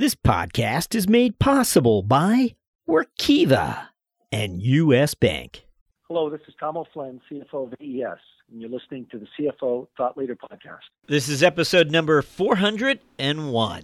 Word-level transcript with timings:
This 0.00 0.14
podcast 0.14 0.94
is 0.94 1.06
made 1.10 1.38
possible 1.38 2.02
by 2.02 2.54
Workiva 2.88 3.88
and 4.32 4.62
U.S. 4.62 5.12
Bank. 5.12 5.66
Hello, 6.08 6.30
this 6.30 6.40
is 6.48 6.54
Tom 6.58 6.78
O'Flynn, 6.78 7.20
CFO 7.30 7.66
of 7.66 7.74
AES, 7.82 8.18
and 8.50 8.62
you're 8.62 8.70
listening 8.70 9.06
to 9.10 9.18
the 9.18 9.26
CFO 9.38 9.88
Thought 9.98 10.16
Leader 10.16 10.36
Podcast. 10.36 10.88
This 11.06 11.28
is 11.28 11.42
episode 11.42 11.90
number 11.90 12.22
401. 12.22 13.82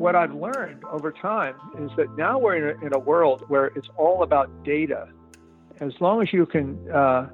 What 0.00 0.16
I've 0.16 0.34
learned 0.34 0.82
over 0.90 1.12
time 1.12 1.54
is 1.78 1.92
that 1.96 2.08
now 2.18 2.40
we're 2.40 2.56
in 2.56 2.76
a, 2.76 2.86
in 2.86 2.92
a 2.92 2.98
world 2.98 3.44
where 3.46 3.66
it's 3.66 3.88
all 3.96 4.24
about 4.24 4.64
data. 4.64 5.06
As 5.78 5.92
long 6.00 6.20
as 6.22 6.32
you 6.32 6.44
can 6.44 6.76
uh, 6.90 7.28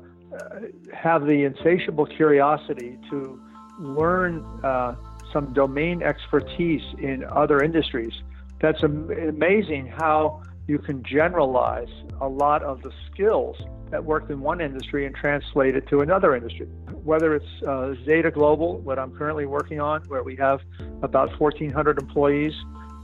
have 0.93 1.27
the 1.27 1.45
insatiable 1.45 2.07
curiosity 2.07 2.98
to 3.11 3.41
learn 3.79 4.45
uh, 4.65 4.95
some 5.33 5.53
domain 5.53 6.03
expertise 6.03 6.83
in 6.98 7.25
other 7.25 7.62
industries, 7.62 8.12
that's 8.61 8.83
am- 8.83 9.11
amazing 9.11 9.87
how 9.87 10.43
you 10.67 10.79
can 10.79 11.03
generalize 11.05 11.91
a 12.20 12.29
lot 12.29 12.62
of 12.62 12.83
the 12.83 12.91
skills 13.11 13.57
that 13.91 14.05
worked 14.05 14.31
in 14.31 14.41
one 14.41 14.61
industry 14.61 15.07
and 15.07 15.15
translate 15.15 15.77
it 15.77 15.87
to 15.89 16.01
another 16.01 16.34
industry. 16.34 16.67
Whether 17.05 17.37
it's 17.37 17.62
uh, 17.67 17.95
Zeta 18.05 18.31
Global, 18.31 18.79
what 18.81 18.98
I'm 18.98 19.17
currently 19.17 19.47
working 19.47 19.81
on, 19.81 20.03
where 20.09 20.25
we 20.25 20.34
have 20.37 20.61
about 21.03 21.39
1,400 21.39 21.98
employees, 22.01 22.53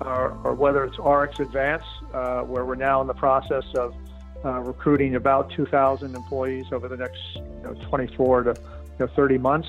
or, 0.00 0.32
or 0.42 0.54
whether 0.54 0.84
it's 0.84 0.96
RxAdvance, 0.96 1.84
uh, 2.12 2.42
where 2.42 2.64
we're 2.64 2.74
now 2.74 3.00
in 3.00 3.06
the 3.06 3.14
process 3.14 3.64
of 3.76 3.94
uh, 4.44 4.60
recruiting 4.60 5.14
about 5.14 5.50
2,000 5.52 6.14
employees 6.14 6.66
over 6.72 6.88
the 6.88 6.96
next 6.96 7.20
you 7.36 7.62
know, 7.62 7.74
24 7.88 8.44
to 8.44 8.50
you 8.50 9.06
know, 9.06 9.06
30 9.14 9.38
months. 9.38 9.68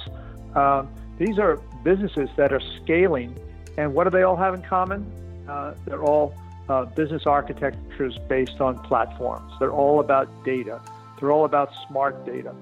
Um, 0.55 0.89
these 1.17 1.37
are 1.39 1.57
businesses 1.83 2.29
that 2.37 2.51
are 2.51 2.61
scaling, 2.81 3.37
and 3.77 3.93
what 3.93 4.05
do 4.05 4.09
they 4.09 4.23
all 4.23 4.35
have 4.35 4.53
in 4.53 4.61
common? 4.63 5.05
Uh, 5.47 5.73
they're 5.85 6.03
all 6.03 6.33
uh, 6.69 6.85
business 6.85 7.25
architectures 7.25 8.17
based 8.29 8.61
on 8.61 8.79
platforms. 8.83 9.51
They're 9.59 9.71
all 9.71 9.99
about 9.99 10.27
data. 10.43 10.81
They're 11.19 11.31
all 11.31 11.45
about 11.45 11.71
smart 11.87 12.25
data. 12.25 12.53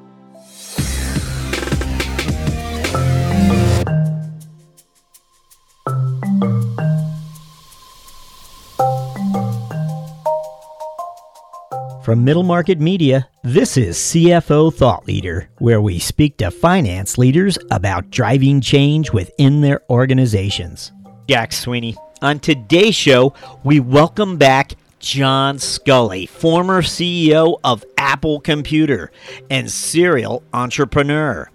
From 12.11 12.25
Middle 12.25 12.43
Market 12.43 12.81
Media, 12.81 13.29
this 13.41 13.77
is 13.77 13.95
CFO 13.95 14.73
Thought 14.73 15.07
Leader, 15.07 15.47
where 15.59 15.79
we 15.79 15.97
speak 15.97 16.35
to 16.39 16.51
finance 16.51 17.17
leaders 17.17 17.57
about 17.71 18.09
driving 18.09 18.59
change 18.59 19.13
within 19.13 19.61
their 19.61 19.79
organizations. 19.89 20.91
Jack 21.29 21.53
Sweeney. 21.53 21.95
On 22.21 22.37
today's 22.37 22.95
show, 22.95 23.33
we 23.63 23.79
welcome 23.79 24.35
back 24.35 24.73
John 24.99 25.55
Sculley, 25.55 26.27
former 26.27 26.81
CEO 26.81 27.61
of 27.63 27.85
Apple 27.97 28.41
Computer 28.41 29.09
and 29.49 29.71
serial 29.71 30.43
entrepreneur. 30.51 31.49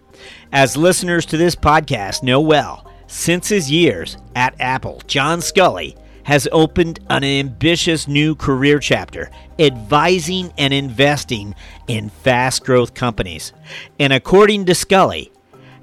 As 0.52 0.74
listeners 0.74 1.26
to 1.26 1.36
this 1.36 1.54
podcast 1.54 2.22
know 2.22 2.41
well, 2.41 2.91
since 3.08 3.50
his 3.50 3.70
years 3.70 4.16
at 4.34 4.58
Apple, 4.58 5.02
John 5.06 5.41
Sculley 5.41 5.98
has 6.27 6.48
opened 6.50 6.98
an 7.08 7.22
ambitious 7.22 8.08
new 8.08 8.34
career 8.34 8.80
chapter, 8.80 9.30
advising 9.60 10.52
and 10.58 10.74
investing 10.74 11.55
in 11.86 12.08
fast 12.08 12.64
growth 12.64 12.94
companies. 12.94 13.52
And 14.00 14.12
according 14.12 14.64
to 14.64 14.72
Sculley, 14.72 15.30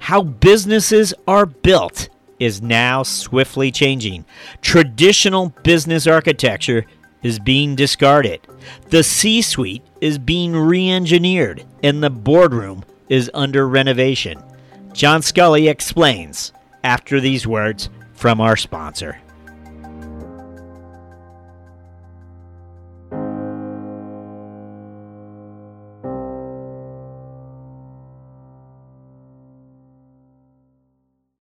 how 0.00 0.22
businesses 0.22 1.14
are 1.26 1.46
built 1.46 2.10
is 2.38 2.60
now 2.60 3.02
swiftly 3.02 3.72
changing. 3.72 4.26
Traditional 4.60 5.48
business 5.62 6.06
architecture 6.06 6.84
is 7.22 7.38
being 7.38 7.74
discarded. 7.74 8.46
The 8.90 9.02
C 9.02 9.40
suite 9.40 9.82
is 10.02 10.18
being 10.18 10.54
re 10.54 10.90
engineered, 10.90 11.64
and 11.82 12.02
the 12.02 12.10
boardroom 12.10 12.84
is 13.08 13.30
under 13.32 13.66
renovation. 13.66 14.42
John 14.92 15.22
Sculley 15.22 15.70
explains 15.70 16.52
after 16.82 17.18
these 17.18 17.46
words 17.46 17.88
from 18.12 18.42
our 18.42 18.58
sponsor. 18.58 19.20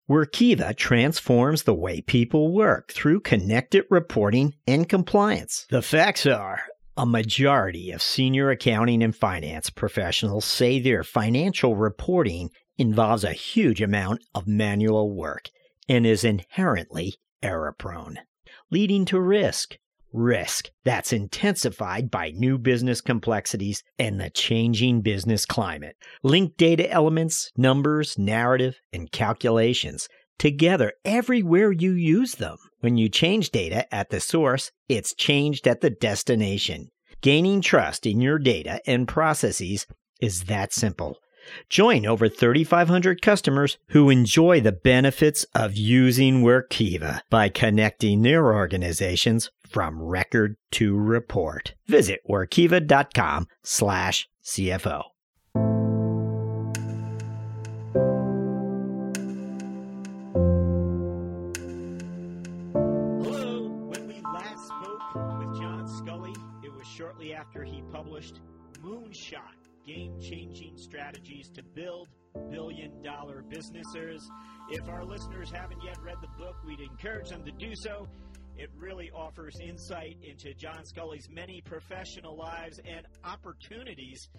Workiva 0.09 0.73
transforms 0.77 1.63
the 1.63 1.73
way 1.73 1.99
people 1.99 2.53
work 2.53 2.93
through 2.93 3.19
connected 3.19 3.83
reporting 3.89 4.53
and 4.65 4.87
compliance. 4.87 5.65
The 5.69 5.81
facts 5.81 6.25
are 6.25 6.61
a 6.95 7.05
majority 7.05 7.91
of 7.91 8.01
senior 8.01 8.49
accounting 8.49 9.03
and 9.03 9.13
finance 9.13 9.69
professionals 9.69 10.45
say 10.45 10.79
their 10.79 11.03
financial 11.03 11.75
reporting 11.75 12.51
involves 12.77 13.25
a 13.25 13.33
huge 13.33 13.81
amount 13.81 14.23
of 14.33 14.47
manual 14.47 15.13
work 15.13 15.49
and 15.89 16.07
is 16.07 16.23
inherently 16.23 17.15
error 17.43 17.75
prone, 17.77 18.19
leading 18.71 19.03
to 19.05 19.19
risk. 19.19 19.77
Risk 20.13 20.69
that's 20.83 21.13
intensified 21.13 22.09
by 22.09 22.31
new 22.31 22.57
business 22.57 23.01
complexities 23.01 23.83
and 23.99 24.19
the 24.19 24.29
changing 24.29 25.01
business 25.01 25.45
climate. 25.45 25.95
Link 26.23 26.57
data 26.57 26.89
elements, 26.89 27.51
numbers, 27.57 28.17
narrative, 28.17 28.79
and 28.93 29.11
calculations 29.11 30.07
together 30.37 30.93
everywhere 31.03 31.71
you 31.71 31.91
use 31.91 32.35
them. 32.35 32.57
When 32.79 32.97
you 32.97 33.09
change 33.09 33.49
data 33.49 33.93
at 33.93 34.09
the 34.09 34.19
source, 34.19 34.71
it's 34.87 35.15
changed 35.15 35.67
at 35.67 35.81
the 35.81 35.89
destination. 35.89 36.89
Gaining 37.21 37.61
trust 37.61 38.05
in 38.05 38.21
your 38.21 38.37
data 38.37 38.79
and 38.85 39.07
processes 39.07 39.87
is 40.21 40.43
that 40.43 40.73
simple. 40.73 41.17
Join 41.69 42.05
over 42.05 42.27
3,500 42.27 43.21
customers 43.21 43.77
who 43.89 44.09
enjoy 44.09 44.59
the 44.59 44.73
benefits 44.73 45.45
of 45.55 45.77
using 45.77 46.43
Workiva 46.43 47.21
by 47.29 47.49
connecting 47.49 48.21
their 48.21 48.53
organizations 48.53 49.49
from 49.69 50.01
record 50.01 50.55
to 50.71 50.95
report. 50.95 51.75
Visit 51.87 52.21
workiva.com 52.29 53.47
slash 53.63 54.27
CFO. 54.43 55.03
Hello. 63.23 63.67
When 63.87 64.07
we 64.07 64.21
last 64.33 64.67
spoke 64.67 65.15
with 65.39 65.59
John 65.59 65.85
Sculley, 65.87 66.35
it 66.63 66.73
was 66.73 66.85
shortly 66.87 67.33
after 67.33 67.63
he 67.63 67.81
published 67.91 68.41
Moonshot 68.83 69.39
Game 69.85 70.19
Changing 70.19 70.77
Strategies 70.77 71.49
to 71.55 71.63
Build 71.63 72.07
Billion 72.51 73.01
Dollar 73.01 73.43
Businesses. 73.49 74.29
If 74.69 74.87
our 74.89 75.03
listeners 75.05 75.49
haven't 75.49 75.81
yet 75.83 75.97
read 76.03 76.17
the 76.21 76.27
book, 76.37 76.55
we'd 76.65 76.81
encourage 76.81 77.29
them 77.29 77.43
to 77.45 77.51
do 77.51 77.73
so. 77.75 78.07
It 78.57 78.71
really 78.75 79.11
offers 79.15 79.59
insight 79.59 80.17
into 80.23 80.51
John 80.55 80.83
Sculley's 80.83 81.29
many 81.29 81.61
professional 81.61 82.35
lives 82.35 82.79
and 82.79 83.05
opportunities 83.23 84.29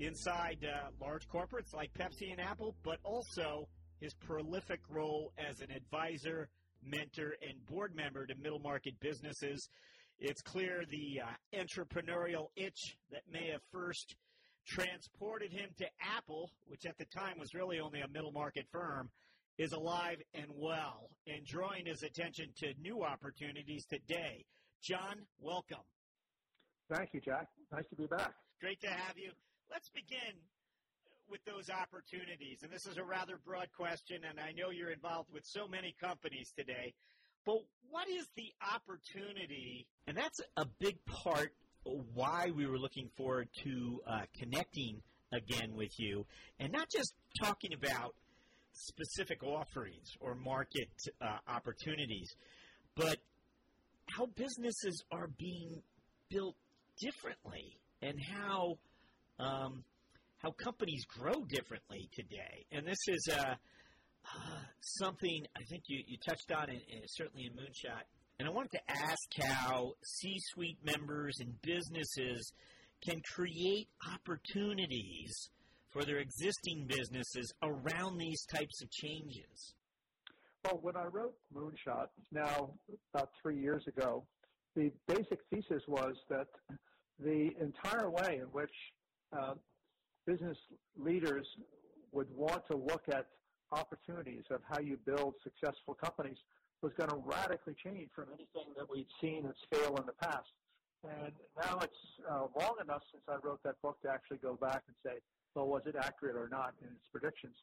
inside 0.00 0.58
uh, 0.64 0.88
large 1.00 1.28
corporates 1.28 1.72
like 1.72 1.92
Pepsi 1.94 2.32
and 2.32 2.40
Apple, 2.40 2.74
but 2.82 2.98
also 3.04 3.68
his 4.00 4.14
prolific 4.14 4.80
role 4.90 5.32
as 5.38 5.60
an 5.60 5.70
advisor, 5.70 6.48
mentor, 6.84 7.34
and 7.40 7.64
board 7.66 7.94
member 7.94 8.26
to 8.26 8.34
middle 8.34 8.58
market 8.58 8.94
businesses. 9.00 9.68
It's 10.18 10.42
clear 10.42 10.82
the 10.90 11.20
uh, 11.24 11.56
entrepreneurial 11.56 12.48
itch 12.56 12.96
that 13.12 13.22
may 13.30 13.50
have 13.52 13.62
first 13.70 14.16
transported 14.66 15.52
him 15.52 15.70
to 15.78 15.86
Apple, 16.16 16.50
which 16.66 16.84
at 16.84 16.98
the 16.98 17.06
time 17.06 17.38
was 17.38 17.54
really 17.54 17.78
only 17.78 18.00
a 18.00 18.08
middle 18.08 18.32
market 18.32 18.66
firm, 18.72 19.08
is 19.58 19.72
alive 19.72 20.18
and 20.34 20.46
well 20.54 21.10
and 21.26 21.44
drawing 21.44 21.86
his 21.86 22.02
attention 22.02 22.46
to 22.56 22.72
new 22.80 23.02
opportunities 23.02 23.84
today. 23.86 24.44
John, 24.82 25.16
welcome. 25.40 25.84
Thank 26.90 27.10
you, 27.12 27.20
Jack. 27.20 27.48
Nice 27.72 27.88
to 27.90 27.96
be 27.96 28.06
back. 28.06 28.32
Great 28.60 28.80
to 28.80 28.88
have 28.88 29.18
you. 29.18 29.30
Let's 29.70 29.90
begin 29.90 30.38
with 31.28 31.44
those 31.44 31.68
opportunities. 31.68 32.62
And 32.62 32.72
this 32.72 32.86
is 32.86 32.96
a 32.96 33.04
rather 33.04 33.38
broad 33.44 33.68
question, 33.76 34.22
and 34.28 34.40
I 34.40 34.52
know 34.52 34.70
you're 34.70 34.90
involved 34.90 35.28
with 35.32 35.44
so 35.44 35.68
many 35.68 35.94
companies 36.00 36.52
today. 36.56 36.94
But 37.44 37.58
what 37.90 38.08
is 38.08 38.26
the 38.36 38.50
opportunity? 38.74 39.86
And 40.06 40.16
that's 40.16 40.40
a 40.56 40.66
big 40.78 40.96
part 41.04 41.52
why 42.14 42.50
we 42.54 42.66
were 42.66 42.78
looking 42.78 43.08
forward 43.16 43.48
to 43.64 44.00
uh, 44.06 44.20
connecting 44.38 45.02
again 45.32 45.74
with 45.74 45.98
you, 45.98 46.24
and 46.58 46.72
not 46.72 46.88
just 46.90 47.12
talking 47.42 47.72
about 47.74 48.14
specific 48.78 49.42
offerings 49.42 50.08
or 50.20 50.34
market 50.34 50.90
uh, 51.20 51.38
opportunities, 51.48 52.30
but 52.96 53.18
how 54.16 54.26
businesses 54.36 55.02
are 55.12 55.28
being 55.38 55.82
built 56.30 56.54
differently 57.00 57.78
and 58.02 58.16
how 58.20 58.78
um, 59.38 59.84
how 60.38 60.50
companies 60.52 61.04
grow 61.06 61.44
differently 61.48 62.08
today. 62.12 62.66
And 62.72 62.86
this 62.86 62.98
is 63.08 63.28
uh, 63.32 63.54
uh, 64.24 64.60
something 64.80 65.44
I 65.56 65.62
think 65.68 65.84
you, 65.88 66.02
you 66.06 66.16
touched 66.26 66.52
on, 66.52 66.70
in, 66.70 66.76
in, 66.76 67.02
certainly 67.06 67.46
in 67.46 67.52
Moonshot. 67.52 68.02
And 68.38 68.46
I 68.48 68.52
wanted 68.52 68.70
to 68.72 68.80
ask 68.88 69.28
how 69.40 69.92
C 70.04 70.36
suite 70.52 70.78
members 70.84 71.36
and 71.40 71.60
businesses 71.62 72.52
can 73.04 73.20
create 73.34 73.88
opportunities 74.14 75.50
for 75.90 76.04
their 76.04 76.18
existing 76.18 76.86
businesses 76.86 77.52
around 77.62 78.18
these 78.18 78.44
types 78.44 78.82
of 78.82 78.90
changes. 78.90 79.74
Well, 80.64 80.80
when 80.82 80.96
I 80.96 81.04
wrote 81.04 81.34
Moonshot, 81.54 82.08
now 82.32 82.70
about 83.14 83.30
three 83.40 83.58
years 83.58 83.86
ago, 83.86 84.24
the 84.74 84.92
basic 85.06 85.38
thesis 85.50 85.82
was 85.88 86.14
that 86.28 86.48
the 87.18 87.50
entire 87.60 88.10
way 88.10 88.40
in 88.42 88.46
which 88.52 88.70
uh, 89.36 89.54
business 90.26 90.56
leaders 90.96 91.46
would 92.12 92.28
want 92.34 92.66
to 92.70 92.76
look 92.76 93.02
at 93.08 93.26
opportunities 93.72 94.44
of 94.50 94.60
how 94.68 94.80
you 94.80 94.98
build 95.04 95.34
successful 95.42 95.94
companies 95.94 96.36
was 96.82 96.92
going 96.96 97.10
to 97.10 97.16
radically 97.24 97.74
change 97.84 98.08
from 98.14 98.26
anything 98.28 98.72
that 98.76 98.88
we'd 98.88 99.06
seen 99.20 99.46
at 99.46 99.54
scale 99.66 99.96
in 99.96 100.06
the 100.06 100.12
past. 100.12 100.48
And 101.04 101.32
now 101.56 101.78
it's 101.82 102.02
uh, 102.28 102.46
long 102.58 102.76
enough 102.82 103.02
since 103.10 103.22
I 103.28 103.36
wrote 103.46 103.62
that 103.64 103.80
book 103.82 104.00
to 104.02 104.10
actually 104.10 104.38
go 104.38 104.54
back 104.54 104.82
and 104.86 104.96
say, 105.04 105.18
well, 105.54 105.66
was 105.66 105.82
it 105.86 105.96
accurate 105.98 106.36
or 106.36 106.48
not 106.48 106.74
in 106.82 106.88
its 106.88 107.06
predictions? 107.10 107.56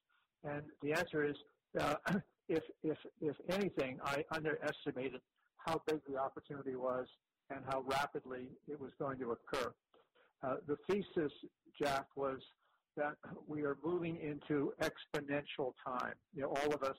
And 0.44 0.64
the 0.82 0.94
answer 0.94 1.26
is, 1.26 1.36
uh, 1.80 1.96
if 2.50 2.64
if 2.84 2.98
if 3.22 3.36
anything, 3.50 4.00
I 4.04 4.24
underestimated 4.32 5.22
how 5.58 5.82
big 5.88 6.02
the 6.08 6.18
opportunity 6.18 6.76
was 6.76 7.08
and 7.50 7.60
how 7.70 7.82
rapidly 7.82 8.48
it 8.68 8.80
was 8.80 8.92
going 9.00 9.20
to 9.20 9.32
occur. 9.32 9.74
Uh, 10.44 10.56
the 10.68 10.78
thesis, 10.90 11.32
Jack, 11.82 12.06
was 12.16 12.40
that 12.98 13.16
we 13.48 13.64
are 13.64 13.78
moving 13.84 14.18
into 14.22 14.74
exponential 14.82 15.74
time. 15.86 16.14
You 16.34 16.44
know, 16.44 16.50
all 16.50 16.74
of 16.74 16.84
us 16.84 16.98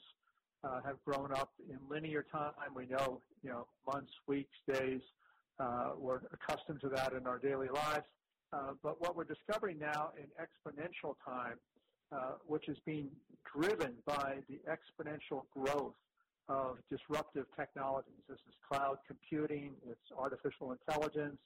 uh, 0.65 0.81
have 0.85 0.97
grown 1.05 1.33
up 1.33 1.51
in 1.69 1.79
linear 1.89 2.25
time. 2.33 2.53
We 2.75 2.87
know, 2.87 3.21
you 3.43 3.51
know, 3.51 3.67
months, 3.87 4.13
weeks, 4.27 4.57
days. 4.73 5.01
Uh, 5.59 5.93
we're 5.97 6.21
accustomed 6.33 6.81
to 6.83 6.89
that 6.91 7.13
in 7.13 7.27
our 7.27 7.39
daily 7.39 7.69
lives. 7.73 8.05
Uh, 8.53 8.73
but 8.83 9.01
what 9.01 9.17
we're 9.17 9.25
discovering 9.25 9.79
now 9.79 10.11
in 10.17 10.27
exponential 10.41 11.15
time, 11.25 11.59
uh, 12.13 12.33
which 12.47 12.69
is 12.69 12.77
being 12.87 13.09
driven 13.55 13.95
by 14.05 14.37
the 14.49 14.59
exponential 14.71 15.43
growth 15.53 15.95
of 16.49 16.79
disruptive 16.91 17.47
technologies. 17.59 18.23
This 18.29 18.39
is 18.49 18.55
cloud 18.71 18.99
computing, 19.07 19.73
it's 19.89 20.13
artificial 20.17 20.73
intelligence, 20.73 21.39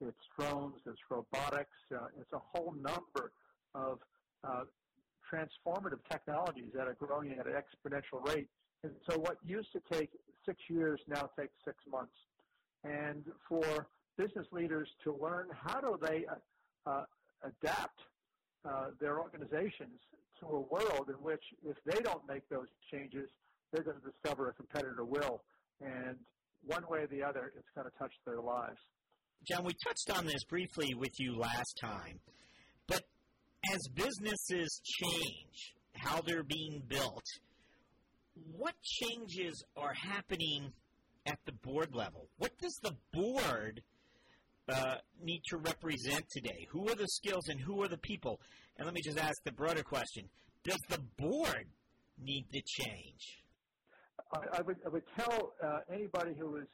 it's 0.00 0.18
drones, 0.38 0.74
it's 0.86 1.00
robotics, 1.10 1.70
uh, 1.94 2.08
it's 2.20 2.32
a 2.32 2.40
whole 2.52 2.74
number 2.74 3.32
of 3.74 3.98
uh, 4.42 4.64
transformative 5.32 6.00
technologies 6.10 6.70
that 6.74 6.86
are 6.86 6.94
growing 6.94 7.32
at 7.32 7.46
an 7.46 7.54
exponential 7.54 8.26
rate. 8.28 8.48
And 8.82 8.92
so 9.08 9.18
what 9.18 9.38
used 9.46 9.72
to 9.72 9.80
take 9.90 10.10
six 10.44 10.58
years 10.68 11.00
now 11.08 11.30
takes 11.38 11.54
six 11.64 11.78
months. 11.90 12.12
And 12.84 13.24
for 13.48 13.86
business 14.16 14.46
leaders 14.52 14.88
to 15.04 15.16
learn 15.20 15.48
how 15.52 15.80
do 15.80 15.98
they 16.00 16.24
uh, 16.26 16.90
uh, 16.90 17.04
adapt 17.42 18.00
uh, 18.64 18.86
their 19.00 19.20
organizations 19.20 20.00
to 20.40 20.46
a 20.46 20.60
world 20.60 21.08
in 21.08 21.14
which 21.22 21.42
if 21.64 21.76
they 21.84 22.00
don't 22.00 22.22
make 22.28 22.48
those 22.48 22.68
changes, 22.92 23.28
they're 23.72 23.84
going 23.84 23.96
to 24.00 24.10
discover 24.10 24.48
a 24.48 24.52
competitor 24.54 25.04
will. 25.04 25.42
And 25.80 26.16
one 26.66 26.84
way 26.88 27.00
or 27.00 27.06
the 27.06 27.22
other, 27.22 27.52
it's 27.56 27.68
going 27.74 27.86
to 27.86 27.98
touch 27.98 28.12
their 28.26 28.40
lives. 28.40 28.78
John, 29.46 29.64
we 29.64 29.74
touched 29.84 30.18
on 30.18 30.26
this 30.26 30.44
briefly 30.44 30.94
with 30.94 31.12
you 31.18 31.36
last 31.36 31.78
time, 31.80 32.18
but 32.86 33.02
as 33.72 33.80
businesses 33.94 34.80
change, 34.84 35.74
how 35.96 36.22
they're 36.22 36.42
being 36.42 36.82
built, 36.88 37.24
what 38.56 38.74
changes 38.82 39.62
are 39.76 39.92
happening 39.92 40.72
at 41.26 41.38
the 41.44 41.52
board 41.52 41.94
level? 41.94 42.28
What 42.38 42.52
does 42.58 42.78
the 42.82 42.92
board 43.12 43.82
uh, 44.68 44.96
need 45.22 45.42
to 45.48 45.58
represent 45.58 46.24
today? 46.30 46.66
Who 46.70 46.88
are 46.88 46.94
the 46.94 47.08
skills 47.08 47.48
and 47.48 47.60
who 47.60 47.82
are 47.82 47.88
the 47.88 47.98
people? 47.98 48.40
And 48.76 48.86
let 48.86 48.94
me 48.94 49.02
just 49.02 49.18
ask 49.18 49.34
the 49.44 49.52
broader 49.52 49.82
question 49.82 50.28
Does 50.64 50.78
the 50.88 51.00
board 51.18 51.66
need 52.18 52.46
to 52.52 52.62
change? 52.62 53.42
I, 54.32 54.58
I 54.58 54.62
would, 54.62 54.76
I 54.84 54.88
would 54.88 55.04
tell 55.18 55.52
uh, 55.62 55.78
anybody 55.92 56.32
who 56.38 56.56
is 56.56 56.66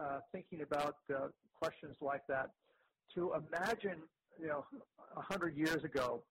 uh, 0.00 0.18
thinking 0.32 0.60
about 0.62 0.96
uh, 1.10 1.28
questions 1.58 1.96
like 2.00 2.22
that 2.28 2.50
to 3.14 3.32
imagine, 3.32 4.02
you 4.40 4.48
know, 4.48 4.64
a 5.16 5.20
hundred 5.20 5.56
years 5.56 5.82
ago, 5.82 6.22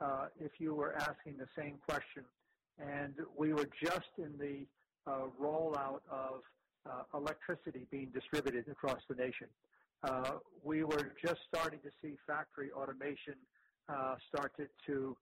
uh, 0.00 0.26
if 0.38 0.52
you 0.58 0.74
were 0.74 0.94
asking 0.96 1.36
the 1.38 1.48
same 1.56 1.78
question, 1.88 2.24
and 2.78 3.14
we 3.36 3.52
were 3.52 3.68
just 3.82 4.10
in 4.18 4.32
the 4.38 4.66
rollout 5.42 6.00
of 6.10 6.42
electricity 7.14 7.86
being 7.90 8.10
distributed 8.14 8.68
across 8.68 9.00
the 9.08 9.14
nation. 9.16 9.48
We 10.64 10.84
were 10.84 11.12
just 11.24 11.40
starting 11.52 11.80
to 11.80 11.90
see 12.02 12.14
factory 12.26 12.70
automation 12.72 13.34
started 14.28 14.68
to 14.86 15.16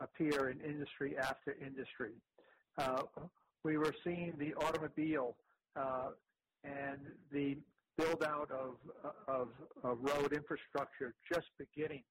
appear 0.00 0.50
in 0.50 0.60
industry 0.60 1.16
after 1.18 1.56
industry. 1.64 2.12
We 3.62 3.76
were 3.76 3.94
seeing 4.04 4.32
the 4.38 4.54
automobile 4.54 5.36
uh, 5.76 6.10
and 6.64 6.98
the 7.32 7.56
build 7.98 8.24
out 8.24 8.50
of, 8.50 8.76
of, 9.28 9.48
of, 9.84 9.98
road 10.00 10.32
infrastructure 10.32 11.14
just 11.30 11.46
beginning 11.58 12.02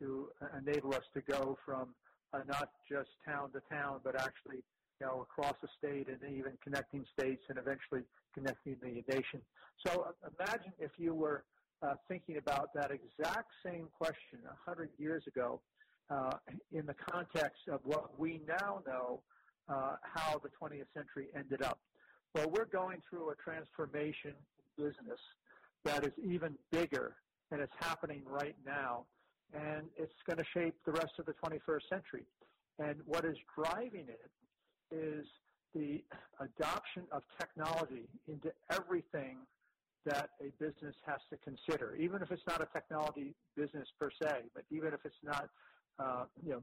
to 0.00 0.28
enable 0.58 0.94
us 0.94 1.04
to 1.12 1.20
go 1.20 1.58
from 1.64 1.94
uh, 2.32 2.40
not 2.46 2.70
just 2.90 3.10
town 3.26 3.50
to 3.52 3.60
town, 3.70 4.00
but 4.02 4.18
actually 4.18 4.62
you 5.00 5.06
know, 5.06 5.20
across 5.22 5.54
the 5.60 5.68
state 5.76 6.08
and 6.08 6.18
even 6.32 6.52
connecting 6.62 7.04
states 7.18 7.42
and 7.48 7.58
eventually 7.58 8.02
connecting 8.34 8.76
the 8.82 9.02
nation. 9.08 9.40
So 9.86 10.06
imagine 10.38 10.72
if 10.78 10.90
you 10.98 11.14
were 11.14 11.44
uh, 11.82 11.94
thinking 12.08 12.36
about 12.36 12.70
that 12.74 12.90
exact 12.90 13.50
same 13.64 13.88
question 13.96 14.40
100 14.66 14.90
years 14.98 15.22
ago 15.26 15.60
uh, 16.10 16.32
in 16.72 16.86
the 16.86 16.94
context 16.94 17.68
of 17.70 17.80
what 17.84 18.18
we 18.18 18.40
now 18.46 18.80
know 18.86 19.20
uh, 19.68 19.96
how 20.02 20.40
the 20.42 20.50
20th 20.60 20.86
century 20.94 21.28
ended 21.36 21.62
up. 21.62 21.78
Well, 22.34 22.50
we're 22.50 22.66
going 22.66 23.00
through 23.08 23.30
a 23.30 23.34
transformation 23.36 24.34
business 24.76 25.20
that 25.84 26.04
is 26.04 26.12
even 26.22 26.54
bigger 26.70 27.16
and 27.50 27.60
it's 27.60 27.72
happening 27.78 28.22
right 28.26 28.56
now. 28.66 29.04
And 29.52 29.86
it's 29.96 30.12
going 30.26 30.38
to 30.38 30.44
shape 30.52 30.74
the 30.84 30.92
rest 30.92 31.12
of 31.18 31.26
the 31.26 31.34
21st 31.34 31.88
century. 31.88 32.26
And 32.78 32.96
what 33.06 33.24
is 33.24 33.36
driving 33.54 34.06
it 34.08 34.30
is 34.94 35.26
the 35.74 36.02
adoption 36.40 37.02
of 37.12 37.22
technology 37.38 38.08
into 38.28 38.52
everything 38.70 39.38
that 40.06 40.30
a 40.40 40.50
business 40.62 40.94
has 41.06 41.20
to 41.30 41.36
consider, 41.38 41.96
even 41.96 42.22
if 42.22 42.30
it's 42.30 42.42
not 42.46 42.60
a 42.60 42.68
technology 42.72 43.34
business 43.56 43.88
per 43.98 44.10
se, 44.22 44.42
but 44.54 44.64
even 44.70 44.92
if 44.92 45.00
it's 45.04 45.22
not, 45.22 45.48
uh, 45.98 46.24
you 46.44 46.52
know, 46.52 46.62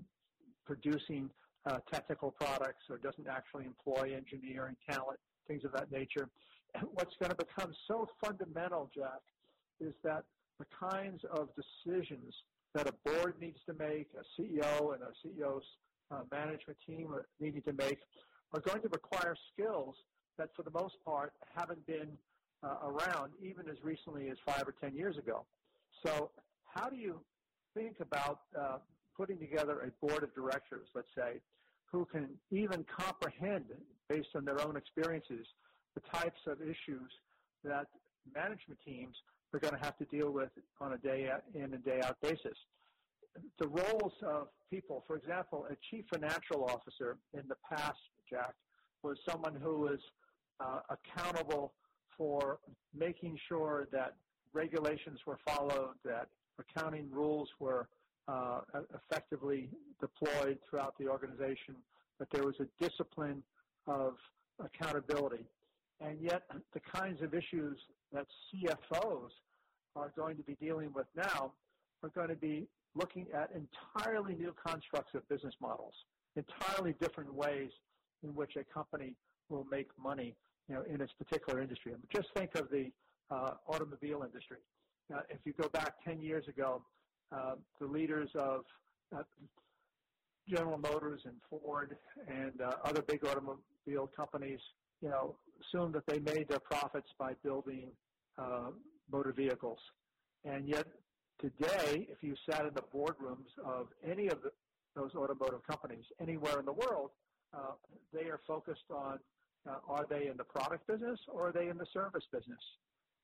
producing 0.65 1.29
uh, 1.65 1.79
technical 1.91 2.31
products 2.31 2.83
or 2.89 2.97
doesn't 2.97 3.27
actually 3.27 3.65
employ 3.65 4.13
engineering 4.15 4.75
talent, 4.89 5.19
things 5.47 5.63
of 5.65 5.71
that 5.71 5.91
nature. 5.91 6.29
And 6.75 6.87
what's 6.93 7.15
going 7.19 7.31
to 7.31 7.35
become 7.35 7.73
so 7.87 8.07
fundamental, 8.23 8.89
Jack, 8.95 9.21
is 9.79 9.93
that 10.03 10.23
the 10.59 10.65
kinds 10.79 11.21
of 11.31 11.49
decisions 11.55 12.33
that 12.73 12.87
a 12.87 12.93
board 13.03 13.35
needs 13.41 13.57
to 13.65 13.73
make, 13.73 14.07
a 14.17 14.41
CEO 14.41 14.93
and 14.93 15.03
a 15.03 15.11
CEO's 15.27 15.65
uh, 16.11 16.21
management 16.31 16.77
team 16.87 17.13
are 17.13 17.25
needing 17.39 17.61
to 17.63 17.73
make, 17.73 17.99
are 18.53 18.59
going 18.61 18.81
to 18.81 18.89
require 18.89 19.35
skills 19.53 19.95
that, 20.37 20.49
for 20.55 20.63
the 20.63 20.71
most 20.71 20.95
part, 21.05 21.33
haven't 21.55 21.85
been 21.85 22.17
uh, 22.63 22.75
around 22.83 23.31
even 23.41 23.67
as 23.69 23.77
recently 23.83 24.29
as 24.29 24.37
five 24.45 24.63
or 24.67 24.75
ten 24.81 24.95
years 24.95 25.17
ago. 25.17 25.45
So, 26.05 26.31
how 26.65 26.89
do 26.89 26.95
you 26.95 27.19
think 27.73 27.99
about 27.99 28.41
uh, 28.59 28.77
putting 29.15 29.39
together 29.39 29.81
a 29.81 30.05
board 30.05 30.23
of 30.23 30.33
directors, 30.33 30.87
let's 30.95 31.13
say, 31.15 31.39
who 31.85 32.05
can 32.05 32.29
even 32.51 32.85
comprehend, 32.97 33.65
based 34.07 34.29
on 34.35 34.45
their 34.45 34.61
own 34.61 34.77
experiences, 34.77 35.45
the 35.95 36.01
types 36.13 36.39
of 36.47 36.61
issues 36.61 37.11
that 37.63 37.87
management 38.33 38.79
teams 38.85 39.15
are 39.53 39.59
going 39.59 39.73
to 39.73 39.79
have 39.83 39.97
to 39.97 40.05
deal 40.05 40.31
with 40.31 40.49
on 40.79 40.93
a 40.93 40.97
day 40.97 41.29
in 41.53 41.73
and 41.73 41.83
day 41.83 41.99
out 42.03 42.19
basis. 42.21 42.57
The 43.59 43.67
roles 43.67 44.13
of 44.25 44.47
people, 44.69 45.03
for 45.07 45.17
example, 45.17 45.65
a 45.69 45.75
chief 45.89 46.05
financial 46.13 46.65
officer 46.65 47.17
in 47.33 47.43
the 47.47 47.55
past, 47.69 47.99
Was 49.03 49.17
someone 49.29 49.55
who 49.55 49.79
was 49.79 49.99
uh, 50.59 50.81
accountable 50.89 51.73
for 52.17 52.59
making 52.93 53.37
sure 53.47 53.87
that 53.91 54.15
regulations 54.53 55.19
were 55.25 55.39
followed, 55.45 55.95
that 56.05 56.27
accounting 56.59 57.09
rules 57.11 57.49
were 57.59 57.87
uh, 58.27 58.61
effectively 58.93 59.69
deployed 59.99 60.59
throughout 60.69 60.93
the 60.99 61.07
organization, 61.07 61.75
that 62.19 62.29
there 62.31 62.43
was 62.43 62.55
a 62.59 62.83
discipline 62.83 63.41
of 63.87 64.13
accountability. 64.59 65.45
And 65.99 66.19
yet, 66.21 66.43
the 66.73 66.79
kinds 66.79 67.21
of 67.21 67.33
issues 67.33 67.77
that 68.13 68.27
CFOs 68.53 69.29
are 69.95 70.11
going 70.15 70.37
to 70.37 70.43
be 70.43 70.55
dealing 70.61 70.91
with 70.93 71.07
now 71.15 71.53
are 72.03 72.09
going 72.09 72.29
to 72.29 72.35
be 72.35 72.67
looking 72.95 73.27
at 73.33 73.51
entirely 73.51 74.35
new 74.35 74.53
constructs 74.65 75.13
of 75.15 75.27
business 75.29 75.53
models, 75.61 75.93
entirely 76.35 76.93
different 76.99 77.33
ways 77.33 77.69
in 78.23 78.33
which 78.35 78.55
a 78.55 78.63
company 78.63 79.15
will 79.49 79.65
make 79.69 79.87
money, 80.01 80.35
you 80.67 80.75
know, 80.75 80.83
in 80.83 81.01
its 81.01 81.13
particular 81.13 81.61
industry. 81.61 81.93
Just 82.13 82.29
think 82.35 82.55
of 82.55 82.69
the 82.69 82.91
uh, 83.29 83.51
automobile 83.67 84.23
industry. 84.23 84.57
Uh, 85.13 85.21
if 85.29 85.39
you 85.45 85.53
go 85.53 85.67
back 85.69 85.95
10 86.05 86.21
years 86.21 86.47
ago, 86.47 86.81
uh, 87.31 87.55
the 87.79 87.85
leaders 87.85 88.29
of 88.35 88.61
uh, 89.15 89.23
General 90.49 90.77
Motors 90.77 91.21
and 91.25 91.35
Ford 91.49 91.97
and 92.27 92.59
uh, 92.61 92.75
other 92.83 93.01
big 93.01 93.25
automobile 93.25 94.09
companies, 94.15 94.59
you 95.01 95.09
know, 95.09 95.35
assumed 95.61 95.93
that 95.95 96.05
they 96.07 96.19
made 96.19 96.47
their 96.49 96.59
profits 96.59 97.07
by 97.17 97.33
building 97.43 97.91
uh, 98.37 98.71
motor 99.11 99.31
vehicles. 99.31 99.79
And 100.43 100.67
yet 100.67 100.85
today, 101.39 102.07
if 102.09 102.17
you 102.21 102.35
sat 102.49 102.65
in 102.65 102.73
the 102.73 102.83
boardrooms 102.93 103.47
of 103.65 103.87
any 104.05 104.27
of 104.27 104.41
the, 104.41 104.51
those 104.95 105.11
automotive 105.15 105.65
companies 105.67 106.03
anywhere 106.19 106.59
in 106.59 106.65
the 106.65 106.73
world, 106.73 107.11
uh, 107.53 107.73
they 108.13 108.29
are 108.29 108.39
focused 108.47 108.89
on 108.89 109.19
uh, 109.69 109.75
are 109.87 110.05
they 110.09 110.27
in 110.27 110.37
the 110.37 110.43
product 110.43 110.87
business 110.87 111.19
or 111.27 111.49
are 111.49 111.51
they 111.51 111.67
in 111.67 111.77
the 111.77 111.85
service 111.93 112.23
business? 112.31 112.59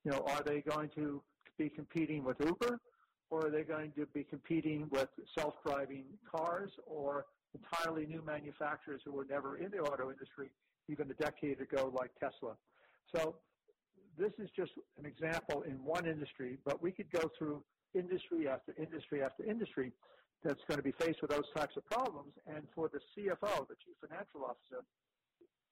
You 0.04 0.12
know, 0.12 0.24
are 0.28 0.42
they 0.42 0.60
going 0.60 0.90
to 0.94 1.20
be 1.58 1.68
competing 1.68 2.24
with 2.24 2.36
Uber 2.40 2.80
or 3.30 3.46
are 3.46 3.50
they 3.50 3.62
going 3.62 3.92
to 3.92 4.06
be 4.06 4.24
competing 4.24 4.88
with 4.90 5.08
self-driving 5.36 6.04
cars 6.30 6.70
or 6.86 7.26
entirely 7.54 8.06
new 8.06 8.22
manufacturers 8.22 9.00
who 9.04 9.12
were 9.12 9.26
never 9.28 9.58
in 9.58 9.70
the 9.70 9.78
auto 9.78 10.10
industry 10.10 10.50
even 10.88 11.10
a 11.10 11.14
decade 11.14 11.60
ago 11.60 11.92
like 11.98 12.10
Tesla? 12.20 12.54
So 13.14 13.36
this 14.18 14.32
is 14.38 14.48
just 14.56 14.72
an 14.98 15.06
example 15.06 15.62
in 15.62 15.82
one 15.84 16.06
industry, 16.06 16.58
but 16.64 16.82
we 16.82 16.92
could 16.92 17.10
go 17.10 17.30
through 17.38 17.62
industry 17.94 18.48
after 18.48 18.74
industry 18.78 19.22
after 19.22 19.44
industry 19.44 19.92
that's 20.44 20.60
going 20.68 20.78
to 20.78 20.84
be 20.84 20.92
faced 20.92 21.20
with 21.20 21.30
those 21.30 21.50
types 21.54 21.76
of 21.76 21.84
problems. 21.86 22.32
And 22.46 22.66
for 22.74 22.88
the 22.88 23.00
CFO, 23.16 23.68
the 23.68 23.74
Chief 23.84 23.96
Financial 24.00 24.44
Officer, 24.44 24.84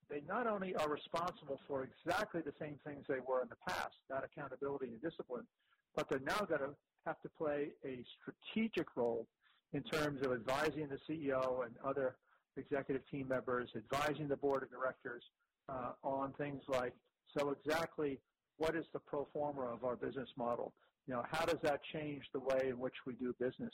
they 0.08 0.22
not 0.28 0.46
only 0.46 0.74
are 0.76 0.88
responsible 0.88 1.60
for 1.66 1.84
exactly 1.84 2.40
the 2.40 2.52
same 2.60 2.78
things 2.84 3.04
they 3.08 3.20
were 3.26 3.42
in 3.42 3.48
the 3.48 3.56
past, 3.66 3.94
that 4.08 4.24
accountability 4.24 4.86
and 4.86 5.02
discipline, 5.02 5.46
but 5.94 6.08
they're 6.08 6.20
now 6.20 6.38
going 6.48 6.60
to 6.60 6.74
have 7.06 7.20
to 7.22 7.28
play 7.28 7.68
a 7.84 8.04
strategic 8.20 8.96
role 8.96 9.26
in 9.72 9.82
terms 9.82 10.24
of 10.24 10.32
advising 10.32 10.88
the 10.88 10.98
CEO 11.08 11.64
and 11.64 11.74
other 11.84 12.16
executive 12.56 13.02
team 13.10 13.28
members, 13.28 13.68
advising 13.76 14.28
the 14.28 14.36
board 14.36 14.62
of 14.62 14.70
directors 14.70 15.22
uh, 15.68 15.92
on 16.02 16.32
things 16.34 16.62
like, 16.68 16.94
so 17.36 17.50
exactly 17.50 18.18
what 18.58 18.74
is 18.74 18.84
the 18.92 18.98
pro 18.98 19.26
forma 19.32 19.62
of 19.62 19.84
our 19.84 19.96
business 19.96 20.28
model? 20.36 20.72
You 21.06 21.14
know, 21.14 21.24
how 21.30 21.44
does 21.44 21.60
that 21.62 21.80
change 21.92 22.24
the 22.32 22.40
way 22.40 22.68
in 22.68 22.78
which 22.78 22.94
we 23.06 23.14
do 23.14 23.34
business? 23.38 23.72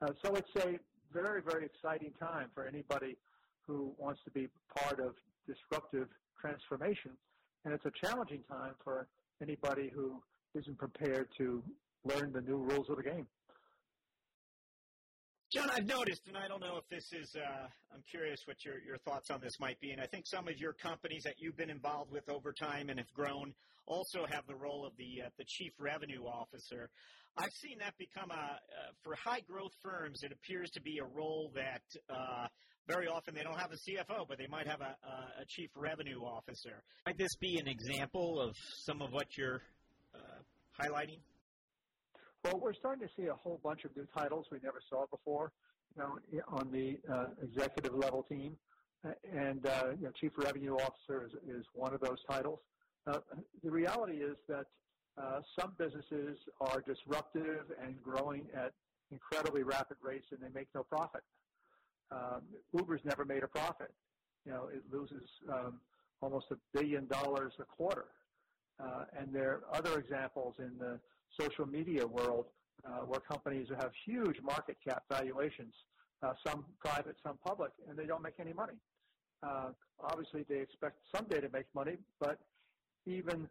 Uh, 0.00 0.08
so 0.24 0.34
it's 0.34 0.50
a 0.56 0.78
very, 1.12 1.42
very 1.42 1.66
exciting 1.66 2.12
time 2.20 2.48
for 2.54 2.66
anybody 2.66 3.16
who 3.66 3.92
wants 3.98 4.20
to 4.24 4.30
be 4.30 4.48
part 4.76 5.00
of 5.00 5.14
disruptive 5.46 6.08
transformation. 6.40 7.12
And 7.64 7.74
it's 7.74 7.84
a 7.84 8.06
challenging 8.06 8.42
time 8.48 8.74
for 8.84 9.08
anybody 9.42 9.90
who 9.92 10.22
isn't 10.54 10.78
prepared 10.78 11.28
to 11.38 11.62
learn 12.04 12.32
the 12.32 12.40
new 12.40 12.56
rules 12.56 12.88
of 12.88 12.96
the 12.96 13.02
game. 13.02 13.26
John, 15.50 15.70
I've 15.70 15.86
noticed, 15.86 16.28
and 16.28 16.36
I 16.36 16.46
don't 16.46 16.60
know 16.60 16.76
if 16.76 16.86
this 16.90 17.10
is, 17.10 17.34
uh, 17.34 17.68
I'm 17.94 18.02
curious 18.10 18.40
what 18.44 18.62
your, 18.66 18.74
your 18.86 18.98
thoughts 18.98 19.30
on 19.30 19.40
this 19.40 19.54
might 19.58 19.80
be. 19.80 19.92
And 19.92 20.00
I 20.00 20.04
think 20.04 20.26
some 20.26 20.46
of 20.46 20.58
your 20.58 20.74
companies 20.74 21.22
that 21.24 21.36
you've 21.38 21.56
been 21.56 21.70
involved 21.70 22.12
with 22.12 22.28
over 22.28 22.52
time 22.52 22.90
and 22.90 22.98
have 22.98 23.10
grown 23.14 23.54
also 23.86 24.26
have 24.28 24.46
the 24.46 24.54
role 24.54 24.84
of 24.84 24.92
the, 24.98 25.24
uh, 25.24 25.30
the 25.38 25.44
chief 25.48 25.72
revenue 25.78 26.24
officer. 26.26 26.90
I've 27.38 27.54
seen 27.62 27.78
that 27.78 27.96
become 27.96 28.30
a, 28.30 28.34
uh, 28.34 28.92
for 29.02 29.14
high 29.24 29.40
growth 29.40 29.72
firms, 29.82 30.20
it 30.22 30.32
appears 30.32 30.68
to 30.72 30.82
be 30.82 30.98
a 31.00 31.16
role 31.16 31.50
that 31.54 31.80
uh, 32.10 32.46
very 32.86 33.06
often 33.06 33.34
they 33.34 33.42
don't 33.42 33.58
have 33.58 33.72
a 33.72 33.76
CFO, 33.76 34.28
but 34.28 34.36
they 34.36 34.48
might 34.48 34.66
have 34.66 34.82
a, 34.82 34.96
a 35.40 35.46
chief 35.48 35.70
revenue 35.74 36.20
officer. 36.20 36.82
Might 37.06 37.16
this 37.16 37.34
be 37.40 37.56
an 37.58 37.68
example 37.68 38.38
of 38.38 38.54
some 38.84 39.00
of 39.00 39.12
what 39.12 39.28
you're 39.38 39.62
uh, 40.14 40.84
highlighting? 40.84 41.20
Well, 42.44 42.60
we're 42.60 42.74
starting 42.74 43.06
to 43.06 43.12
see 43.16 43.26
a 43.26 43.34
whole 43.34 43.60
bunch 43.62 43.84
of 43.84 43.96
new 43.96 44.06
titles 44.16 44.46
we 44.52 44.58
never 44.62 44.80
saw 44.88 45.06
before, 45.06 45.52
you 45.96 46.02
know, 46.02 46.18
on 46.48 46.70
the 46.70 46.98
uh, 47.12 47.26
executive 47.42 47.94
level 47.94 48.22
team, 48.22 48.56
and 49.32 49.66
uh, 49.66 49.88
you 49.98 50.04
know, 50.04 50.12
chief 50.12 50.32
revenue 50.36 50.74
officer 50.76 51.26
is, 51.26 51.32
is 51.48 51.66
one 51.74 51.92
of 51.94 52.00
those 52.00 52.18
titles. 52.28 52.60
Uh, 53.06 53.18
the 53.64 53.70
reality 53.70 54.18
is 54.18 54.36
that 54.48 54.66
uh, 55.16 55.40
some 55.58 55.72
businesses 55.78 56.38
are 56.60 56.80
disruptive 56.80 57.72
and 57.82 58.00
growing 58.04 58.46
at 58.54 58.72
incredibly 59.10 59.64
rapid 59.64 59.96
rates, 60.00 60.26
and 60.30 60.40
they 60.40 60.52
make 60.54 60.68
no 60.74 60.84
profit. 60.84 61.22
Um, 62.10 62.42
Uber's 62.72 63.00
never 63.04 63.24
made 63.24 63.42
a 63.42 63.48
profit. 63.48 63.92
You 64.46 64.52
know, 64.52 64.68
it 64.72 64.82
loses 64.92 65.28
um, 65.52 65.80
almost 66.20 66.46
a 66.52 66.56
billion 66.72 67.06
dollars 67.08 67.52
a 67.58 67.64
quarter. 67.64 68.06
Uh, 68.78 69.04
and 69.18 69.34
there 69.34 69.50
are 69.54 69.76
other 69.76 69.98
examples 69.98 70.54
in 70.58 70.78
the 70.78 71.00
social 71.38 71.66
media 71.66 72.06
world 72.06 72.46
uh, 72.86 73.00
where 73.00 73.20
companies 73.20 73.68
have 73.78 73.90
huge 74.06 74.40
market 74.42 74.76
cap 74.86 75.02
valuations, 75.10 75.74
uh, 76.22 76.32
some 76.46 76.64
private, 76.78 77.16
some 77.22 77.38
public, 77.44 77.72
and 77.88 77.98
they 77.98 78.06
don't 78.06 78.22
make 78.22 78.38
any 78.38 78.52
money. 78.52 78.74
Uh, 79.42 79.70
obviously, 80.00 80.44
they 80.48 80.58
expect 80.60 80.96
someday 81.14 81.40
to 81.40 81.48
make 81.50 81.66
money, 81.74 81.96
but 82.20 82.38
even 83.06 83.48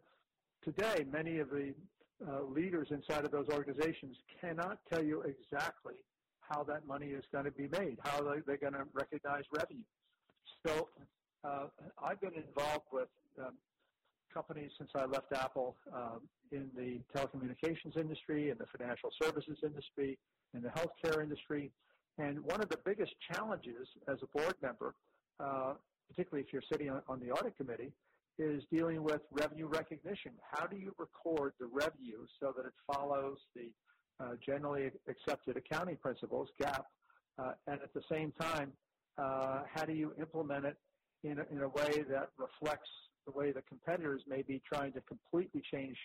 today, 0.62 1.04
many 1.10 1.38
of 1.38 1.50
the 1.50 1.74
uh, 2.26 2.42
leaders 2.42 2.88
inside 2.90 3.24
of 3.24 3.30
those 3.30 3.48
organizations 3.48 4.16
cannot 4.40 4.78
tell 4.90 5.02
you 5.02 5.22
exactly 5.22 5.94
how 6.40 6.62
that 6.64 6.86
money 6.86 7.08
is 7.08 7.24
going 7.32 7.44
to 7.44 7.50
be 7.50 7.68
made, 7.68 7.98
how 8.02 8.22
they, 8.22 8.40
they're 8.46 8.56
going 8.56 8.72
to 8.72 8.84
recognize 8.92 9.44
revenue. 9.52 9.82
So 10.66 10.88
uh, 11.44 11.66
I've 12.02 12.20
been 12.20 12.34
involved 12.34 12.86
with 12.92 13.08
um, 13.38 13.54
companies 14.38 14.70
since 14.78 14.90
I 14.94 15.04
left 15.04 15.32
Apple 15.32 15.74
um, 15.92 16.20
in 16.52 16.70
the 16.76 17.00
telecommunications 17.12 17.96
industry, 17.96 18.50
in 18.50 18.58
the 18.58 18.66
financial 18.76 19.10
services 19.20 19.58
industry, 19.64 20.16
in 20.54 20.62
the 20.62 20.68
healthcare 20.68 21.20
industry. 21.24 21.72
And 22.18 22.44
one 22.44 22.60
of 22.60 22.68
the 22.68 22.78
biggest 22.84 23.12
challenges 23.32 23.88
as 24.06 24.18
a 24.22 24.38
board 24.38 24.54
member, 24.62 24.94
uh, 25.40 25.74
particularly 26.08 26.44
if 26.46 26.52
you're 26.52 26.68
sitting 26.70 26.88
on, 26.88 27.02
on 27.08 27.18
the 27.18 27.32
audit 27.32 27.56
committee, 27.56 27.92
is 28.38 28.62
dealing 28.70 29.02
with 29.02 29.22
revenue 29.32 29.66
recognition. 29.66 30.30
How 30.52 30.66
do 30.66 30.76
you 30.76 30.94
record 30.98 31.54
the 31.58 31.66
revenue 31.66 32.24
so 32.40 32.54
that 32.56 32.64
it 32.64 32.76
follows 32.92 33.38
the 33.56 33.70
uh, 34.20 34.34
generally 34.44 34.90
accepted 35.08 35.56
accounting 35.56 35.96
principles, 35.96 36.48
GAAP, 36.62 36.84
uh, 37.40 37.52
and 37.66 37.80
at 37.82 37.92
the 37.92 38.02
same 38.10 38.32
time, 38.40 38.72
uh, 39.18 39.62
how 39.74 39.84
do 39.84 39.92
you 39.92 40.12
implement 40.20 40.64
it 40.64 40.76
in 41.24 41.40
a, 41.40 41.44
in 41.50 41.62
a 41.62 41.68
way 41.68 42.04
that 42.08 42.28
reflects 42.38 42.88
the 43.30 43.38
way 43.38 43.52
the 43.52 43.62
competitors 43.62 44.22
may 44.26 44.42
be 44.42 44.60
trying 44.72 44.92
to 44.92 45.00
completely 45.02 45.62
change 45.72 45.96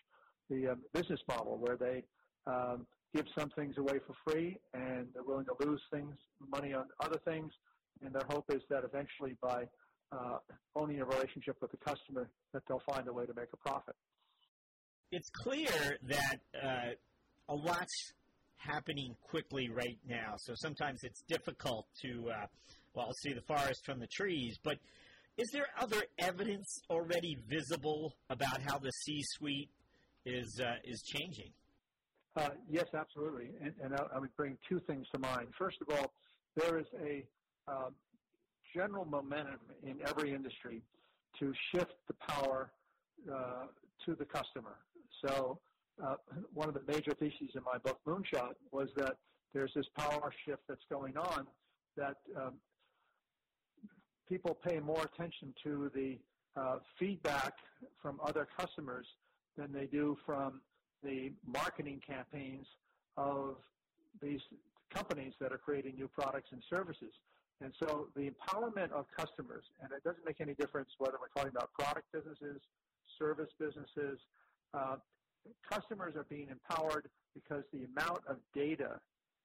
the 0.50 0.68
um, 0.68 0.82
business 0.94 1.20
model 1.28 1.58
where 1.58 1.78
they 1.78 2.04
um, 2.48 2.86
give 3.16 3.26
some 3.38 3.50
things 3.52 3.78
away 3.78 4.00
for 4.06 4.14
free 4.26 4.58
and 4.74 5.08
they're 5.14 5.24
willing 5.24 5.46
to 5.46 5.66
lose 5.66 5.82
things, 5.92 6.14
money 6.50 6.74
on 6.74 6.86
other 7.00 7.20
things, 7.26 7.52
and 8.04 8.14
their 8.14 8.26
hope 8.30 8.46
is 8.50 8.62
that 8.70 8.84
eventually 8.84 9.38
by 9.42 9.64
uh, 10.12 10.38
owning 10.76 11.00
a 11.00 11.06
relationship 11.06 11.56
with 11.62 11.72
the 11.72 11.78
customer 11.78 12.30
that 12.54 12.62
they'll 12.68 12.84
find 12.94 13.08
a 13.08 13.14
way 13.14 13.26
to 13.26 13.34
make 13.34 13.48
a 13.54 13.58
profit. 13.58 13.96
It's 15.12 15.30
clear 15.30 15.98
that 16.10 16.38
uh, 16.62 17.54
a 17.54 17.56
lot's 17.56 18.14
happening 18.58 19.16
quickly 19.22 19.70
right 19.70 20.00
now, 20.08 20.36
so 20.38 20.54
sometimes 20.56 21.00
it's 21.04 21.22
difficult 21.28 21.88
to, 22.02 22.32
uh, 22.32 22.46
well, 22.94 23.12
see 23.22 23.34
the 23.34 23.42
forest 23.42 23.86
from 23.86 24.00
the 24.00 24.08
trees, 24.08 24.58
but 24.64 24.78
is 25.38 25.50
there 25.52 25.68
other 25.80 26.04
evidence 26.20 26.82
already 26.90 27.38
visible 27.48 28.14
about 28.30 28.62
how 28.62 28.78
the 28.78 28.92
C-suite 28.92 29.70
is 30.26 30.62
uh, 30.64 30.76
is 30.84 31.02
changing? 31.02 31.52
Uh, 32.36 32.50
yes, 32.70 32.86
absolutely. 32.94 33.50
And, 33.62 33.74
and 33.84 33.94
I, 33.94 34.16
I, 34.16 34.20
would 34.20 34.36
bring 34.36 34.58
two 34.68 34.80
things 34.88 35.06
to 35.12 35.20
mind. 35.20 35.50
First 35.58 35.78
of 35.82 35.96
all, 35.96 36.14
there 36.56 36.80
is 36.80 36.88
a 37.06 37.24
uh, 37.72 37.90
general 38.76 39.06
momentum 39.06 39.60
in 39.84 39.98
every 40.08 40.34
industry 40.34 40.82
to 41.40 41.54
shift 41.72 41.94
the 42.08 42.14
power 42.28 42.72
uh, 43.32 43.66
to 44.06 44.16
the 44.16 44.26
customer. 44.26 44.78
So 45.26 45.60
uh, 46.04 46.16
one 46.54 46.68
of 46.70 46.74
the 46.74 46.82
major 46.88 47.14
theses 47.20 47.50
in 47.56 47.64
my 47.64 47.78
book, 47.84 48.00
Moonshot, 48.08 48.54
was 48.72 48.90
that 48.98 49.18
there's 49.54 49.72
this 49.76 49.86
power 49.96 50.34
shift 50.46 50.64
that's 50.68 50.86
going 50.90 51.18
on 51.18 51.46
that 51.96 52.18
um, 52.36 52.54
people 54.28 54.58
pay 54.66 54.80
more 54.80 55.04
attention 55.04 55.54
to 55.64 55.92
the 55.94 56.18
uh, 56.56 56.78
feedback 57.00 57.54
from 58.02 58.20
other 58.24 58.48
customers 58.58 59.06
than 59.58 59.72
they 59.72 59.86
do 59.86 60.18
from 60.26 60.62
the 61.04 61.32
marketing 61.46 62.02
campaigns 62.06 62.66
of 63.18 63.56
these 64.22 64.40
companies 64.94 65.34
that 65.40 65.52
are 65.52 65.58
creating 65.58 65.96
new 65.96 66.08
products 66.08 66.50
and 66.52 66.62
services. 66.70 67.12
And 67.62 67.74
so 67.80 68.08
the 68.16 68.30
empowerment 68.30 68.92
of 68.92 69.06
customers, 69.16 69.64
and 69.82 69.92
it 69.92 70.04
doesn't 70.04 70.26
make 70.26 70.42
any 70.42 70.54
difference 70.54 70.90
whether 70.98 71.18
we're 71.20 71.30
talking 71.36 71.56
about 71.56 71.72
product 71.74 72.12
businesses, 72.12 72.62
service 73.18 73.50
businesses, 73.60 74.20
uh, 74.74 74.96
customers 75.70 76.16
are 76.16 76.26
being 76.30 76.48
empowered 76.50 77.10
because 77.34 77.64
the 77.74 77.86
amount 77.96 78.22
of 78.28 78.38
data 78.54 79.00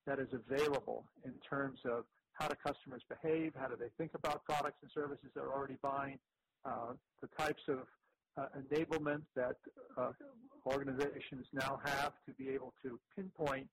that 0.07 0.19
is 0.19 0.29
available 0.33 1.05
in 1.25 1.33
terms 1.49 1.79
of 1.85 2.05
how 2.39 2.47
do 2.47 2.55
customers 2.65 3.03
behave, 3.09 3.53
how 3.59 3.67
do 3.67 3.77
they 3.79 3.91
think 3.99 4.13
about 4.15 4.45
products 4.45 4.79
and 4.83 4.91
services 4.95 5.31
they're 5.35 5.53
already 5.53 5.77
buying, 5.83 6.19
uh, 6.65 6.93
the 7.21 7.29
types 7.39 7.63
of 7.69 7.79
uh, 8.37 8.47
enablement 8.57 9.23
that 9.35 9.57
uh, 9.97 10.11
organizations 10.67 11.47
now 11.53 11.81
have 11.85 12.13
to 12.27 12.33
be 12.39 12.51
able 12.51 12.73
to 12.83 12.99
pinpoint 13.17 13.67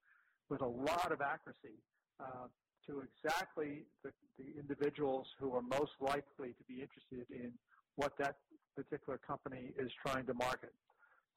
with 0.49 0.61
a 0.61 0.67
lot 0.67 1.11
of 1.11 1.21
accuracy 1.21 1.77
uh, 2.19 2.47
to 2.87 3.01
exactly 3.01 3.83
the, 4.03 4.11
the, 4.37 4.59
individuals 4.59 5.27
who 5.39 5.53
are 5.53 5.61
most 5.61 5.93
likely 5.99 6.49
to 6.49 6.63
be 6.67 6.81
interested 6.81 7.25
in 7.31 7.51
what 7.95 8.13
that 8.17 8.35
particular 8.75 9.17
company 9.17 9.71
is 9.77 9.91
trying 10.05 10.25
to 10.25 10.33
market. 10.33 10.73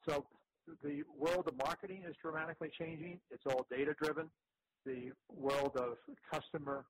So 0.07 0.25
the 0.83 1.03
world 1.17 1.47
of 1.47 1.57
marketing 1.57 2.03
is 2.07 2.15
dramatically 2.21 2.69
changing. 2.77 3.19
It's 3.31 3.43
all 3.47 3.65
data 3.69 3.93
driven. 4.01 4.29
The 4.85 5.11
world 5.35 5.75
of 5.75 5.97
customer 6.31 6.85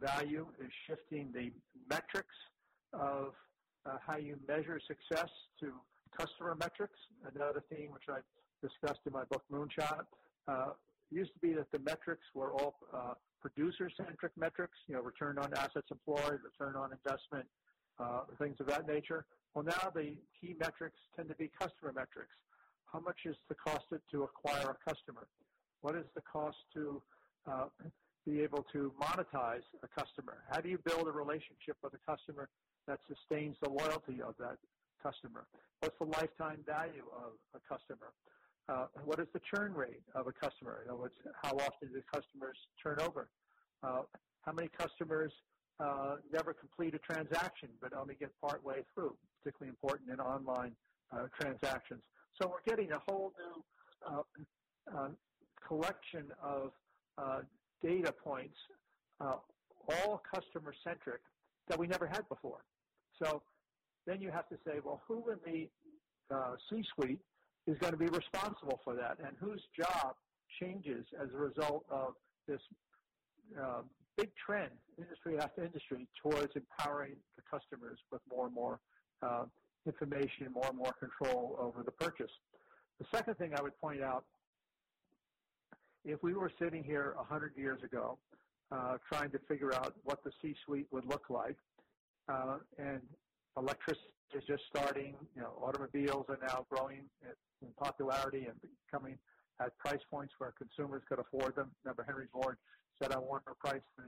value 0.00 0.46
is 0.60 0.70
shifting 0.86 1.32
the 1.32 1.50
metrics 1.88 2.34
of 2.92 3.32
uh, 3.86 3.96
how 4.06 4.16
you 4.16 4.38
measure 4.46 4.80
success 4.86 5.30
to 5.60 5.72
customer 6.16 6.54
metrics. 6.54 6.98
Another 7.34 7.62
theme 7.70 7.90
which 7.90 8.04
I 8.08 8.18
discussed 8.66 9.00
in 9.06 9.12
my 9.12 9.24
book 9.24 9.42
Moonshot 9.52 10.04
uh, 10.48 10.70
used 11.10 11.32
to 11.34 11.38
be 11.40 11.52
that 11.54 11.70
the 11.72 11.78
metrics 11.80 12.24
were 12.34 12.52
all 12.52 12.74
uh, 12.92 13.14
producer-centric 13.40 14.32
metrics, 14.36 14.78
you 14.86 14.94
know, 14.94 15.02
return 15.02 15.38
on 15.38 15.52
assets 15.54 15.88
employed, 15.90 16.38
return 16.44 16.76
on 16.76 16.90
investment, 16.92 17.46
uh, 17.98 18.20
things 18.38 18.56
of 18.60 18.66
that 18.66 18.86
nature. 18.86 19.24
Well, 19.54 19.64
now 19.64 19.90
the 19.94 20.16
key 20.40 20.54
metrics 20.58 20.98
tend 21.16 21.28
to 21.28 21.34
be 21.34 21.50
customer 21.60 21.92
metrics. 21.92 22.32
How 22.92 23.00
much 23.00 23.20
is 23.24 23.36
the 23.48 23.54
cost 23.54 23.84
to 23.90 24.22
acquire 24.22 24.76
a 24.76 24.90
customer? 24.90 25.26
What 25.80 25.96
is 25.96 26.04
the 26.14 26.22
cost 26.22 26.56
to 26.74 27.02
uh, 27.50 27.66
be 28.26 28.40
able 28.40 28.64
to 28.72 28.92
monetize 29.00 29.66
a 29.82 29.88
customer? 29.88 30.44
How 30.50 30.60
do 30.60 30.68
you 30.68 30.78
build 30.84 31.08
a 31.08 31.12
relationship 31.12 31.76
with 31.82 31.94
a 31.94 32.10
customer 32.10 32.48
that 32.86 32.98
sustains 33.08 33.56
the 33.62 33.70
loyalty 33.70 34.20
of 34.22 34.34
that 34.38 34.58
customer? 35.02 35.46
What's 35.80 35.98
the 35.98 36.06
lifetime 36.06 36.64
value 36.66 37.04
of 37.16 37.32
a 37.54 37.60
customer? 37.68 38.12
Uh, 38.68 38.86
what 39.04 39.18
is 39.18 39.26
the 39.32 39.40
churn 39.52 39.74
rate 39.74 40.02
of 40.14 40.26
a 40.28 40.32
customer? 40.32 40.84
Other 40.88 40.96
words, 40.96 41.14
how 41.42 41.50
often 41.50 41.92
do 41.92 42.00
customers 42.12 42.56
turn 42.82 42.98
over? 43.00 43.28
Uh, 43.82 44.02
how 44.42 44.52
many 44.52 44.68
customers 44.68 45.32
uh, 45.80 46.16
never 46.32 46.54
complete 46.54 46.94
a 46.94 46.98
transaction 46.98 47.68
but 47.80 47.92
only 47.92 48.14
get 48.14 48.30
part 48.40 48.64
way 48.64 48.84
through, 48.94 49.16
particularly 49.42 49.70
important 49.70 50.10
in 50.10 50.20
online 50.20 50.72
uh, 51.12 51.26
transactions. 51.40 52.02
So 52.40 52.48
we're 52.48 52.62
getting 52.66 52.92
a 52.92 53.00
whole 53.06 53.32
new 53.38 54.16
uh, 54.16 54.22
uh, 54.96 55.08
collection 55.66 56.26
of 56.42 56.72
data 57.84 58.12
points, 58.12 58.56
all 59.20 60.22
customer 60.34 60.72
centric, 60.84 61.20
that 61.68 61.78
we 61.78 61.86
never 61.86 62.06
had 62.06 62.28
before. 62.28 62.64
So 63.22 63.42
then 64.06 64.20
you 64.20 64.30
have 64.30 64.48
to 64.48 64.56
say, 64.66 64.80
well, 64.84 65.00
who 65.06 65.24
in 65.30 65.38
the 65.46 66.34
uh, 66.34 66.54
C-suite 66.68 67.20
is 67.66 67.78
going 67.78 67.92
to 67.92 67.98
be 67.98 68.06
responsible 68.06 68.80
for 68.84 68.94
that, 68.94 69.18
and 69.24 69.36
whose 69.38 69.62
job 69.78 70.14
changes 70.60 71.04
as 71.22 71.28
a 71.34 71.36
result 71.36 71.84
of 71.90 72.14
this 72.48 72.60
uh, 73.60 73.82
big 74.16 74.30
trend, 74.44 74.72
industry 74.98 75.38
after 75.38 75.64
industry, 75.64 76.06
towards 76.22 76.52
empowering 76.56 77.14
the 77.36 77.42
customers 77.50 77.98
with 78.10 78.20
more 78.30 78.46
and 78.46 78.54
more 78.54 78.80
uh, 79.22 79.44
information, 79.86 80.48
more 80.52 80.66
and 80.68 80.76
more 80.76 80.94
control 80.98 81.56
over 81.58 81.82
the 81.82 81.92
purchase. 81.92 82.30
The 82.98 83.06
second 83.14 83.34
thing 83.36 83.52
I 83.56 83.62
would 83.62 83.78
point 83.80 84.02
out, 84.02 84.24
if 86.04 86.22
we 86.22 86.34
were 86.34 86.50
sitting 86.60 86.82
here 86.82 87.14
100 87.16 87.56
years 87.56 87.82
ago 87.82 88.18
uh, 88.70 88.96
trying 89.10 89.30
to 89.30 89.38
figure 89.48 89.74
out 89.74 89.94
what 90.04 90.22
the 90.24 90.30
C-suite 90.40 90.86
would 90.90 91.04
look 91.04 91.28
like, 91.28 91.56
uh, 92.28 92.58
and 92.78 93.00
electricity 93.56 94.08
is 94.34 94.42
just 94.46 94.62
starting. 94.74 95.14
You 95.36 95.42
know, 95.42 95.52
automobiles 95.62 96.26
are 96.28 96.38
now 96.40 96.66
growing 96.70 97.04
in 97.60 97.68
popularity 97.78 98.46
and 98.46 98.58
becoming 98.90 99.18
at 99.60 99.76
price 99.78 100.00
points 100.10 100.32
where 100.38 100.52
consumers 100.52 101.02
could 101.08 101.18
afford 101.18 101.54
them. 101.54 101.70
Remember, 101.84 102.02
Henry 102.02 102.28
Ford 102.32 102.56
said, 103.00 103.12
"I 103.12 103.18
want 103.18 103.42
a 103.46 103.54
price 103.54 103.82
the 103.96 104.04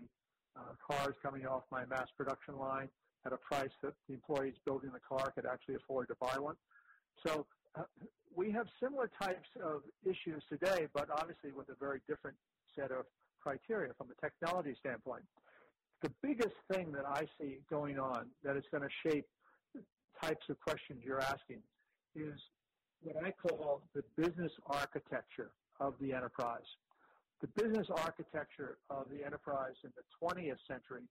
uh, 0.56 0.74
cars 0.90 1.14
coming 1.22 1.46
off 1.46 1.64
my 1.70 1.84
mass 1.84 2.08
production 2.16 2.56
line 2.56 2.88
at 3.26 3.32
a 3.32 3.36
price 3.36 3.70
that 3.82 3.94
the 4.08 4.14
employees 4.14 4.54
building 4.64 4.90
the 4.92 5.00
car 5.00 5.30
could 5.32 5.46
actually 5.46 5.74
afford 5.76 6.08
to 6.08 6.14
buy 6.14 6.38
one." 6.38 6.56
So 7.26 7.46
we 8.36 8.50
have 8.50 8.66
similar 8.82 9.10
types 9.20 9.48
of 9.62 9.82
issues 10.04 10.42
today, 10.48 10.88
but 10.92 11.08
obviously 11.10 11.52
with 11.52 11.68
a 11.68 11.76
very 11.78 12.00
different 12.08 12.36
set 12.76 12.90
of 12.90 13.06
criteria 13.40 13.92
from 13.98 14.08
a 14.10 14.20
technology 14.20 14.74
standpoint 14.80 15.22
the 16.04 16.10
biggest 16.22 16.54
thing 16.70 16.92
that 16.92 17.06
I 17.06 17.26
see 17.40 17.58
going 17.70 17.98
on 17.98 18.26
that 18.44 18.56
is 18.56 18.64
going 18.70 18.82
to 18.82 19.08
shape 19.08 19.26
the 19.74 19.80
types 20.22 20.44
of 20.50 20.60
questions 20.60 21.00
you're 21.02 21.22
asking 21.22 21.60
is 22.14 22.38
what 23.02 23.16
I 23.24 23.32
call 23.32 23.82
the 23.94 24.02
business 24.16 24.52
architecture 24.66 25.50
of 25.80 25.94
the 26.00 26.12
enterprise. 26.12 26.68
The 27.40 27.48
business 27.62 27.86
architecture 27.90 28.76
of 28.90 29.06
the 29.10 29.24
enterprise 29.24 29.76
in 29.82 29.90
the 29.96 30.04
20th 30.20 30.60
century 30.68 31.08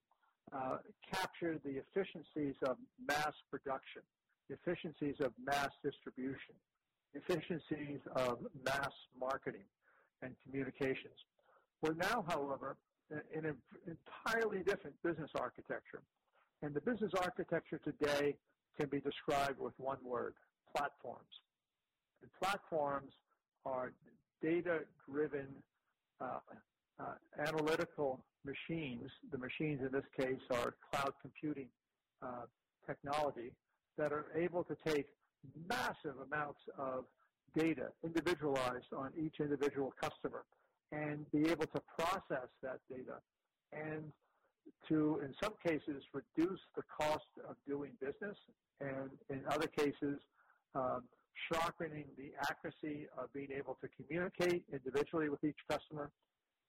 uh, 0.55 0.77
captured 1.11 1.61
the 1.65 1.81
efficiencies 1.81 2.55
of 2.67 2.77
mass 3.07 3.33
production, 3.49 4.03
efficiencies 4.49 5.15
of 5.19 5.33
mass 5.43 5.69
distribution, 5.83 6.55
efficiencies 7.13 7.99
of 8.15 8.39
mass 8.65 8.91
marketing 9.19 9.65
and 10.21 10.35
communications. 10.43 11.17
We're 11.81 11.95
now, 11.95 12.25
however, 12.27 12.77
in 13.33 13.45
an 13.45 13.57
entirely 13.87 14.63
different 14.63 14.95
business 15.03 15.29
architecture. 15.35 16.01
And 16.61 16.73
the 16.73 16.81
business 16.81 17.11
architecture 17.21 17.79
today 17.83 18.35
can 18.79 18.89
be 18.89 18.99
described 19.01 19.59
with 19.59 19.73
one 19.77 19.97
word, 20.03 20.33
platforms. 20.75 21.27
And 22.21 22.31
platforms 22.41 23.11
are 23.65 23.91
data-driven 24.41 25.47
uh, 26.21 26.39
uh, 26.99 27.03
analytical 27.45 28.23
machines. 28.45 29.09
The 29.31 29.37
machines 29.37 29.81
in 29.81 29.91
this 29.91 30.05
case 30.17 30.39
are 30.51 30.75
cloud 30.91 31.13
computing 31.21 31.67
uh, 32.21 32.45
technology 32.87 33.51
that 33.97 34.11
are 34.11 34.25
able 34.35 34.63
to 34.63 34.75
take 34.85 35.05
massive 35.67 36.19
amounts 36.19 36.59
of 36.77 37.05
data 37.55 37.89
individualized 38.03 38.91
on 38.95 39.11
each 39.17 39.35
individual 39.39 39.93
customer 40.01 40.43
and 40.91 41.29
be 41.31 41.49
able 41.49 41.65
to 41.67 41.81
process 41.97 42.47
that 42.61 42.79
data 42.89 43.21
and 43.71 44.11
to, 44.87 45.19
in 45.23 45.33
some 45.41 45.53
cases, 45.65 46.03
reduce 46.13 46.59
the 46.75 46.83
cost 46.99 47.25
of 47.47 47.55
doing 47.67 47.91
business, 47.99 48.37
and 48.79 49.09
in 49.29 49.43
other 49.49 49.67
cases, 49.67 50.19
um, 50.75 51.01
sharpening 51.51 52.05
the 52.17 52.31
accuracy 52.49 53.07
of 53.17 53.31
being 53.33 53.51
able 53.51 53.75
to 53.81 53.87
communicate 53.89 54.63
individually 54.71 55.29
with 55.29 55.43
each 55.43 55.57
customer, 55.69 56.11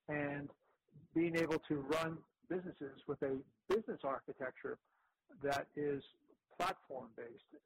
and 0.08 0.48
being 1.14 1.37
able 1.37 1.58
to 1.68 1.76
run 1.76 2.18
businesses 2.48 3.00
with 3.06 3.20
a 3.22 3.38
business 3.68 4.00
architecture 4.04 4.78
that 5.42 5.66
is 5.76 6.02
platform 6.56 7.08
based. 7.16 7.62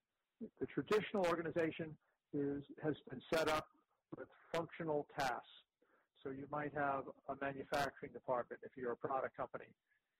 The 0.60 0.66
traditional 0.66 1.26
organization 1.26 1.96
is, 2.32 2.62
has 2.82 2.94
been 3.10 3.20
set 3.32 3.48
up 3.48 3.66
with 4.16 4.28
functional 4.52 5.06
tasks 5.18 5.58
so 6.22 6.30
you 6.30 6.46
might 6.50 6.72
have 6.74 7.04
a 7.28 7.34
manufacturing 7.40 8.12
department 8.12 8.60
if 8.64 8.72
you're 8.76 8.92
a 8.92 8.96
product 8.96 9.36
company. 9.36 9.66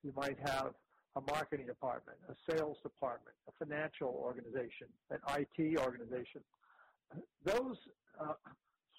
You 0.02 0.12
might 0.16 0.38
have 0.46 0.74
a 1.16 1.20
marketing 1.20 1.66
department, 1.66 2.18
a 2.28 2.34
sales 2.50 2.76
department, 2.82 3.34
a 3.48 3.64
financial 3.64 4.08
organization, 4.08 4.86
an 5.10 5.18
IT 5.36 5.78
organization. 5.78 6.40
Those 7.44 7.76
uh, 8.20 8.34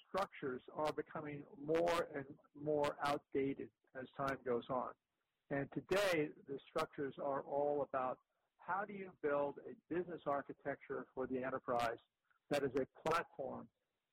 structures 0.08 0.60
are 0.76 0.92
becoming 0.92 1.42
more 1.64 2.08
and 2.14 2.24
more 2.62 2.96
outdated 3.04 3.68
as 3.98 4.06
time 4.16 4.36
goes 4.44 4.64
on. 4.68 4.90
And 5.50 5.68
today, 5.72 6.28
the 6.48 6.58
structures 6.68 7.14
are 7.22 7.40
all 7.40 7.88
about 7.92 8.18
how 8.70 8.84
do 8.84 8.92
you 8.92 9.10
build 9.22 9.54
a 9.68 9.94
business 9.94 10.20
architecture 10.26 11.06
for 11.14 11.26
the 11.26 11.42
enterprise 11.42 11.98
that 12.50 12.62
is 12.62 12.70
a 12.76 13.08
platform 13.08 13.66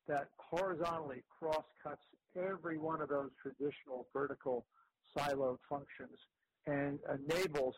that 0.08 0.30
horizontally 0.38 1.22
cross-cuts 1.39 2.02
every 2.36 2.78
one 2.78 3.02
of 3.02 3.10
those 3.10 3.30
traditional 3.41 4.08
vertical 4.13 4.65
siloed 5.15 5.58
functions 5.70 6.17
and 6.65 7.00
enables 7.13 7.76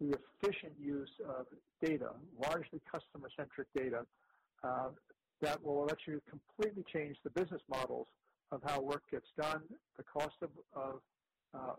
the 0.00 0.14
efficient 0.42 0.72
use 0.78 1.10
of 1.28 1.46
data, 1.84 2.10
largely 2.38 2.80
customer-centric 2.90 3.66
data, 3.74 4.02
uh, 4.62 4.88
that 5.40 5.62
will 5.64 5.84
let 5.84 5.98
you 6.06 6.20
completely 6.28 6.84
change 6.92 7.16
the 7.24 7.30
business 7.30 7.62
models 7.70 8.06
of 8.52 8.60
how 8.64 8.80
work 8.80 9.02
gets 9.10 9.26
done, 9.40 9.62
the 9.96 10.02
cost 10.04 10.36
of, 10.42 10.50
of 10.74 11.00
uh, 11.54 11.74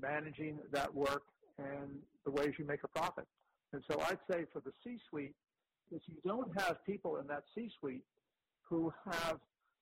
managing 0.00 0.58
that 0.72 0.92
work, 0.94 1.22
and 1.58 1.98
the 2.24 2.30
ways 2.30 2.52
you 2.58 2.64
make 2.64 2.80
a 2.84 2.88
profit. 2.88 3.26
And 3.72 3.82
so 3.90 4.00
I'd 4.00 4.18
say 4.30 4.44
for 4.52 4.60
the 4.60 4.72
C-suite, 4.84 5.34
if 5.90 6.02
you 6.06 6.16
don't 6.26 6.48
have 6.60 6.84
people 6.84 7.16
in 7.16 7.26
that 7.28 7.44
C-suite 7.54 8.04
who 8.68 8.92
have 9.10 9.38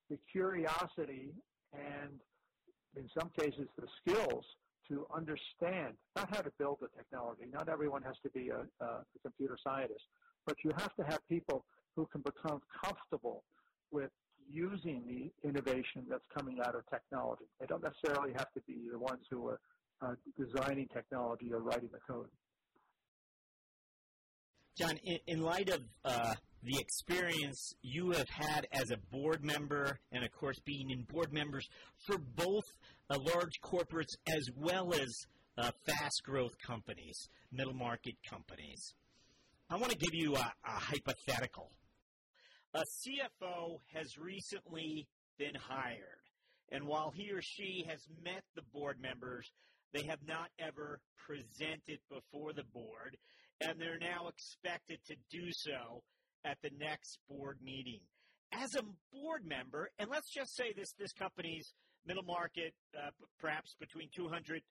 the 0.09 0.17
curiosity 0.31 1.29
and 1.73 2.19
in 2.95 3.09
some 3.17 3.29
cases, 3.37 3.67
the 3.79 3.87
skills 4.01 4.43
to 4.89 5.05
understand 5.15 5.93
not 6.15 6.29
how 6.35 6.41
to 6.41 6.51
build 6.59 6.77
the 6.81 6.87
technology. 6.97 7.43
Not 7.51 7.69
everyone 7.69 8.01
has 8.03 8.15
to 8.23 8.29
be 8.29 8.49
a, 8.49 8.65
a 8.83 9.03
computer 9.21 9.57
scientist, 9.63 10.03
but 10.45 10.55
you 10.63 10.71
have 10.77 10.93
to 10.95 11.03
have 11.03 11.19
people 11.29 11.63
who 11.95 12.07
can 12.11 12.21
become 12.21 12.61
comfortable 12.83 13.43
with 13.91 14.09
using 14.49 15.03
the 15.07 15.47
innovation 15.47 16.03
that's 16.09 16.25
coming 16.37 16.59
out 16.59 16.75
of 16.75 16.81
technology. 16.89 17.45
They 17.59 17.67
don't 17.67 17.83
necessarily 17.83 18.33
have 18.33 18.51
to 18.53 18.61
be 18.67 18.89
the 18.91 18.99
ones 18.99 19.21
who 19.29 19.47
are 19.47 19.59
uh, 20.01 20.15
designing 20.37 20.87
technology 20.93 21.53
or 21.53 21.59
writing 21.59 21.89
the 21.91 21.99
code. 22.05 22.27
John, 24.81 24.97
in, 25.03 25.19
in 25.27 25.41
light 25.41 25.69
of 25.69 25.81
uh, 26.03 26.33
the 26.63 26.79
experience 26.79 27.75
you 27.83 28.11
have 28.13 28.29
had 28.29 28.65
as 28.71 28.89
a 28.89 28.97
board 29.11 29.43
member, 29.43 29.99
and 30.11 30.23
of 30.25 30.31
course 30.31 30.59
being 30.65 30.89
in 30.89 31.03
board 31.03 31.31
members 31.31 31.69
for 32.07 32.17
both 32.17 32.63
uh, 33.11 33.19
large 33.19 33.61
corporates 33.63 34.15
as 34.27 34.49
well 34.57 34.91
as 34.95 35.27
uh, 35.59 35.69
fast 35.85 36.23
growth 36.23 36.53
companies, 36.65 37.29
middle 37.51 37.75
market 37.75 38.15
companies, 38.27 38.95
I 39.69 39.75
want 39.75 39.91
to 39.91 39.97
give 39.99 40.15
you 40.15 40.35
a, 40.35 40.39
a 40.65 40.71
hypothetical. 40.71 41.69
A 42.73 42.79
CFO 42.79 43.81
has 43.93 44.17
recently 44.17 45.07
been 45.37 45.53
hired, 45.53 46.25
and 46.71 46.87
while 46.87 47.13
he 47.15 47.31
or 47.31 47.43
she 47.43 47.85
has 47.87 47.99
met 48.23 48.41
the 48.55 48.63
board 48.73 48.97
members, 48.99 49.51
they 49.93 50.07
have 50.07 50.25
not 50.27 50.49
ever 50.57 51.01
presented 51.27 51.99
before 52.09 52.53
the 52.53 52.63
board, 52.73 53.17
and 53.61 53.79
they're 53.79 53.99
now 53.99 54.27
expected 54.27 54.99
to 55.07 55.15
do 55.29 55.51
so 55.51 56.03
at 56.45 56.57
the 56.63 56.71
next 56.79 57.19
board 57.29 57.57
meeting. 57.63 57.99
As 58.51 58.75
a 58.75 58.83
board 59.13 59.45
member, 59.45 59.89
and 59.99 60.09
let's 60.09 60.29
just 60.29 60.55
say 60.55 60.73
this 60.75 60.93
this 60.99 61.13
company's 61.13 61.73
middle 62.05 62.23
market, 62.23 62.73
uh, 62.97 63.11
perhaps 63.39 63.75
between 63.79 64.09
200 64.15 64.61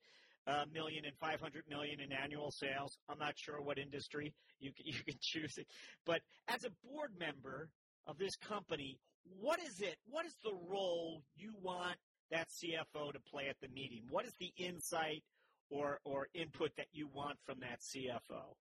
uh, 0.46 0.64
million 0.72 1.04
and 1.04 1.14
500 1.20 1.64
million 1.68 2.00
in 2.00 2.12
annual 2.12 2.50
sales. 2.50 2.98
I'm 3.08 3.18
not 3.18 3.34
sure 3.36 3.62
what 3.62 3.78
industry 3.78 4.34
you 4.58 4.72
can, 4.72 4.86
you 4.92 4.98
can 5.06 5.16
choose 5.20 5.54
it, 5.56 5.66
but 6.04 6.20
as 6.48 6.64
a 6.64 6.70
board 6.86 7.12
member 7.18 7.68
of 8.06 8.18
this 8.18 8.36
company, 8.36 8.98
what 9.38 9.60
is 9.60 9.80
it? 9.80 9.96
What 10.08 10.26
is 10.26 10.34
the 10.42 10.54
role 10.68 11.22
you 11.36 11.52
want 11.62 11.96
that 12.30 12.48
CFO 12.48 13.12
to 13.12 13.20
play 13.30 13.48
at 13.48 13.56
the 13.60 13.68
meeting? 13.68 14.02
What 14.10 14.24
is 14.24 14.32
the 14.40 14.52
insight 14.56 15.22
or, 15.68 16.00
or 16.04 16.28
input 16.34 16.70
that 16.76 16.86
you 16.92 17.08
want 17.12 17.38
from 17.46 17.60
that 17.60 17.80
CFO? 17.80 18.56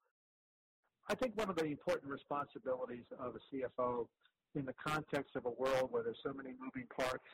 I 1.09 1.15
think 1.15 1.35
one 1.35 1.49
of 1.49 1.55
the 1.55 1.65
important 1.65 2.11
responsibilities 2.11 3.05
of 3.17 3.35
a 3.35 3.39
CFO 3.51 4.07
in 4.55 4.65
the 4.65 4.73
context 4.73 5.35
of 5.35 5.45
a 5.45 5.49
world 5.49 5.91
where 5.91 6.03
there's 6.03 6.19
so 6.23 6.33
many 6.33 6.53
moving 6.53 6.87
parts 6.87 7.25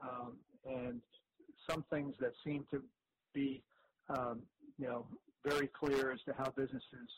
um, 0.00 0.44
and 0.64 1.02
some 1.68 1.84
things 1.90 2.14
that 2.20 2.32
seem 2.44 2.66
to 2.70 2.82
be, 3.32 3.64
um, 4.08 4.48
you 4.78 4.86
know, 4.86 5.06
very 5.44 5.68
clear 5.68 6.12
as 6.12 6.20
to 6.26 6.34
how 6.34 6.50
businesses 6.50 7.08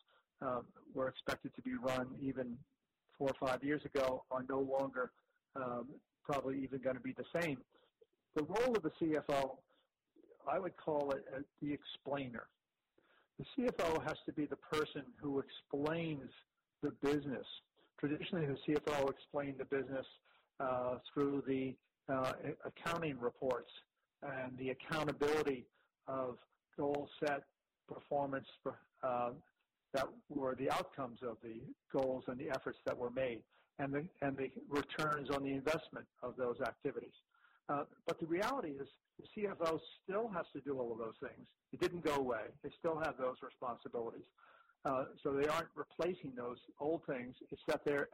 um, 0.40 0.66
were 0.95 1.09
expected 1.09 1.55
to 1.57 1.62
be 1.62 1.75
run 1.75 2.19
even 2.23 2.59
four 3.19 3.29
or 3.31 3.49
five 3.49 3.62
years 3.64 3.85
ago 3.85 4.25
are 4.31 4.42
no 4.45 4.61
longer 4.61 5.12
um, 5.57 6.01
probably 6.23 6.62
even 6.62 6.81
going 6.83 6.97
to 6.97 7.03
be 7.03 7.12
the 7.12 7.25
same 7.40 7.64
the 8.37 8.45
role 8.45 8.77
of 8.77 8.83
the 8.83 8.90
CFO, 9.01 9.62
I 10.47 10.59
would 10.59 10.77
call 10.77 11.12
it 11.12 11.25
uh, 11.35 11.40
the 11.61 11.73
explainer. 11.73 12.51
The 13.38 13.44
CFO 13.57 14.03
has 14.05 14.16
to 14.27 14.33
be 14.33 14.46
the 14.46 14.57
person 14.57 15.03
who 15.20 15.40
explains 15.40 16.31
the 16.83 16.90
business. 17.03 17.46
Traditionally, 17.99 18.46
the 18.46 18.75
CFO 18.75 19.11
explained 19.11 19.57
the 19.59 19.64
business 19.64 20.07
uh, 20.59 20.99
through 21.12 21.42
the 21.46 21.75
uh, 22.09 22.33
accounting 22.64 23.18
reports 23.20 23.70
and 24.22 24.57
the 24.59 24.70
accountability 24.70 25.66
of 26.09 26.38
goal 26.79 27.09
set 27.20 27.42
performance 27.92 28.46
uh, 29.03 29.31
that 29.92 30.07
were 30.29 30.55
the 30.55 30.70
outcomes 30.70 31.18
of 31.22 31.37
the 31.42 31.61
goals 31.92 32.25
and 32.29 32.38
the 32.38 32.51
efforts 32.51 32.79
that 32.87 32.96
were 32.96 33.11
made 33.11 33.42
and 33.79 33.92
the, 33.92 34.05
and 34.22 34.37
the 34.37 34.51
returns 34.68 35.31
on 35.31 35.42
the 35.42 35.53
investment 35.53 36.07
of 36.22 36.37
those 36.37 36.61
activities. 36.61 37.12
Uh, 37.69 37.83
but 38.07 38.21
the 38.21 38.27
reality 38.27 38.71
is 38.71 38.89
the 39.19 39.43
CFO 39.43 39.79
still 40.05 40.29
has 40.29 40.47
to 40.53 40.61
do 40.61 40.79
all 40.79 40.93
of 40.93 40.99
those 40.99 41.17
things. 41.21 41.47
It 41.73 41.81
didn't 41.81 42.05
go 42.05 42.15
away. 42.15 42.43
They 42.63 42.71
still 42.79 43.01
have 43.05 43.15
those 43.19 43.37
responsibilities. 43.43 44.27
Uh, 44.85 45.07
so 45.23 45.33
they 45.33 45.49
aren't 45.49 45.69
replacing 45.75 46.33
those 46.37 46.59
old 46.79 47.03
things. 47.07 47.35
It's 47.51 47.63
that 47.67 47.81
they're 47.85 48.09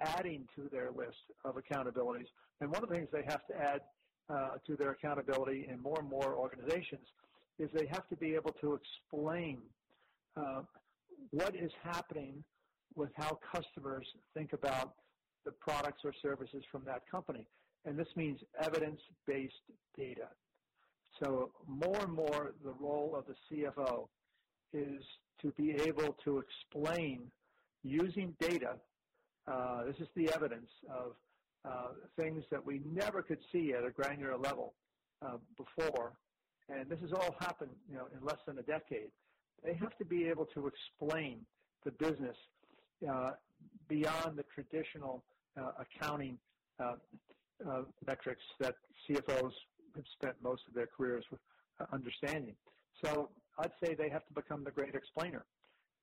adding 0.00 0.48
to 0.56 0.68
their 0.72 0.90
list 0.90 1.18
of 1.44 1.56
accountabilities. 1.56 2.26
And 2.60 2.70
one 2.70 2.82
of 2.82 2.88
the 2.88 2.94
things 2.94 3.08
they 3.12 3.24
have 3.28 3.46
to 3.48 3.56
add 3.56 3.80
uh, 4.30 4.56
to 4.66 4.76
their 4.76 4.92
accountability 4.92 5.66
in 5.68 5.80
more 5.80 5.98
and 6.00 6.08
more 6.08 6.34
organizations 6.34 7.06
is 7.58 7.68
they 7.74 7.86
have 7.86 8.08
to 8.08 8.16
be 8.16 8.34
able 8.34 8.52
to 8.52 8.74
explain 8.74 9.58
uh, 10.36 10.62
what 11.30 11.54
is 11.54 11.70
happening 11.82 12.42
with 12.96 13.10
how 13.16 13.38
customers 13.54 14.06
think 14.32 14.52
about 14.52 14.94
the 15.44 15.52
products 15.52 16.02
or 16.04 16.14
services 16.22 16.64
from 16.72 16.82
that 16.86 17.02
company 17.10 17.46
and 17.84 17.98
this 17.98 18.08
means 18.16 18.40
evidence-based 18.60 19.54
data. 19.96 20.28
So 21.22 21.50
more 21.66 21.98
and 22.00 22.12
more 22.12 22.52
the 22.64 22.72
role 22.80 23.14
of 23.16 23.24
the 23.26 23.34
CFO 23.48 24.08
is 24.72 25.02
to 25.42 25.52
be 25.52 25.72
able 25.72 26.16
to 26.24 26.38
explain 26.38 27.30
using 27.82 28.34
data, 28.40 28.76
uh, 29.46 29.84
this 29.84 29.96
is 30.00 30.08
the 30.16 30.32
evidence 30.34 30.70
of 30.90 31.12
uh, 31.64 31.88
things 32.18 32.44
that 32.50 32.64
we 32.64 32.80
never 32.84 33.22
could 33.22 33.38
see 33.52 33.72
at 33.72 33.84
a 33.84 33.90
granular 33.90 34.36
level 34.36 34.74
uh, 35.24 35.36
before, 35.56 36.12
and 36.68 36.88
this 36.88 37.00
has 37.00 37.12
all 37.12 37.34
happened 37.40 37.70
you 37.88 37.96
know, 37.96 38.06
in 38.18 38.24
less 38.24 38.38
than 38.46 38.58
a 38.58 38.62
decade. 38.62 39.10
They 39.62 39.74
have 39.74 39.96
to 39.98 40.04
be 40.04 40.26
able 40.28 40.46
to 40.46 40.66
explain 40.66 41.40
the 41.84 41.92
business 41.92 42.36
uh, 43.10 43.32
beyond 43.88 44.36
the 44.36 44.44
traditional 44.54 45.22
uh, 45.58 45.70
accounting 45.78 46.38
uh, 47.66 47.70
uh, 47.70 47.82
metrics 48.06 48.42
that 48.60 48.74
CFOs 49.08 49.52
have 49.94 50.04
spent 50.12 50.34
most 50.42 50.62
of 50.68 50.74
their 50.74 50.86
careers 50.86 51.24
uh, 51.80 51.84
understanding. 51.92 52.54
So 53.04 53.30
I'd 53.58 53.72
say 53.82 53.94
they 53.94 54.08
have 54.08 54.26
to 54.26 54.32
become 54.34 54.64
the 54.64 54.70
great 54.70 54.94
explainer. 54.94 55.44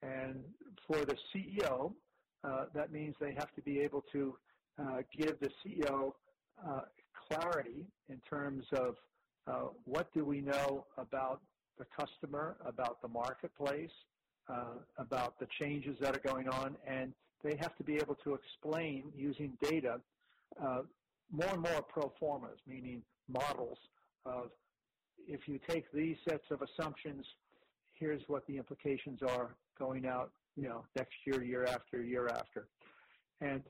And 0.02 0.44
for 0.88 1.06
the 1.06 1.16
CEO, 1.34 1.94
uh, 2.44 2.66
that 2.74 2.92
means 2.92 3.16
they 3.20 3.34
have 3.38 3.54
to 3.56 3.62
be 3.62 3.80
able 3.80 4.04
to 4.12 4.36
uh, 4.80 4.98
give 5.16 5.40
the 5.40 5.50
CEO 5.64 6.14
uh, 6.68 6.82
clarity 7.28 7.86
in 8.10 8.20
terms 8.30 8.66
of 8.74 8.96
uh, 9.48 9.68
what 9.86 10.12
do 10.14 10.26
we 10.26 10.42
know 10.42 10.86
about 10.98 11.42
the 11.78 11.86
customer, 11.98 12.58
about 12.66 13.02
the 13.02 13.08
marketplace, 13.08 13.92
about 14.98 15.40
the 15.40 15.48
changes 15.58 15.96
that 16.02 16.14
are 16.14 16.30
going 16.30 16.50
on, 16.50 16.76
and 16.86 17.14
they 17.42 17.56
have 17.62 17.74
to 17.78 17.84
be 17.84 17.96
able 17.96 18.16
to 18.16 18.34
explain 18.34 19.06
using 19.16 19.58
data 19.62 20.02
more 21.32 21.50
and 21.50 21.62
more 21.62 21.82
pro 21.82 22.12
formas, 22.20 22.58
meaning 22.67 23.02
models 23.28 23.78
of 24.26 24.50
if 25.28 25.48
you 25.48 25.60
take 25.67 25.91
these 25.91 26.17
sets 26.28 26.46
of 26.52 26.62
assumptions, 26.62 27.26
here's 27.94 28.22
what 28.28 28.46
the 28.48 28.58
implications 28.58 29.20
are 29.22 29.56
going 29.78 30.06
out, 30.06 30.32
you 30.56 30.67
know, 30.67 30.84
next 30.96 31.13
year, 31.26 31.44
year 31.44 31.65
after, 31.65 32.02
year 32.02 32.28
after. 32.28 32.67
And 33.39 33.62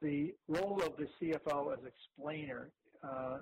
the 0.00 0.34
role 0.48 0.82
of 0.82 0.96
the 0.96 1.06
CFO 1.20 1.72
as 1.72 1.80
explainer 1.84 2.70
uh, 3.02 3.38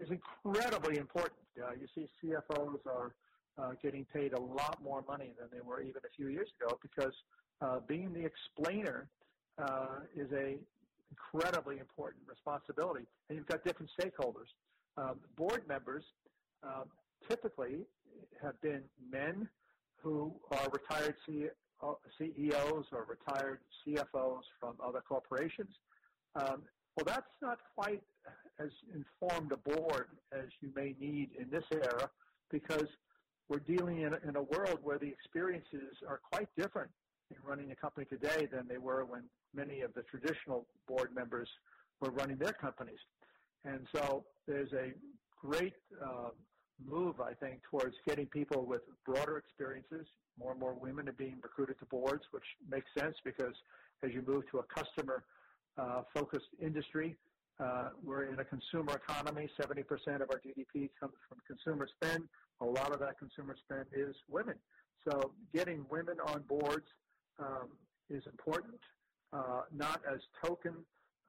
is 0.00 0.08
incredibly 0.10 0.98
important. 0.98 1.40
Uh, 1.60 1.72
you 1.80 1.86
see, 1.94 2.08
CFOs 2.22 2.86
are 2.86 3.14
uh, 3.58 3.72
getting 3.82 4.04
paid 4.12 4.32
a 4.32 4.40
lot 4.40 4.78
more 4.82 5.02
money 5.08 5.32
than 5.38 5.48
they 5.52 5.60
were 5.64 5.80
even 5.80 6.02
a 6.04 6.16
few 6.16 6.28
years 6.28 6.48
ago 6.60 6.78
because 6.82 7.14
uh, 7.60 7.78
being 7.86 8.12
the 8.12 8.24
explainer 8.24 9.08
uh, 9.58 10.00
is 10.14 10.30
a 10.32 10.58
incredibly 11.10 11.78
important 11.78 12.22
responsibility. 12.28 13.06
And 13.28 13.38
you've 13.38 13.46
got 13.46 13.64
different 13.64 13.90
stakeholders. 13.98 14.48
Um, 14.96 15.20
board 15.36 15.66
members 15.68 16.04
um, 16.62 16.84
typically 17.28 17.86
have 18.42 18.60
been 18.60 18.82
men 19.10 19.48
who 19.96 20.32
are 20.52 20.68
retired 20.70 21.16
CEOs 21.26 22.84
or 22.92 23.06
retired 23.08 23.60
CFOs 23.86 24.42
from 24.60 24.76
other 24.82 25.02
corporations. 25.06 25.74
Um, 26.34 26.62
well, 26.96 27.04
that's 27.04 27.26
not 27.42 27.58
quite 27.74 28.02
as 28.58 28.70
informed 28.94 29.52
a 29.52 29.56
board 29.56 30.08
as 30.32 30.46
you 30.60 30.70
may 30.74 30.94
need 30.98 31.30
in 31.38 31.50
this 31.50 31.64
era 31.70 32.10
because 32.50 32.86
we're 33.48 33.58
dealing 33.58 34.00
in 34.00 34.14
a, 34.14 34.28
in 34.28 34.36
a 34.36 34.42
world 34.42 34.78
where 34.82 34.98
the 34.98 35.08
experiences 35.08 35.98
are 36.08 36.20
quite 36.32 36.48
different 36.56 36.90
running 37.42 37.70
a 37.72 37.76
company 37.76 38.06
today 38.06 38.46
than 38.46 38.66
they 38.68 38.78
were 38.78 39.04
when 39.04 39.22
many 39.54 39.80
of 39.80 39.92
the 39.94 40.02
traditional 40.02 40.66
board 40.86 41.14
members 41.14 41.48
were 42.00 42.10
running 42.10 42.36
their 42.38 42.52
companies. 42.52 42.98
And 43.64 43.86
so 43.94 44.24
there's 44.46 44.72
a 44.72 44.92
great 45.40 45.74
uh, 46.04 46.30
move, 46.84 47.20
I 47.20 47.34
think, 47.34 47.62
towards 47.70 47.94
getting 48.06 48.26
people 48.26 48.66
with 48.66 48.82
broader 49.04 49.38
experiences. 49.38 50.06
More 50.38 50.52
and 50.52 50.60
more 50.60 50.74
women 50.74 51.08
are 51.08 51.12
being 51.12 51.40
recruited 51.42 51.78
to 51.80 51.86
boards, 51.86 52.24
which 52.30 52.44
makes 52.68 52.86
sense 52.98 53.16
because 53.24 53.54
as 54.02 54.12
you 54.12 54.22
move 54.22 54.44
to 54.50 54.58
a 54.58 54.64
customer 54.64 55.24
uh, 55.78 56.02
focused 56.14 56.50
industry, 56.60 57.16
Uh, 57.58 57.88
we're 58.04 58.24
in 58.32 58.38
a 58.38 58.44
consumer 58.44 58.94
economy. 59.02 59.48
70% 59.58 60.20
of 60.20 60.28
our 60.32 60.40
GDP 60.44 60.90
comes 61.00 61.16
from 61.26 61.38
consumer 61.46 61.88
spend. 61.96 62.28
A 62.60 62.64
lot 62.78 62.92
of 62.92 62.98
that 63.00 63.14
consumer 63.18 63.56
spend 63.64 63.86
is 63.94 64.14
women. 64.28 64.56
So 65.08 65.32
getting 65.54 65.86
women 65.88 66.18
on 66.20 66.42
boards 66.42 66.84
um, 67.38 67.68
is 68.10 68.22
important, 68.26 68.80
uh, 69.32 69.62
not 69.74 70.00
as 70.10 70.20
token 70.44 70.74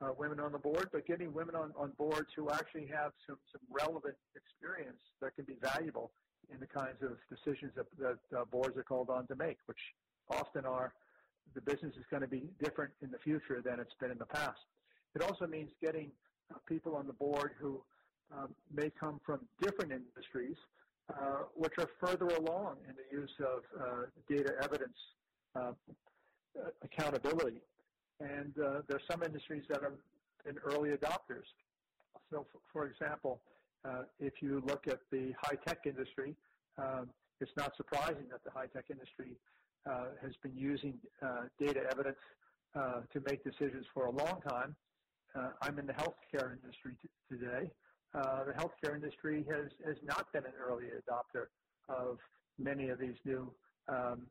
uh, 0.02 0.10
women 0.18 0.40
on 0.40 0.52
the 0.52 0.60
board, 0.60 0.90
but 0.92 1.06
getting 1.08 1.34
women 1.34 1.56
on, 1.56 1.74
on 1.78 1.92
boards 1.98 2.30
who 2.36 2.50
actually 2.52 2.86
have 2.86 3.12
some, 3.26 3.38
some 3.52 3.62
relevant 3.72 4.16
experience 4.36 5.02
that 5.22 5.36
can 5.36 5.46
be 5.46 5.58
valuable 5.62 6.12
in 6.54 6.60
the 6.60 6.68
kinds 6.68 7.02
of 7.02 7.18
decisions 7.30 7.72
that, 7.76 7.86
that 7.98 8.38
uh, 8.38 8.46
boards 8.46 8.78
are 8.78 8.84
called 8.84 9.10
on 9.10 9.26
to 9.28 9.36
make, 9.36 9.58
which 9.66 9.80
often 10.30 10.66
are 10.66 10.94
the 11.56 11.62
business 11.62 11.94
is 11.96 12.06
going 12.12 12.22
to 12.22 12.28
be 12.28 12.44
different 12.64 12.92
in 13.02 13.10
the 13.10 13.18
future 13.18 13.62
than 13.64 13.80
it's 13.80 13.94
been 14.00 14.12
in 14.12 14.18
the 14.18 14.26
past. 14.26 14.60
It 15.16 15.24
also 15.24 15.48
means 15.48 15.72
getting 15.82 16.12
uh, 16.54 16.58
people 16.68 16.96
on 16.96 17.08
the 17.08 17.14
board 17.14 17.52
who 17.60 17.82
um, 18.32 18.54
may 18.72 18.92
come 19.00 19.20
from 19.26 19.40
different 19.62 19.92
industries, 19.92 20.58
uh, 21.10 21.44
which 21.56 21.74
are 21.80 21.90
further 22.00 22.28
along 22.28 22.76
in 22.88 22.94
the 22.96 23.18
use 23.18 23.34
of 23.40 23.64
uh, 23.82 24.06
data 24.30 24.54
evidence 24.62 24.98
accountability. 26.82 27.62
And 28.20 28.54
uh, 28.58 28.82
there 28.88 28.98
are 28.98 29.08
some 29.12 29.24
industries 29.24 29.64
that 29.70 29.82
have 29.84 29.94
been 30.46 30.58
early 30.66 30.90
adopters. 30.90 31.48
So, 32.32 32.46
for, 32.52 32.60
for 32.74 32.88
example, 32.88 33.42
uh, 33.86 34.04
if 34.20 34.34
you 34.42 34.62
look 34.66 34.88
at 34.88 35.00
the 35.12 35.34
high-tech 35.44 35.80
industry, 35.86 36.36
um, 36.78 37.10
it's 37.40 37.52
not 37.56 37.76
surprising 37.78 38.26
that 38.32 38.44
the 38.44 38.52
high-tech 38.52 38.86
industry 38.90 39.38
has 40.22 40.34
been 40.44 40.58
using 40.58 40.96
data 41.58 41.82
evidence 41.90 42.18
to 43.14 43.22
make 43.30 43.42
decisions 43.46 43.86
for 43.94 44.08
a 44.08 44.12
long 44.12 44.42
time 44.42 44.76
uh, 45.38 45.50
I'm 45.62 45.78
in 45.80 45.86
the 45.86 45.94
healthcare 45.94 46.56
industry 46.62 46.94
t- 47.02 47.10
today. 47.30 47.72
Uh, 48.14 48.46
the 48.46 48.54
healthcare 48.54 48.96
industry 48.96 49.46
has, 49.50 49.70
has 49.86 49.98
not 50.04 50.32
been 50.34 50.46
an 50.46 50.54
early 50.60 50.86
adopter 50.86 51.48
of 51.90 52.18
many 52.58 52.90
of 52.90 53.00
these 53.00 53.16
new 53.26 53.52
um, 53.88 54.22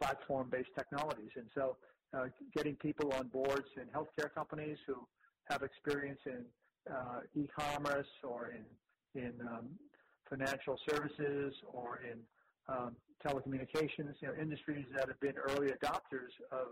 platform-based 0.00 0.70
technologies. 0.76 1.30
And 1.36 1.46
so 1.54 1.76
uh, 2.14 2.26
getting 2.54 2.76
people 2.76 3.12
on 3.12 3.28
boards 3.28 3.68
in 3.76 3.84
healthcare 3.94 4.32
companies 4.34 4.78
who 4.86 4.96
have 5.50 5.62
experience 5.62 6.20
in 6.26 6.44
uh, 6.90 7.20
e-commerce 7.34 8.06
or 8.22 8.52
in, 8.54 9.22
in 9.22 9.32
um, 9.46 9.68
financial 10.28 10.78
services 10.88 11.54
or 11.72 12.00
in 12.10 12.18
um, 12.68 12.96
telecommunications, 13.24 14.14
you 14.20 14.28
know, 14.28 14.34
industries 14.40 14.86
that 14.94 15.08
have 15.08 15.20
been 15.20 15.34
early 15.36 15.68
adopters 15.68 16.32
of 16.50 16.68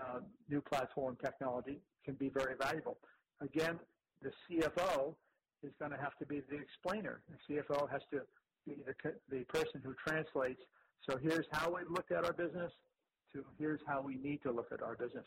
uh, 0.00 0.20
new 0.48 0.60
platform 0.60 1.16
technology 1.24 1.80
can 2.04 2.14
be 2.14 2.28
very 2.28 2.54
valuable. 2.60 2.98
Again, 3.40 3.78
the 4.22 4.30
CFO 4.48 5.14
is 5.62 5.72
going 5.78 5.90
to 5.90 5.96
have 5.96 6.16
to 6.18 6.26
be 6.26 6.42
the 6.50 6.56
explainer. 6.56 7.20
The 7.30 7.54
CFO 7.54 7.90
has 7.90 8.02
to 8.12 8.20
be 8.66 8.76
the, 8.86 9.12
the 9.30 9.44
person 9.44 9.80
who 9.84 9.94
translates. 10.06 10.60
So 11.08 11.16
here's 11.22 11.46
how 11.52 11.70
we 11.70 11.80
looked 11.88 12.12
at 12.12 12.24
our 12.24 12.32
business 12.32 12.72
to 13.32 13.44
here's 13.58 13.80
how 13.86 14.02
we 14.02 14.16
need 14.16 14.42
to 14.42 14.52
look 14.52 14.68
at 14.72 14.82
our 14.82 14.96
business. 14.96 15.26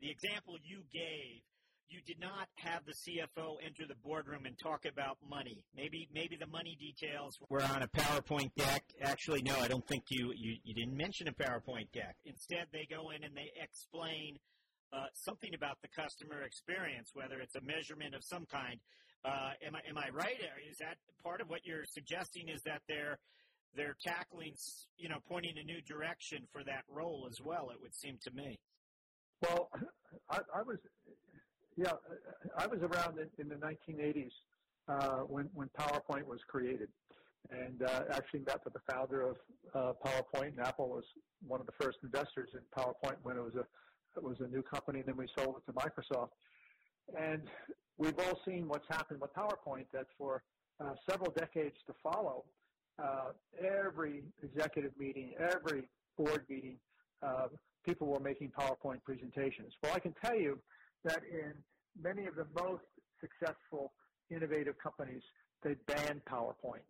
The 0.00 0.10
example 0.10 0.54
you 0.62 0.82
gave, 0.92 1.42
you 1.88 2.00
did 2.06 2.20
not 2.20 2.48
have 2.56 2.82
the 2.86 2.92
CFO 2.92 3.56
enter 3.64 3.84
the 3.88 3.96
boardroom 4.04 4.46
and 4.46 4.56
talk 4.58 4.84
about 4.84 5.16
money. 5.28 5.64
Maybe 5.74 6.08
maybe 6.12 6.36
the 6.36 6.46
money 6.46 6.76
details 6.78 7.38
were 7.48 7.62
on 7.62 7.82
a 7.82 7.88
PowerPoint 7.88 8.54
deck. 8.56 8.84
Actually, 9.02 9.42
no, 9.42 9.58
I 9.58 9.68
don't 9.68 9.86
think 9.86 10.04
you, 10.10 10.32
you, 10.36 10.56
you 10.64 10.74
didn't 10.74 10.96
mention 10.96 11.28
a 11.28 11.32
PowerPoint 11.32 11.90
deck. 11.92 12.16
Instead, 12.24 12.66
they 12.72 12.86
go 12.90 13.10
in 13.10 13.24
and 13.24 13.34
they 13.34 13.50
explain– 13.60 14.38
uh, 14.92 15.06
something 15.12 15.52
about 15.54 15.76
the 15.82 15.88
customer 15.88 16.42
experience, 16.42 17.10
whether 17.12 17.40
it's 17.40 17.56
a 17.56 17.60
measurement 17.60 18.14
of 18.14 18.24
some 18.24 18.46
kind. 18.46 18.80
Uh, 19.24 19.52
am 19.66 19.74
I 19.74 19.80
am 19.88 19.98
I 19.98 20.08
right? 20.12 20.38
Is 20.70 20.78
that 20.78 20.96
part 21.22 21.40
of 21.40 21.50
what 21.50 21.60
you're 21.64 21.84
suggesting? 21.84 22.48
Is 22.48 22.62
that 22.62 22.82
they're 22.88 23.18
they're 23.76 23.96
tackling, 24.04 24.54
you 24.96 25.08
know, 25.08 25.18
pointing 25.28 25.54
a 25.58 25.64
new 25.64 25.80
direction 25.82 26.46
for 26.52 26.64
that 26.64 26.84
role 26.88 27.26
as 27.30 27.40
well? 27.40 27.70
It 27.70 27.80
would 27.80 27.94
seem 27.94 28.18
to 28.24 28.30
me. 28.32 28.58
Well, 29.42 29.70
I, 30.30 30.38
I 30.54 30.62
was, 30.62 30.78
yeah, 31.76 31.92
I 32.56 32.66
was 32.66 32.80
around 32.80 33.18
in, 33.18 33.28
in 33.38 33.48
the 33.48 33.54
1980s 33.54 34.32
uh, 34.88 35.20
when 35.20 35.48
when 35.54 35.68
PowerPoint 35.78 36.26
was 36.26 36.40
created, 36.48 36.88
and 37.50 37.82
uh, 37.82 38.02
actually 38.10 38.40
met 38.40 38.60
with 38.64 38.72
the 38.72 38.80
founder 38.90 39.22
of 39.22 39.36
uh, 39.74 39.92
PowerPoint. 40.04 40.48
And 40.56 40.60
Apple 40.60 40.88
was 40.88 41.04
one 41.46 41.60
of 41.60 41.66
the 41.66 41.72
first 41.80 41.98
investors 42.02 42.48
in 42.54 42.60
PowerPoint 42.76 43.16
when 43.22 43.36
it 43.36 43.42
was 43.42 43.54
a 43.54 43.66
it 44.16 44.24
was 44.24 44.36
a 44.40 44.48
new 44.48 44.62
company, 44.62 45.00
and 45.00 45.08
then 45.08 45.16
we 45.16 45.28
sold 45.38 45.56
it 45.58 45.70
to 45.70 45.72
Microsoft. 45.72 46.30
And 47.16 47.42
we've 47.96 48.18
all 48.18 48.40
seen 48.44 48.66
what's 48.68 48.86
happened 48.88 49.20
with 49.20 49.32
PowerPoint, 49.34 49.86
that 49.92 50.06
for 50.16 50.42
uh, 50.80 50.94
several 51.08 51.30
decades 51.32 51.76
to 51.86 51.94
follow, 52.02 52.44
uh, 53.02 53.32
every 53.58 54.22
executive 54.42 54.92
meeting, 54.98 55.34
every 55.38 55.84
board 56.16 56.44
meeting, 56.48 56.76
uh, 57.22 57.48
people 57.84 58.06
were 58.06 58.20
making 58.20 58.50
PowerPoint 58.58 59.02
presentations. 59.04 59.72
Well, 59.82 59.92
I 59.94 60.00
can 60.00 60.14
tell 60.22 60.36
you 60.36 60.58
that 61.04 61.22
in 61.30 61.52
many 62.00 62.26
of 62.26 62.34
the 62.34 62.46
most 62.60 62.82
successful, 63.20 63.92
innovative 64.30 64.74
companies, 64.82 65.22
they 65.62 65.74
ban 65.86 66.20
PowerPoint. 66.30 66.84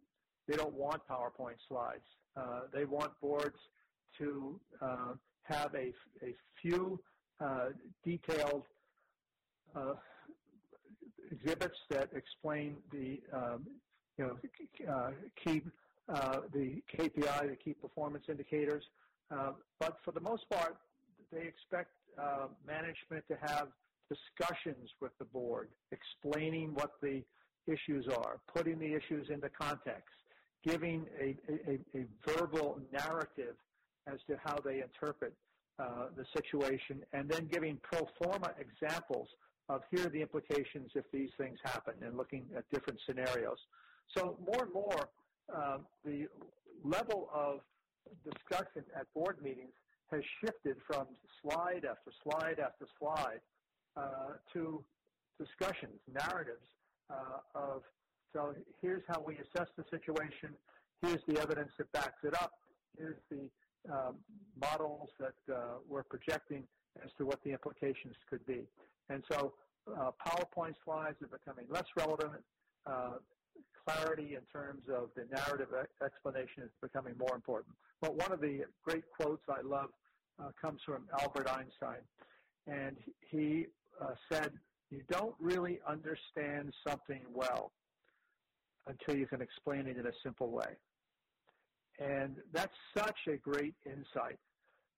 They 0.47 0.57
don't 0.57 0.75
want 0.75 1.03
PowerPoint 1.09 1.57
slides. 1.69 2.05
Uh, 2.37 2.63
they 2.73 2.85
want 2.85 3.13
boards 3.21 3.59
to 4.19 4.59
uh, 4.81 5.13
have 5.43 5.75
a, 5.75 5.93
a 6.25 6.35
few 6.61 7.01
uh, 7.41 7.69
detailed 8.05 8.65
uh, 9.77 9.95
exhibits 11.31 11.77
that 11.91 12.09
explain 12.15 12.77
the 12.91 13.21
um, 13.33 13.67
you 14.17 14.25
know 14.25 14.93
uh, 14.93 15.11
key 15.45 15.63
the 16.09 16.83
KPI, 16.97 17.51
the 17.51 17.57
key 17.63 17.75
performance 17.75 18.25
indicators. 18.29 18.85
Uh, 19.31 19.53
but 19.79 19.99
for 20.05 20.13
the 20.13 20.21
most 20.21 20.49
part, 20.51 20.77
they 21.31 21.43
expect 21.43 21.91
uh, 22.21 22.47
management 22.67 23.25
to 23.29 23.37
have 23.47 23.69
discussions 24.09 24.89
with 25.01 25.13
the 25.19 25.25
board, 25.27 25.69
explaining 25.93 26.75
what 26.75 26.93
the 27.03 27.23
issues 27.67 28.07
are, 28.09 28.41
putting 28.55 28.79
the 28.79 28.95
issues 28.95 29.29
into 29.29 29.49
context, 29.51 30.15
giving 30.65 31.05
a, 31.21 31.37
verbal 32.27 32.81
narrative 32.93 33.55
as 34.07 34.19
to 34.27 34.37
how 34.43 34.57
they 34.65 34.81
interpret 34.81 35.35
uh, 35.79 36.07
the 36.17 36.25
situation, 36.35 37.03
and 37.13 37.29
then 37.29 37.47
giving 37.53 37.79
pro 37.83 38.09
forma 38.21 38.53
examples 38.59 39.29
of 39.69 39.83
here 39.91 40.07
are 40.07 40.11
the 40.11 40.23
implications 40.23 40.91
if 40.95 41.05
these 41.13 41.31
things 41.37 41.59
happen, 41.63 41.95
and 42.03 42.17
looking 42.17 42.47
at 42.57 42.65
different 42.73 42.99
scenarios. 43.07 43.59
So 44.17 44.39
more 44.45 44.65
and 44.65 44.73
more, 44.73 45.11
uh, 45.55 45.79
the 46.05 46.27
level 46.85 47.29
of 47.35 47.61
discussion 48.25 48.85
at 48.97 49.13
board 49.15 49.37
meetings 49.43 49.73
has 50.11 50.23
shifted 50.41 50.77
from 50.87 51.07
slide 51.43 51.85
after 51.89 52.11
slide 52.23 52.59
after 52.59 52.87
slide 52.99 53.41
uh, 53.97 54.35
to 54.53 54.83
discussions, 55.39 56.01
narratives 56.13 56.67
uh, 57.11 57.41
of 57.55 57.83
so 58.33 58.55
here's 58.81 59.03
how 59.09 59.23
we 59.27 59.35
assess 59.35 59.69
the 59.77 59.85
situation, 59.91 60.51
here's 61.03 61.21
the 61.27 61.41
evidence 61.41 61.71
that 61.79 61.91
backs 61.93 62.23
it 62.23 62.35
up, 62.35 62.53
here's 62.97 63.17
the 63.31 63.49
um, 63.91 64.17
models 64.61 65.09
that 65.19 65.55
uh, 65.55 65.61
we're 65.89 66.03
projecting 66.03 66.65
as 67.03 67.11
to 67.17 67.25
what 67.25 67.43
the 67.45 67.51
implications 67.51 68.15
could 68.29 68.45
be. 68.47 68.67
And 69.09 69.23
so 69.31 69.55
uh, 69.89 70.11
PowerPoint 70.27 70.75
slides 70.85 71.17
are 71.23 71.29
becoming 71.29 71.65
less 71.71 71.87
relevant. 71.97 72.43
Clarity 73.87 74.35
in 74.35 74.43
terms 74.53 74.83
of 74.95 75.09
the 75.17 75.25
narrative 75.35 75.69
explanation 76.05 76.63
is 76.63 76.71
becoming 76.83 77.15
more 77.19 77.35
important. 77.35 77.75
But 78.01 78.17
one 78.17 78.33
of 78.33 78.41
the 78.41 78.65
great 78.85 79.05
quotes 79.19 79.43
I 79.49 79.63
love 79.63 79.91
uh, 80.39 80.51
comes 80.61 80.81
from 80.85 81.05
Albert 81.21 81.49
Einstein. 81.49 82.03
And 82.67 82.97
he 83.31 83.67
uh, 84.01 84.15
said, 84.31 84.53
You 84.91 85.01
don't 85.11 85.35
really 85.41 85.81
understand 85.89 86.73
something 86.87 87.21
well 87.33 87.73
until 88.87 89.17
you 89.17 89.27
can 89.27 89.41
explain 89.41 89.87
it 89.87 89.97
in 89.97 90.07
a 90.07 90.13
simple 90.23 90.51
way. 90.51 90.77
And 91.99 92.37
that's 92.53 92.75
such 92.97 93.19
a 93.29 93.37
great 93.37 93.75
insight 93.85 94.39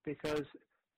because 0.05 0.45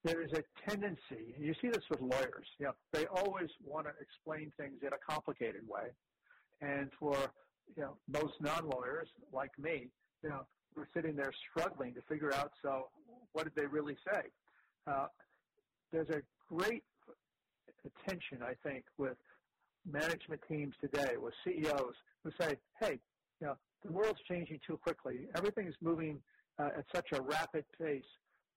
there 0.05 0.23
is 0.23 0.33
a 0.33 0.43
tendency, 0.69 1.35
and 1.37 1.45
you 1.45 1.55
see 1.63 1.69
this 1.69 1.85
with 1.89 2.01
lawyers, 2.01 2.47
you 2.59 2.67
know, 2.67 2.73
they 2.93 3.07
always 3.07 3.49
want 3.65 3.87
to 3.87 3.93
explain 4.01 4.53
things 4.59 4.81
in 4.83 4.89
a 4.89 5.13
complicated 5.13 5.63
way. 5.69 5.91
And 6.61 6.91
for 6.99 7.17
you 7.77 7.83
know, 7.83 7.97
most 8.09 8.35
non-lawyers 8.41 9.09
like 9.33 9.51
me, 9.59 9.89
you 10.23 10.31
know, 10.31 10.47
we're 10.77 10.89
sitting 10.95 11.17
there 11.17 11.33
struggling 11.51 11.95
to 11.95 12.03
figure 12.03 12.33
out, 12.35 12.53
so 12.63 12.89
what 13.33 13.45
did 13.45 13.55
they 13.55 13.67
really 13.67 13.97
say? 14.13 14.23
Uh, 14.87 15.07
there's 15.93 16.09
a 16.09 16.23
great 16.49 16.83
attention, 17.85 18.39
I 18.43 18.55
think, 18.67 18.85
with 18.99 19.17
management 19.91 20.41
teams 20.49 20.75
today, 20.81 21.15
with 21.21 21.35
CEOs 21.45 21.95
who 22.25 22.31
say, 22.41 22.57
hey, 22.81 22.99
you 23.41 23.47
know, 23.47 23.57
the 23.85 23.93
world's 23.93 24.21
changing 24.29 24.61
too 24.67 24.77
quickly. 24.77 25.27
Everything 25.37 25.67
is 25.67 25.75
moving 25.81 26.19
uh, 26.59 26.69
at 26.79 26.85
such 26.95 27.07
a 27.13 27.21
rapid 27.21 27.65
pace. 27.81 28.05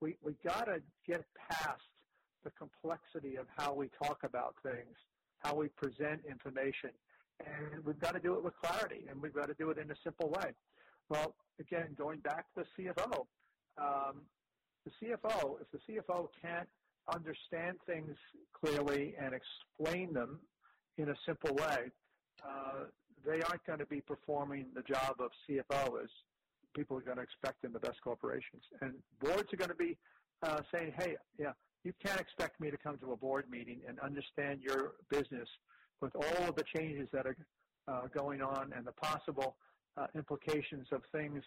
We 0.01 0.15
we 0.21 0.35
got 0.45 0.65
to 0.65 0.81
get 1.07 1.23
past 1.49 1.81
the 2.43 2.51
complexity 2.51 3.37
of 3.37 3.47
how 3.57 3.73
we 3.73 3.89
talk 4.01 4.19
about 4.23 4.55
things, 4.61 4.95
how 5.39 5.55
we 5.55 5.67
present 5.69 6.21
information, 6.29 6.91
and 7.39 7.83
we've 7.85 7.99
got 7.99 8.13
to 8.13 8.19
do 8.19 8.35
it 8.35 8.43
with 8.43 8.53
clarity, 8.61 9.05
and 9.09 9.21
we've 9.21 9.33
got 9.33 9.47
to 9.47 9.53
do 9.55 9.69
it 9.69 9.77
in 9.77 9.91
a 9.91 9.95
simple 10.03 10.29
way. 10.29 10.51
Well, 11.09 11.35
again, 11.59 11.95
going 11.97 12.19
back 12.19 12.45
to 12.55 12.63
the 12.63 12.83
CFO, 12.83 13.25
um, 13.77 14.21
the 14.85 14.91
CFO, 15.01 15.57
if 15.61 15.67
the 15.71 15.79
CFO 15.93 16.27
can't 16.41 16.67
understand 17.13 17.77
things 17.85 18.15
clearly 18.53 19.15
and 19.19 19.33
explain 19.33 20.13
them 20.13 20.39
in 20.97 21.09
a 21.09 21.15
simple 21.25 21.55
way, 21.55 21.91
uh, 22.43 22.85
they 23.25 23.41
aren't 23.41 23.65
going 23.65 23.79
to 23.79 23.85
be 23.85 24.01
performing 24.01 24.67
the 24.75 24.81
job 24.81 25.15
of 25.19 25.31
CFO 25.49 26.03
as 26.03 26.09
people 26.75 26.97
are 26.97 27.01
going 27.01 27.17
to 27.17 27.23
expect 27.23 27.63
in 27.63 27.71
the 27.71 27.79
best 27.79 28.01
corporations. 28.03 28.63
And 28.81 28.93
boards 29.19 29.51
are 29.53 29.57
going 29.57 29.69
to 29.69 29.75
be 29.75 29.97
uh, 30.43 30.61
saying, 30.73 30.93
hey, 30.97 31.15
yeah, 31.37 31.53
you 31.83 31.93
can't 32.03 32.19
expect 32.19 32.59
me 32.59 32.69
to 32.69 32.77
come 32.77 32.97
to 32.97 33.13
a 33.13 33.17
board 33.17 33.45
meeting 33.49 33.81
and 33.87 33.99
understand 33.99 34.61
your 34.61 34.93
business 35.09 35.47
with 36.01 36.15
all 36.15 36.49
of 36.49 36.55
the 36.55 36.63
changes 36.75 37.07
that 37.11 37.25
are 37.25 37.35
uh, 37.87 38.07
going 38.13 38.41
on 38.41 38.73
and 38.75 38.85
the 38.85 38.91
possible 38.93 39.55
uh, 39.97 40.07
implications 40.15 40.87
of 40.91 41.01
things 41.11 41.43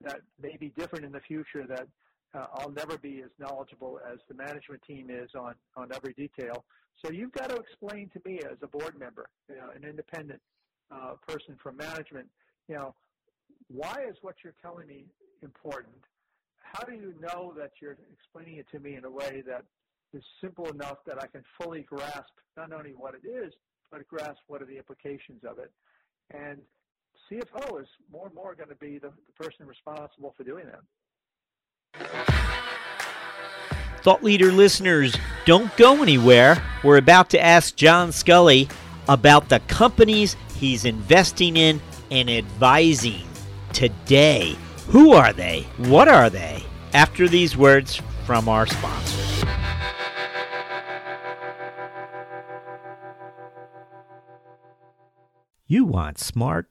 that 0.00 0.20
may 0.40 0.56
be 0.58 0.72
different 0.76 1.04
in 1.04 1.12
the 1.12 1.20
future 1.20 1.66
that 1.66 1.86
uh, 2.34 2.46
I'll 2.54 2.70
never 2.70 2.98
be 2.98 3.22
as 3.24 3.30
knowledgeable 3.38 3.98
as 4.10 4.18
the 4.28 4.34
management 4.34 4.82
team 4.86 5.08
is 5.10 5.30
on, 5.34 5.54
on 5.76 5.88
every 5.92 6.12
detail. 6.12 6.64
So 7.04 7.10
you've 7.10 7.32
got 7.32 7.48
to 7.50 7.56
explain 7.56 8.10
to 8.10 8.20
me 8.24 8.40
as 8.40 8.58
a 8.62 8.66
board 8.66 8.98
member, 8.98 9.28
you 9.48 9.56
know, 9.56 9.70
an 9.74 9.84
independent 9.84 10.40
uh, 10.90 11.14
person 11.26 11.56
from 11.62 11.76
management, 11.76 12.28
you 12.68 12.74
know, 12.74 12.94
why 13.68 13.96
is 14.08 14.16
what 14.22 14.36
you're 14.42 14.54
telling 14.62 14.86
me 14.86 15.06
important? 15.42 15.96
How 16.56 16.84
do 16.84 16.92
you 16.92 17.14
know 17.20 17.54
that 17.56 17.72
you're 17.80 17.96
explaining 18.12 18.58
it 18.58 18.66
to 18.72 18.80
me 18.80 18.96
in 18.96 19.04
a 19.04 19.10
way 19.10 19.42
that 19.46 19.64
is 20.12 20.22
simple 20.40 20.68
enough 20.68 20.98
that 21.06 21.22
I 21.22 21.26
can 21.26 21.42
fully 21.60 21.82
grasp 21.82 22.32
not 22.56 22.72
only 22.72 22.90
what 22.90 23.14
it 23.14 23.26
is, 23.26 23.52
but 23.90 24.06
grasp 24.08 24.40
what 24.46 24.62
are 24.62 24.66
the 24.66 24.76
implications 24.76 25.42
of 25.44 25.58
it? 25.58 25.70
And 26.30 26.58
CFO 27.30 27.80
is 27.80 27.88
more 28.10 28.26
and 28.26 28.34
more 28.34 28.54
going 28.54 28.68
to 28.68 28.74
be 28.76 28.98
the, 28.98 29.08
the 29.26 29.44
person 29.44 29.66
responsible 29.66 30.34
for 30.36 30.44
doing 30.44 30.66
that. 30.66 30.80
Thought 34.02 34.22
leader 34.22 34.52
listeners, 34.52 35.16
don't 35.44 35.74
go 35.76 36.02
anywhere. 36.02 36.62
We're 36.84 36.98
about 36.98 37.30
to 37.30 37.44
ask 37.44 37.74
John 37.76 38.10
Sculley 38.10 38.70
about 39.08 39.48
the 39.48 39.60
companies 39.60 40.36
he's 40.54 40.84
investing 40.84 41.56
in 41.56 41.80
and 42.10 42.30
advising 42.30 43.26
today. 43.72 44.56
Who 44.88 45.12
are 45.12 45.32
they? 45.32 45.62
What 45.76 46.08
are 46.08 46.30
they? 46.30 46.62
After 46.94 47.28
these 47.28 47.56
words 47.56 48.00
from 48.24 48.48
our 48.48 48.66
sponsors. 48.66 49.44
You 55.70 55.84
want 55.84 56.18
smart, 56.18 56.70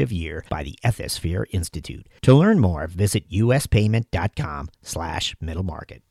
year 0.00 0.44
by 0.48 0.62
the 0.62 0.78
Ethisphere 0.84 1.44
Institute. 1.50 2.06
To 2.22 2.34
learn 2.34 2.60
more, 2.60 2.86
visit 2.86 3.28
uspayment.com 3.30 4.68
slash 4.82 5.34
middle 5.40 5.62
market. 5.62 6.02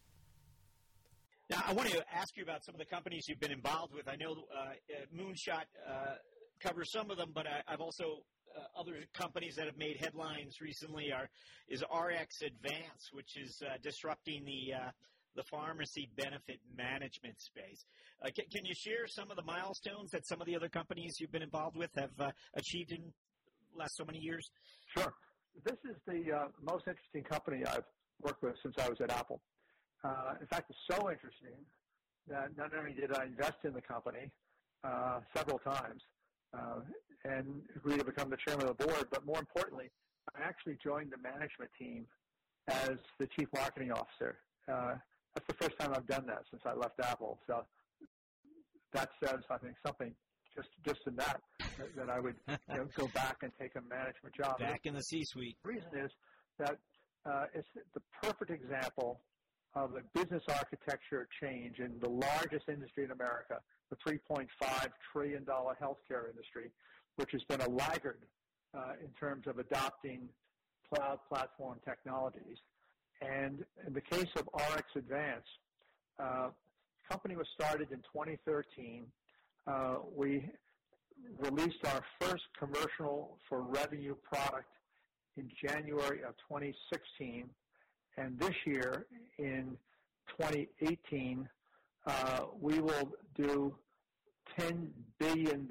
Now, 1.49 1.63
I 1.67 1.73
want 1.73 1.89
to 1.89 2.03
ask 2.15 2.35
you 2.37 2.43
about 2.43 2.63
some 2.63 2.73
of 2.73 2.79
the 2.79 2.85
companies 2.85 3.27
you've 3.27 3.39
been 3.39 3.51
involved 3.51 3.93
with. 3.93 4.07
I 4.07 4.15
know 4.15 4.31
uh, 4.31 4.73
Moonshot 5.15 5.65
uh, 5.87 6.15
covers 6.59 6.91
some 6.91 7.11
of 7.11 7.17
them, 7.17 7.31
but 7.33 7.45
I, 7.45 7.61
have 7.71 7.81
also 7.81 8.23
uh, 8.57 8.79
other 8.79 8.95
companies 9.13 9.55
that 9.55 9.65
have 9.65 9.77
made 9.77 9.97
headlines 9.97 10.61
recently 10.61 11.11
are 11.11 11.29
is 11.67 11.83
RxAdvance, 11.83 13.11
which 13.11 13.37
is 13.37 13.61
uh, 13.65 13.77
disrupting 13.81 14.45
the 14.45 14.73
uh, 14.73 14.89
the 15.35 15.43
pharmacy 15.43 16.09
benefit 16.15 16.59
management 16.77 17.41
space. 17.41 17.85
Uh, 18.23 18.29
can, 18.35 18.45
can, 18.53 18.65
you 18.65 18.73
share 18.75 19.07
some 19.07 19.31
of 19.31 19.35
the 19.35 19.43
milestones 19.43 20.11
that 20.11 20.27
some 20.27 20.39
of 20.39 20.45
the 20.45 20.55
other 20.55 20.69
companies 20.69 21.19
you've 21.19 21.31
been 21.31 21.41
involved 21.41 21.75
with 21.75 21.89
have 21.95 22.11
uh, 22.19 22.29
achieved 22.53 22.91
in 22.91 23.01
last 23.77 23.97
so 23.97 24.05
many 24.05 24.19
years? 24.19 24.49
Sure. 24.97 25.13
This 25.65 25.77
is 25.89 25.97
the 26.07 26.33
uh, 26.33 26.47
most 26.61 26.87
interesting 26.87 27.23
company 27.23 27.63
I've 27.65 27.85
worked 28.21 28.41
with 28.41 28.55
since 28.61 28.75
I 28.79 28.89
was 28.89 28.99
at 29.01 29.11
Apple. 29.11 29.41
Uh, 30.03 30.33
in 30.41 30.47
fact, 30.47 30.69
it's 30.69 30.79
so 30.89 31.09
interesting 31.09 31.57
that 32.27 32.55
not 32.57 32.71
only 32.77 32.93
did 32.93 33.15
I 33.15 33.25
invest 33.25 33.57
in 33.63 33.73
the 33.73 33.81
company 33.81 34.31
uh, 34.83 35.19
several 35.35 35.59
times 35.59 36.01
uh, 36.53 36.79
and 37.25 37.61
agree 37.75 37.97
to 37.97 38.03
become 38.03 38.29
the 38.29 38.37
chairman 38.37 38.67
of 38.67 38.77
the 38.77 38.85
board, 38.85 39.07
but 39.11 39.25
more 39.25 39.39
importantly, 39.39 39.89
I 40.35 40.43
actually 40.43 40.77
joined 40.83 41.11
the 41.11 41.17
management 41.17 41.71
team 41.77 42.05
as 42.67 42.97
the 43.19 43.27
chief 43.27 43.47
marketing 43.55 43.91
officer. 43.91 44.37
Uh, 44.71 44.95
that's 45.35 45.47
the 45.47 45.55
first 45.55 45.77
time 45.79 45.91
I've 45.93 46.07
done 46.07 46.25
that 46.27 46.43
since 46.49 46.63
I 46.65 46.73
left 46.73 46.99
Apple. 47.01 47.39
So 47.47 47.65
that 48.93 49.09
says, 49.23 49.39
I 49.49 49.57
think, 49.57 49.75
something 49.85 50.13
just 50.55 50.69
just 50.85 50.99
in 51.07 51.15
that 51.15 51.41
that 51.95 52.09
I 52.09 52.19
would 52.19 52.35
you 52.47 52.75
know, 52.75 52.85
go 52.95 53.07
back 53.13 53.37
and 53.41 53.51
take 53.59 53.75
a 53.75 53.81
management 53.81 54.35
job. 54.35 54.59
Back 54.59 54.81
in 54.85 54.93
the 54.93 55.01
C-suite. 55.01 55.57
The 55.63 55.69
reason 55.69 55.89
is 56.03 56.11
that 56.59 56.77
uh, 57.25 57.45
it's 57.53 57.67
the 57.93 58.01
perfect 58.21 58.51
example 58.51 59.21
of 59.75 59.91
a 59.95 60.19
business 60.19 60.43
architecture 60.49 61.27
change 61.41 61.79
in 61.79 61.93
the 61.99 62.09
largest 62.09 62.69
industry 62.69 63.05
in 63.05 63.11
America, 63.11 63.59
the 63.89 63.95
3.5 64.07 64.47
trillion 65.11 65.43
dollar 65.43 65.75
healthcare 65.81 66.29
industry, 66.29 66.69
which 67.15 67.31
has 67.31 67.41
been 67.45 67.61
a 67.61 67.69
laggard 67.69 68.19
uh, 68.75 68.93
in 69.01 69.09
terms 69.19 69.47
of 69.47 69.57
adopting 69.57 70.29
cloud 70.93 71.19
platform 71.27 71.79
technologies. 71.85 72.57
And 73.21 73.63
in 73.87 73.93
the 73.93 74.01
case 74.01 74.29
of 74.35 74.47
RX 74.53 74.83
Advance, 74.95 75.45
uh, 76.19 76.49
the 76.49 77.13
company 77.13 77.35
was 77.35 77.47
started 77.53 77.91
in 77.91 77.99
2013. 77.99 79.05
Uh, 79.65 79.95
we 80.15 80.49
released 81.39 81.85
our 81.85 82.03
first 82.19 82.43
commercial 82.57 83.37
for 83.47 83.61
revenue 83.61 84.15
product 84.15 84.69
in 85.37 85.49
January 85.65 86.23
of 86.23 86.35
2016. 86.49 87.49
And 88.17 88.37
this 88.39 88.55
year, 88.65 89.05
in 89.37 89.77
2018, 90.39 91.47
uh, 92.05 92.41
we 92.59 92.79
will 92.79 93.11
do 93.35 93.73
$10 94.59 94.87
billion 95.19 95.67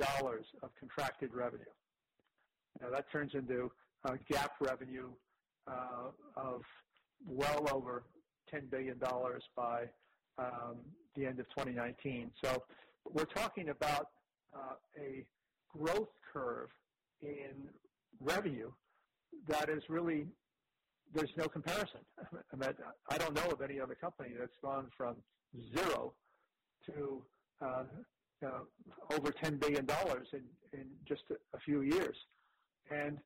of 0.62 0.70
contracted 0.78 1.34
revenue. 1.34 1.64
Now 2.80 2.90
that 2.90 3.10
turns 3.12 3.32
into 3.34 3.70
GAAP 4.06 4.48
revenue 4.60 5.10
uh, 5.68 6.10
of 6.36 6.62
well 7.26 7.66
over 7.72 8.02
$10 8.52 8.70
billion 8.70 9.00
by 9.56 9.84
um, 10.38 10.76
the 11.14 11.26
end 11.26 11.38
of 11.38 11.48
2019. 11.50 12.30
So 12.42 12.62
we're 13.10 13.24
talking 13.24 13.68
about 13.70 14.08
uh, 14.54 14.74
a 14.98 15.24
growth 15.76 16.10
curve 16.32 16.68
in 17.20 17.68
revenue 18.20 18.70
that 19.48 19.68
is 19.68 19.82
really 19.88 20.26
there's 21.14 21.32
no 21.36 21.46
comparison. 21.46 22.00
I, 22.52 22.56
mean, 22.56 22.70
I 23.10 23.18
don't 23.18 23.34
know 23.34 23.50
of 23.50 23.60
any 23.60 23.78
other 23.80 23.94
company 23.94 24.30
that's 24.38 24.56
gone 24.62 24.88
from 24.96 25.16
zero 25.76 26.14
to 26.86 27.22
uh, 27.60 27.84
uh, 28.44 29.14
over 29.14 29.30
$10 29.30 29.60
billion 29.60 29.86
in, 30.32 30.78
in 30.78 30.86
just 31.06 31.22
a, 31.30 31.34
a 31.56 31.60
few 31.60 31.82
years. 31.82 32.16
And 32.90 33.18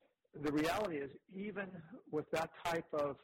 the 0.42 0.52
reality 0.52 0.96
is, 0.96 1.10
even 1.34 1.66
with 2.10 2.30
that 2.32 2.50
type 2.64 2.86
of 2.92 3.16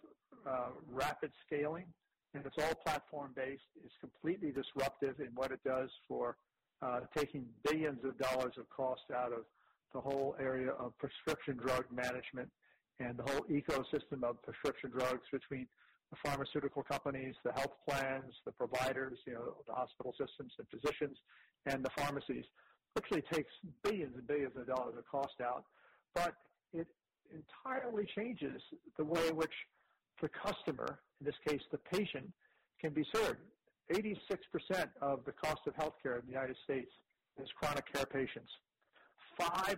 uh, 0.47 0.69
rapid 0.91 1.33
scaling, 1.47 1.87
and 2.35 2.47
it's 2.47 2.57
all 2.59 2.75
platform-based, 2.75 3.63
is 3.85 3.93
completely 4.01 4.53
disruptive 4.53 5.21
in 5.21 5.29
what 5.35 5.51
it 5.51 5.61
does 5.65 5.91
for 6.09 6.37
Uh, 6.83 7.01
taking 7.17 7.47
billions 7.63 8.01
of 8.05 8.19
dollars 8.19 8.55
of 8.59 8.69
cost 8.69 9.03
out 9.15 9.33
of 9.33 9.45
the 9.95 10.01
whole 10.01 10.35
area 10.41 10.71
of 10.81 10.93
prescription 10.99 11.57
drug 11.57 11.85
management 11.95 12.49
and 12.99 13.17
the 13.17 13.23
whole 13.23 13.47
ecosystem 13.49 14.25
of 14.25 14.43
prescription 14.43 14.91
drugs 14.91 15.23
between 15.31 15.67
the 16.11 16.17
pharmaceutical 16.29 16.83
companies, 16.83 17.37
the 17.45 17.53
health 17.53 17.73
plans, 17.89 18.35
the 18.45 18.51
providers, 18.51 19.17
you 19.27 19.33
know, 19.33 19.55
the 19.69 19.73
hospital 19.73 20.13
systems 20.19 20.53
and 20.59 20.67
physicians, 20.69 21.17
and 21.67 21.85
the 21.85 21.91
pharmacies. 21.97 22.45
Literally 22.97 23.23
takes 23.33 23.53
billions 23.85 24.15
and 24.17 24.27
billions 24.27 24.57
of 24.57 24.67
dollars 24.67 24.95
of 24.99 25.07
cost 25.07 25.41
out, 25.41 25.65
but 26.15 26.35
it 26.75 26.89
entirely 27.33 28.07
changes 28.15 28.61
the 28.99 29.05
way 29.05 29.29
in 29.29 29.37
which 29.37 29.55
the 30.21 30.29
customer, 30.29 30.99
in 31.21 31.27
this 31.27 31.37
case 31.47 31.63
the 31.71 31.79
patient, 31.79 32.31
can 32.81 32.93
be 32.93 33.05
served. 33.15 33.39
86% 33.93 34.89
of 35.01 35.25
the 35.25 35.33
cost 35.33 35.61
of 35.67 35.75
healthcare 35.75 36.21
in 36.21 36.27
the 36.27 36.33
United 36.33 36.57
States 36.65 36.91
is 37.41 37.49
chronic 37.57 37.93
care 37.93 38.07
patients. 38.07 38.51
5% 39.41 39.77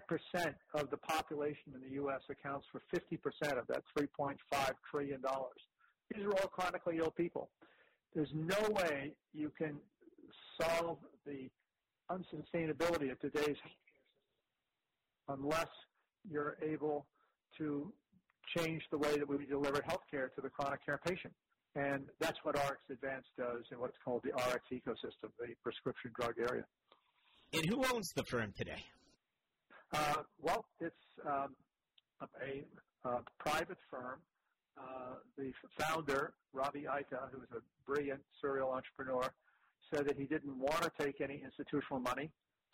of 0.75 0.91
the 0.91 0.97
population 0.97 1.73
in 1.75 1.81
the 1.81 1.95
U.S. 1.95 2.23
accounts 2.31 2.67
for 2.73 2.83
50% 2.95 3.59
of 3.59 3.67
that 3.69 3.83
$3.5 3.99 4.37
trillion. 4.91 5.23
These 6.13 6.25
are 6.25 6.31
all 6.33 6.49
chronically 6.49 6.99
ill 6.99 7.11
people. 7.11 7.51
There's 8.15 8.31
no 8.35 8.69
way 8.71 9.13
you 9.33 9.51
can 9.57 9.77
solve 10.61 10.99
the 11.27 11.49
unsustainability 12.11 13.11
of 13.11 13.19
today's 13.21 13.57
healthcare 13.57 13.85
unless 15.29 15.69
you're 16.31 16.57
able 16.63 17.07
to 17.59 17.93
change 18.57 18.83
the 18.91 18.99
way 18.99 19.17
that 19.17 19.29
we 19.29 19.47
deliver 19.47 19.81
healthcare 19.81 20.33
to 20.35 20.41
the 20.43 20.51
chronic 20.51 20.85
care 20.85 21.01
patient. 21.07 21.33
And 21.77 22.05
that's 22.21 22.39
what 22.45 22.55
RX 22.55 22.79
Advance 22.91 23.27
does 23.37 23.65
in 23.73 23.81
what's 23.81 23.97
called 24.05 24.23
the 24.23 24.33
RX 24.33 24.65
ecosystem, 24.73 25.31
the 25.41 25.55
prescription 25.63 26.13
drug 26.15 26.35
area. 26.39 26.65
And 27.53 27.67
who 27.67 27.85
owns 27.93 28.13
the 28.15 28.25
firm 28.25 28.53
today? 28.57 28.85
Uh, 29.93 30.23
well, 30.41 30.65
it's 30.81 30.95
um, 31.27 31.55
a, 32.43 32.65
a, 33.09 33.21
private 33.39 33.79
firm. 33.91 34.19
Uh, 34.79 35.15
the 35.39 35.53
founder, 35.79 36.33
Ravi 36.53 36.81
Ika, 36.81 37.29
who's 37.33 37.49
a 37.57 37.61
brilliant 37.87 38.21
serial 38.41 38.71
entrepreneur, 38.71 39.33
said 39.93 40.07
that 40.07 40.17
he 40.17 40.25
didn't 40.25 40.59
want 40.59 40.83
to 40.83 40.91
take 40.99 41.21
any 41.21 41.43
institutional 41.45 42.01
money. 42.01 42.31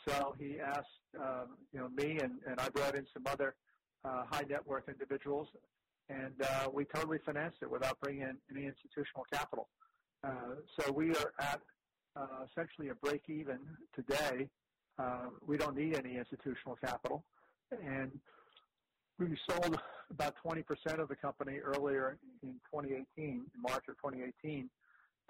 So 0.08 0.34
he 0.38 0.58
asked, 0.60 0.86
um, 1.18 1.56
you 1.72 1.80
know, 1.80 1.88
me 1.90 2.18
and, 2.22 2.38
and 2.48 2.58
I 2.58 2.68
brought 2.70 2.94
in 2.94 3.06
some 3.12 3.24
other 3.26 3.54
uh, 4.04 4.24
high 4.30 4.44
net 4.48 4.66
worth 4.66 4.88
individuals, 4.88 5.48
and 6.10 6.34
uh, 6.42 6.68
we 6.72 6.84
totally 6.84 7.18
financed 7.24 7.58
it 7.62 7.70
without 7.70 7.98
bringing 8.00 8.22
in 8.22 8.36
any 8.54 8.66
institutional 8.66 9.24
capital. 9.32 9.68
Uh, 10.24 10.56
so 10.78 10.92
we 10.92 11.10
are 11.10 11.32
at 11.40 11.60
uh, 12.16 12.44
essentially 12.50 12.88
a 12.88 12.94
break 12.94 13.22
even 13.28 13.58
today. 13.94 14.48
Uh, 14.98 15.26
we 15.46 15.56
don't 15.56 15.76
need 15.76 15.96
any 15.96 16.16
institutional 16.16 16.76
capital, 16.84 17.24
and 17.84 18.10
we 19.18 19.36
sold 19.48 19.78
about 20.10 20.34
20% 20.44 20.64
of 20.98 21.08
the 21.08 21.14
company 21.14 21.58
earlier 21.58 22.18
in 22.42 22.54
2018, 22.72 23.06
in 23.16 23.42
March 23.56 23.84
of 23.88 23.96
2018, 23.96 24.68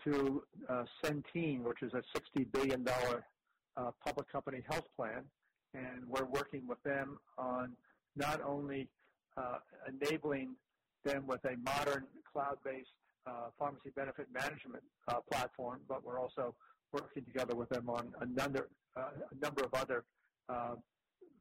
to 0.04 0.42
uh, 0.68 0.84
Centene, 1.04 1.62
which 1.62 1.82
is 1.82 1.92
a 1.92 2.02
$60 2.38 2.50
billion 2.52 2.86
uh, 2.88 3.90
public 4.04 4.30
company 4.32 4.62
health 4.68 4.86
plan. 4.96 5.22
And 5.74 6.02
we're 6.08 6.24
working 6.24 6.66
with 6.66 6.82
them 6.82 7.18
on 7.38 7.72
not 8.16 8.40
only 8.42 8.88
enabling 9.88 10.56
them 11.04 11.26
with 11.26 11.44
a 11.44 11.56
modern 11.64 12.04
cloud-based 12.32 12.88
uh, 13.26 13.50
pharmacy 13.58 13.90
benefit 13.94 14.26
management 14.32 14.82
uh, 15.08 15.20
platform, 15.30 15.80
but 15.88 16.04
we're 16.04 16.18
also 16.18 16.54
working 16.92 17.24
together 17.24 17.54
with 17.54 17.68
them 17.68 17.88
on 17.88 18.12
a 18.20 18.26
number, 18.26 18.68
uh, 18.96 19.10
a 19.30 19.44
number 19.44 19.64
of 19.64 19.72
other 19.74 20.04
uh, 20.48 20.74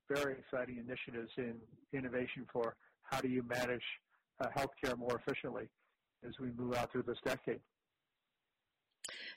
very 0.10 0.34
exciting 0.34 0.78
initiatives 0.78 1.32
in 1.38 1.56
innovation 1.94 2.46
for 2.52 2.76
how 3.04 3.20
do 3.22 3.28
you 3.28 3.44
manage 3.44 3.84
uh, 4.42 4.48
healthcare 4.56 4.98
more 4.98 5.20
efficiently 5.26 5.70
as 6.28 6.34
we 6.40 6.52
move 6.58 6.76
out 6.76 6.92
through 6.92 7.04
this 7.04 7.18
decade. 7.24 7.60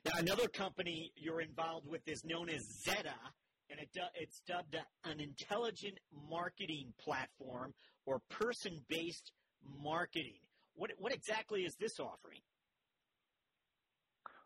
Now, 0.05 0.12
another 0.18 0.49
company 0.49 1.12
you're 1.16 1.41
involved 1.41 1.87
with 1.87 2.07
is 2.07 2.25
known 2.25 2.49
as 2.49 2.62
Zeta, 2.62 3.14
and 3.70 3.79
it 3.81 3.89
it's 4.14 4.43
dubbed 4.47 4.77
an 5.05 5.20
intelligent 5.20 5.99
marketing 6.29 6.93
platform 6.99 7.73
or 8.05 8.20
person-based 8.29 9.33
marketing. 9.83 10.41
What, 10.75 10.93
what 10.99 11.13
exactly 11.13 11.63
is 11.63 11.75
this 11.77 12.01
offering? 12.01 12.41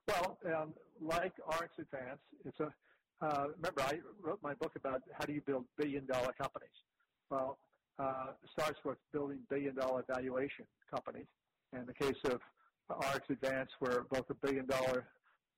Well, 0.09 0.39
um, 0.47 0.75
like 1.01 1.33
RxAdvance, 1.49 2.19
it's 2.45 2.61
a 2.61 2.73
uh, 3.23 3.47
remember 3.57 3.81
I 3.81 3.99
wrote 4.23 4.41
my 4.43 4.55
book 4.55 4.73
about 4.77 5.01
how 5.19 5.25
do 5.25 5.33
you 5.33 5.41
build 5.41 5.65
billion-dollar 5.79 6.35
companies. 6.39 6.69
Well, 7.31 7.59
uh, 7.99 8.33
starts 8.53 8.79
with 8.85 8.99
building 9.13 9.39
billion-dollar 9.49 10.05
valuation 10.07 10.67
companies. 10.91 11.27
In 11.73 11.87
the 11.87 11.95
case 11.95 12.19
of 12.27 12.41
RxAdvance, 12.91 13.69
we're 13.81 14.03
both 14.03 14.29
a 14.31 14.35
billion-dollar 14.35 15.07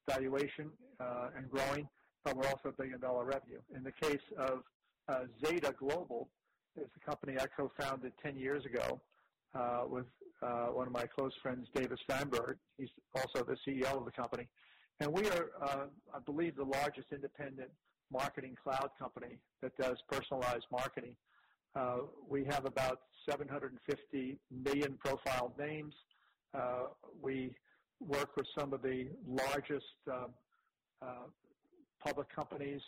valuation 0.09 0.71
uh, 1.01 1.31
and 1.37 1.51
growing, 1.51 1.89
but 2.25 2.37
we're 2.37 2.47
also 2.47 2.69
a 2.69 2.73
billion-dollar 2.73 3.25
revenue. 3.25 3.59
In 3.75 3.83
the 3.83 3.93
case 3.93 4.23
of 4.39 4.63
uh, 5.09 5.25
Zeta 5.45 5.75
Global, 5.77 6.29
it's 6.77 6.95
a 6.97 7.11
company 7.11 7.37
I 7.41 7.47
co-founded 7.57 8.13
10 8.23 8.37
years 8.37 8.65
ago 8.65 9.01
uh, 9.55 9.83
with 9.89 10.07
uh, 10.43 10.67
one 10.67 10.87
of 10.87 10.93
my 10.93 11.07
close 11.07 11.33
friends, 11.43 11.69
David 11.75 11.99
Steinberg. 12.05 12.59
He's 12.77 12.89
also 13.15 13.45
the 13.45 13.57
CEO 13.67 13.97
of 13.97 14.05
the 14.05 14.11
company. 14.11 14.49
And 15.01 15.13
we 15.13 15.29
are, 15.31 15.51
uh, 15.63 15.87
I 16.15 16.19
believe, 16.25 16.57
the 16.57 16.65
largest 16.65 17.09
independent 17.13 17.71
marketing 18.13 18.57
cloud 18.63 18.91
company 18.99 19.39
that 19.63 19.77
does 19.77 19.97
personalized 20.09 20.67
marketing. 20.73 21.15
Uh, 21.75 21.99
we 22.29 22.45
have 22.45 22.65
about 22.65 23.01
750 23.29 24.39
million 24.65 24.99
profile 24.99 25.53
names. 25.59 25.95
Uh, 26.55 26.87
we 27.21 27.55
work 28.01 28.37
with 28.37 28.47
some 28.59 28.73
of 28.73 28.83
the 28.83 29.09
largest 29.27 29.85
uh, 30.11 30.27
public 32.05 32.29
companies 32.35 32.81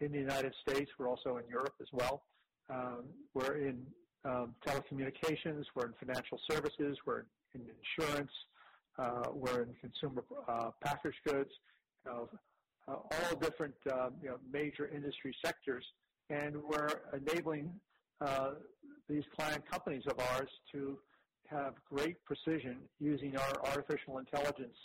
in 0.00 0.12
the 0.12 0.18
United 0.18 0.52
States. 0.66 0.90
We're 0.98 1.08
also 1.08 1.36
in 1.36 1.44
Europe 1.48 1.74
as 1.80 1.88
well. 1.92 2.22
Um, 2.68 3.04
we're 3.32 3.58
in 3.58 3.86
um, 4.26 4.54
telecommunications, 4.66 5.64
we're 5.74 5.86
in 5.86 5.94
financial 6.04 6.38
services, 6.50 6.98
we're 7.06 7.24
in 7.54 7.62
insurance, 7.98 8.30
uh, 8.98 9.30
we're 9.32 9.62
in 9.62 9.74
consumer 9.80 10.24
uh, 10.48 10.70
packaged 10.84 11.18
goods, 11.26 11.50
you 12.04 12.12
know, 12.12 12.28
uh, 12.88 12.92
all 12.92 13.36
different 13.40 13.74
um, 13.92 14.12
you 14.22 14.28
know, 14.28 14.36
major 14.52 14.88
industry 14.94 15.34
sectors, 15.44 15.84
and 16.30 16.56
we're 16.56 17.02
enabling 17.14 17.70
uh, 18.20 18.52
these 19.08 19.24
client 19.36 19.62
companies 19.70 20.02
of 20.08 20.18
ours 20.18 20.48
to 20.72 20.98
have 21.48 21.74
great 21.88 22.16
precision 22.24 22.78
using 22.98 23.36
our 23.36 23.66
artificial 23.66 24.18
intelligence 24.18 24.76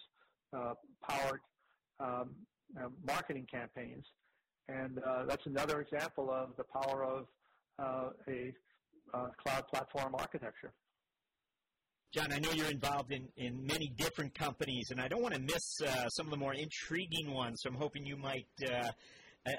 uh, 0.54 0.74
powered 1.08 1.42
um, 2.00 2.30
marketing 3.06 3.48
campaigns. 3.52 4.06
And 4.68 5.00
uh, 5.00 5.26
that's 5.28 5.46
another 5.46 5.82
example 5.82 6.30
of 6.32 6.50
the 6.58 6.64
power 6.64 7.04
of 7.04 7.26
uh, 7.80 8.10
a 8.28 8.54
uh, 9.14 9.28
cloud 9.38 9.64
platform 9.68 10.16
architecture. 10.16 10.72
John, 12.14 12.34
I 12.34 12.40
know 12.40 12.52
you're 12.52 12.70
involved 12.70 13.14
in, 13.14 13.30
in 13.38 13.66
many 13.66 13.90
different 13.98 14.36
companies, 14.36 14.90
and 14.92 15.00
I 15.00 15.08
don't 15.08 15.22
want 15.22 15.34
to 15.34 15.40
miss 15.40 15.82
uh, 15.82 16.10
some 16.10 16.26
of 16.26 16.32
the 16.32 16.38
more 16.38 16.54
intriguing 16.54 17.34
ones. 17.34 17.62
So 17.62 17.70
I'm 17.70 17.76
hoping 17.76 18.06
you 18.06 18.18
might 18.18 18.50
uh, 18.68 18.92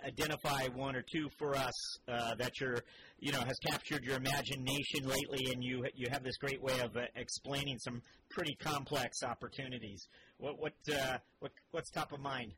identify 0.07 0.67
one 0.75 0.95
or 0.95 1.03
two 1.03 1.31
for 1.39 1.57
us 1.57 1.73
uh, 2.09 2.35
that 2.35 2.61
you're, 2.61 2.79
you 3.19 3.33
know, 3.33 3.41
has 3.41 3.57
captured 3.67 4.05
your 4.05 4.17
imagination 4.17 5.05
lately, 5.05 5.51
and 5.51 5.65
you 5.65 5.83
you 5.95 6.09
have 6.11 6.23
this 6.23 6.37
great 6.37 6.63
way 6.63 6.79
of 6.81 6.95
uh, 6.95 7.07
explaining 7.17 7.79
some 7.79 8.03
pretty 8.31 8.55
complex 8.57 9.23
opportunities. 9.23 10.07
What 10.37 10.59
what 10.59 10.75
uh, 10.95 11.17
what 11.39 11.53
what's 11.71 11.91
top 11.91 12.13
of 12.13 12.21
mind? 12.21 12.53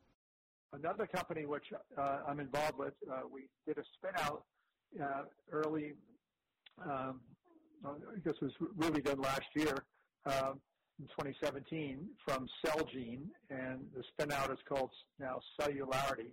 Another 0.73 1.07
company 1.07 1.47
which 1.47 1.73
uh, 1.97 2.19
I'm 2.29 2.41
involved 2.41 2.79
with, 2.79 2.95
we 3.33 3.43
did 3.65 3.79
a 3.79 3.85
spin 3.95 4.11
out 4.19 4.43
early 5.53 5.93
um, 6.83 7.21
I 7.85 8.19
guess 8.25 8.35
was 8.41 8.53
really 8.77 9.01
done 9.01 9.21
last 9.21 9.49
year 9.55 9.85
uh, 10.27 10.53
in 10.99 11.07
2017 11.07 12.07
from 12.27 12.47
Celgene, 12.65 13.27
and 13.51 13.81
the 13.95 14.03
spinout 14.03 14.53
is 14.53 14.59
called 14.69 14.91
now 15.19 15.41
Celularity, 15.61 16.33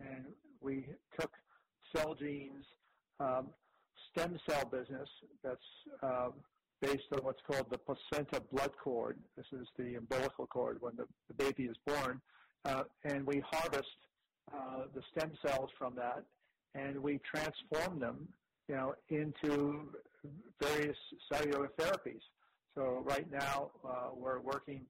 And 0.00 0.24
we 0.60 0.86
took 1.18 1.32
Celgene's 1.94 2.64
um, 3.20 3.48
stem 4.10 4.38
cell 4.48 4.64
business 4.66 5.08
that's 5.42 5.58
uh, 6.02 6.28
based 6.80 7.04
on 7.12 7.20
what's 7.24 7.40
called 7.46 7.66
the 7.70 7.78
placenta 7.78 8.40
blood 8.52 8.72
cord. 8.82 9.18
This 9.36 9.46
is 9.52 9.66
the 9.78 9.96
umbilical 9.96 10.46
cord 10.46 10.78
when 10.80 10.94
the, 10.96 11.04
the 11.28 11.34
baby 11.34 11.64
is 11.64 11.76
born. 11.86 12.20
Uh, 12.64 12.84
and 13.04 13.26
we 13.26 13.42
harvest 13.50 13.88
uh, 14.52 14.82
the 14.94 15.02
stem 15.12 15.32
cells 15.44 15.70
from 15.78 15.94
that, 15.94 16.22
and 16.74 16.98
we 16.98 17.20
transform 17.32 17.98
them 17.98 18.28
you 18.68 18.74
know, 18.74 18.94
into 19.08 19.88
various 20.60 20.96
cellular 21.32 21.70
therapies. 21.78 22.20
So 22.74 23.02
right 23.04 23.30
now 23.30 23.70
uh, 23.84 24.08
we're 24.14 24.40
working 24.40 24.82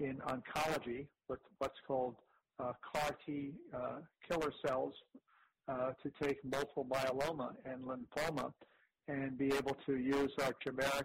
in 0.00 0.16
oncology 0.26 1.06
with 1.28 1.40
what's 1.58 1.78
called 1.86 2.16
uh, 2.58 2.72
CAR 2.92 3.16
T 3.26 3.52
uh, 3.74 3.98
killer 4.28 4.52
cells 4.66 4.94
uh, 5.68 5.92
to 6.02 6.12
take 6.22 6.44
multiple 6.44 6.86
myeloma 6.90 7.52
and 7.64 7.82
lymphoma 7.84 8.52
and 9.08 9.36
be 9.36 9.48
able 9.48 9.76
to 9.86 9.96
use 9.96 10.32
our 10.42 10.54
chimeric 10.64 11.04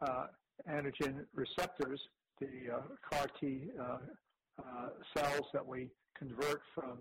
uh, 0.00 0.26
antigen 0.70 1.24
receptors, 1.34 2.00
the 2.40 2.46
uh, 2.74 2.80
CAR 3.10 3.26
T 3.40 3.70
cells 5.16 5.46
that 5.52 5.66
we 5.66 5.88
convert 6.16 6.62
from 6.74 6.98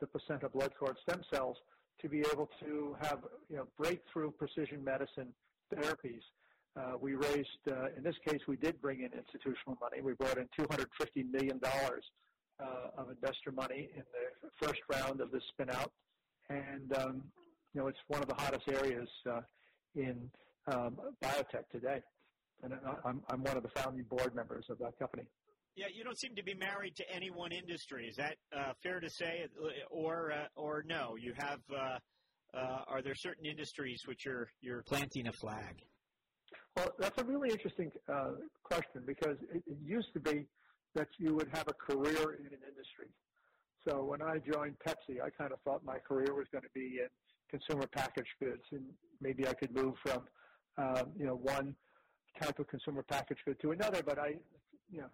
the 0.00 0.06
placenta 0.06 0.48
blood 0.48 0.72
cord 0.78 0.96
stem 1.02 1.22
cells 1.32 1.56
to 2.00 2.08
be 2.08 2.20
able 2.32 2.48
to 2.60 2.96
have 3.00 3.20
you 3.48 3.56
know, 3.56 3.66
breakthrough 3.78 4.30
precision 4.30 4.82
medicine 4.82 5.28
therapies. 5.72 6.22
Uh, 6.74 6.92
we 7.00 7.14
raised, 7.14 7.48
uh, 7.70 7.88
in 7.96 8.02
this 8.02 8.16
case, 8.26 8.40
we 8.48 8.56
did 8.56 8.80
bring 8.80 9.00
in 9.00 9.10
institutional 9.12 9.76
money. 9.80 10.00
We 10.00 10.14
brought 10.14 10.38
in 10.38 10.48
$250 10.58 11.30
million 11.30 11.60
uh, 11.64 12.64
of 12.96 13.10
investor 13.10 13.52
money 13.52 13.90
in 13.94 14.02
the 14.12 14.66
first 14.66 14.80
round 14.88 15.20
of 15.20 15.30
the 15.30 15.40
spinout, 15.40 15.90
and 16.48 16.96
um, 16.96 17.22
you 17.74 17.80
know 17.80 17.88
it's 17.88 17.98
one 18.08 18.22
of 18.22 18.28
the 18.28 18.34
hottest 18.34 18.68
areas 18.68 19.08
uh, 19.28 19.40
in 19.94 20.30
um, 20.72 20.96
biotech 21.22 21.68
today. 21.70 22.00
And 22.62 22.74
I'm, 23.04 23.20
I'm 23.28 23.42
one 23.42 23.56
of 23.56 23.64
the 23.64 23.70
founding 23.70 24.04
board 24.04 24.34
members 24.34 24.66
of 24.70 24.78
that 24.78 24.96
company. 24.98 25.24
Yeah, 25.74 25.86
you 25.92 26.04
don't 26.04 26.18
seem 26.18 26.34
to 26.36 26.42
be 26.42 26.54
married 26.54 26.96
to 26.96 27.04
any 27.10 27.30
one 27.30 27.50
industry. 27.52 28.06
Is 28.06 28.16
that 28.16 28.36
uh, 28.54 28.72
fair 28.82 29.00
to 29.00 29.08
say, 29.08 29.46
or 29.90 30.32
uh, 30.32 30.46
or 30.54 30.84
no? 30.86 31.16
You 31.18 31.32
have. 31.38 31.60
Uh, 31.74 31.98
uh, 32.54 32.84
are 32.86 33.00
there 33.00 33.14
certain 33.14 33.46
industries 33.46 34.02
which 34.06 34.26
you're 34.26 34.48
you're 34.60 34.82
planting 34.82 35.26
a 35.26 35.32
flag? 35.32 35.82
Well, 36.76 36.88
that's 36.98 37.18
a 37.18 37.24
really 37.24 37.50
interesting 37.50 37.90
uh, 38.12 38.32
question 38.62 39.02
because 39.06 39.36
it, 39.54 39.62
it 39.66 39.78
used 39.82 40.12
to 40.14 40.20
be 40.20 40.46
that 40.94 41.08
you 41.18 41.34
would 41.34 41.48
have 41.52 41.66
a 41.68 41.72
career 41.72 42.34
in 42.34 42.46
an 42.46 42.60
industry. 42.68 43.08
So 43.86 44.04
when 44.04 44.22
I 44.22 44.38
joined 44.38 44.76
Pepsi, 44.86 45.20
I 45.24 45.30
kind 45.30 45.52
of 45.52 45.60
thought 45.62 45.84
my 45.84 45.98
career 45.98 46.34
was 46.34 46.46
going 46.52 46.62
to 46.62 46.70
be 46.74 47.00
in 47.00 47.08
consumer 47.50 47.86
packaged 47.86 48.34
goods, 48.38 48.62
and 48.72 48.84
maybe 49.20 49.46
I 49.46 49.54
could 49.54 49.74
move 49.74 49.94
from 50.04 50.22
um, 50.78 51.12
you 51.18 51.26
know 51.26 51.36
one 51.36 51.74
type 52.40 52.58
of 52.58 52.68
consumer 52.68 53.02
packaged 53.02 53.40
good 53.44 53.60
to 53.60 53.72
another. 53.72 54.02
But 54.02 54.18
I, 54.18 54.34
you 54.92 55.00
know, 55.00 55.08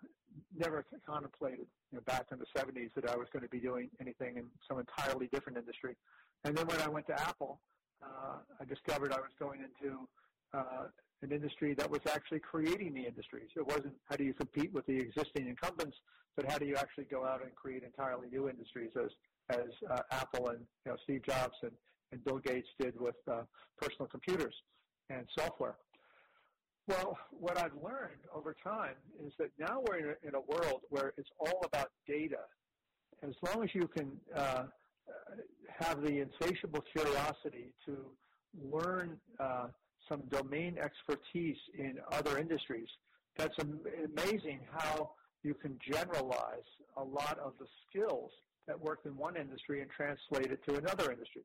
never 0.56 0.84
contemplated 1.06 1.66
you 1.90 1.98
know, 1.98 2.02
back 2.02 2.26
in 2.32 2.38
the 2.38 2.46
70s 2.56 2.90
that 2.94 3.08
I 3.08 3.16
was 3.16 3.28
going 3.32 3.42
to 3.42 3.48
be 3.48 3.60
doing 3.60 3.88
anything 4.00 4.36
in 4.36 4.44
some 4.68 4.78
entirely 4.78 5.28
different 5.32 5.56
industry. 5.56 5.96
And 6.44 6.56
then 6.56 6.66
when 6.66 6.80
I 6.80 6.88
went 6.88 7.06
to 7.06 7.20
Apple, 7.20 7.60
uh, 8.02 8.38
I 8.60 8.64
discovered 8.64 9.12
I 9.12 9.16
was 9.16 9.32
going 9.38 9.60
into 9.60 10.08
uh, 10.52 10.86
an 11.22 11.32
industry 11.32 11.74
that 11.74 11.90
was 11.90 12.00
actually 12.10 12.40
creating 12.40 12.94
the 12.94 13.06
industries. 13.06 13.48
It 13.56 13.66
wasn't 13.66 13.94
how 14.08 14.16
do 14.16 14.24
you 14.24 14.34
compete 14.34 14.72
with 14.72 14.86
the 14.86 14.98
existing 14.98 15.48
incumbents, 15.48 15.96
but 16.36 16.50
how 16.50 16.58
do 16.58 16.66
you 16.66 16.76
actually 16.76 17.04
go 17.04 17.24
out 17.24 17.42
and 17.42 17.54
create 17.54 17.82
entirely 17.82 18.28
new 18.30 18.48
industries 18.48 18.90
as 18.96 19.10
as 19.50 19.70
uh, 19.90 20.02
Apple 20.10 20.50
and 20.50 20.60
you 20.84 20.92
know 20.92 20.96
Steve 21.04 21.22
Jobs 21.24 21.54
and, 21.62 21.72
and 22.12 22.22
Bill 22.24 22.38
Gates 22.38 22.68
did 22.78 22.98
with 23.00 23.16
uh, 23.30 23.42
personal 23.80 24.06
computers 24.06 24.54
and 25.10 25.26
software. 25.38 25.76
Well, 26.88 27.18
what 27.30 27.58
I've 27.58 27.74
learned 27.82 28.22
over 28.34 28.56
time 28.64 28.94
is 29.22 29.32
that 29.38 29.50
now 29.58 29.82
we're 29.86 30.16
in 30.26 30.34
a, 30.34 30.40
world 30.40 30.80
where 30.88 31.12
it's 31.18 31.28
all 31.38 31.60
about 31.62 31.90
data. 32.06 32.40
As 33.22 33.34
long 33.46 33.62
as 33.62 33.70
you 33.74 33.86
can 33.88 34.12
uh, 34.34 34.64
have 35.78 36.00
the 36.00 36.20
insatiable 36.20 36.82
curiosity 36.96 37.74
to 37.84 37.98
learn 38.72 39.18
uh, 39.38 39.66
some 40.08 40.22
domain 40.30 40.78
expertise 40.82 41.58
in 41.78 41.98
other 42.10 42.38
industries. 42.38 42.88
That's 43.36 43.54
amazing 43.58 44.60
how 44.72 45.10
you 45.42 45.52
can 45.52 45.78
generalize 45.92 46.68
a 46.96 47.04
lot 47.04 47.38
of 47.38 47.52
the 47.60 47.66
skills 47.88 48.30
that 48.66 48.80
work 48.80 49.00
in 49.04 49.14
one 49.14 49.36
industry 49.36 49.82
and 49.82 49.90
translate 49.90 50.50
it 50.50 50.60
to 50.66 50.76
another 50.76 51.12
industry. 51.12 51.42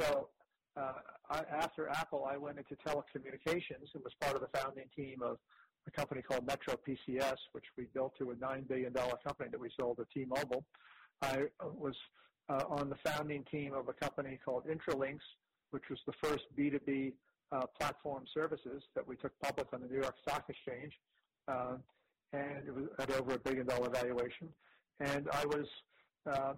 So 0.00 0.28
I, 0.76 1.42
after 1.50 1.88
Apple, 1.88 2.26
I 2.30 2.36
went 2.36 2.58
into 2.58 2.76
telecommunications 2.76 3.94
and 3.94 4.04
was 4.04 4.12
part 4.20 4.34
of 4.34 4.42
the 4.42 4.58
founding 4.58 4.86
team 4.94 5.22
of 5.22 5.38
a 5.86 5.90
company 5.90 6.22
called 6.22 6.46
Metro 6.46 6.74
PCS, 6.86 7.36
which 7.52 7.64
we 7.76 7.84
built 7.94 8.12
to 8.18 8.30
a 8.30 8.34
$9 8.34 8.68
billion 8.68 8.92
company 8.92 9.50
that 9.50 9.60
we 9.60 9.70
sold 9.78 9.98
to 9.98 10.06
T-Mobile. 10.12 10.64
I 11.22 11.44
was 11.62 11.94
uh, 12.48 12.64
on 12.68 12.90
the 12.90 12.96
founding 13.04 13.44
team 13.50 13.72
of 13.74 13.88
a 13.88 13.92
company 13.92 14.38
called 14.44 14.64
Intralinks, 14.66 15.24
which 15.70 15.84
was 15.90 15.98
the 16.06 16.12
first 16.22 16.44
B2B 16.58 17.12
uh, 17.52 17.62
platform 17.78 18.24
services 18.32 18.82
that 18.94 19.06
we 19.06 19.16
took 19.16 19.32
public 19.40 19.68
on 19.72 19.80
the 19.80 19.86
New 19.86 20.00
York 20.00 20.14
Stock 20.22 20.44
Exchange, 20.48 20.92
uh, 21.48 21.76
and 22.32 22.66
it 22.66 22.74
was 22.74 22.84
at 22.98 23.10
over 23.12 23.34
a 23.34 23.38
billion 23.38 23.66
dollar 23.66 23.88
valuation. 23.90 24.48
And 25.00 25.28
I 25.32 25.44
was 25.46 25.66
uh, 26.26 26.54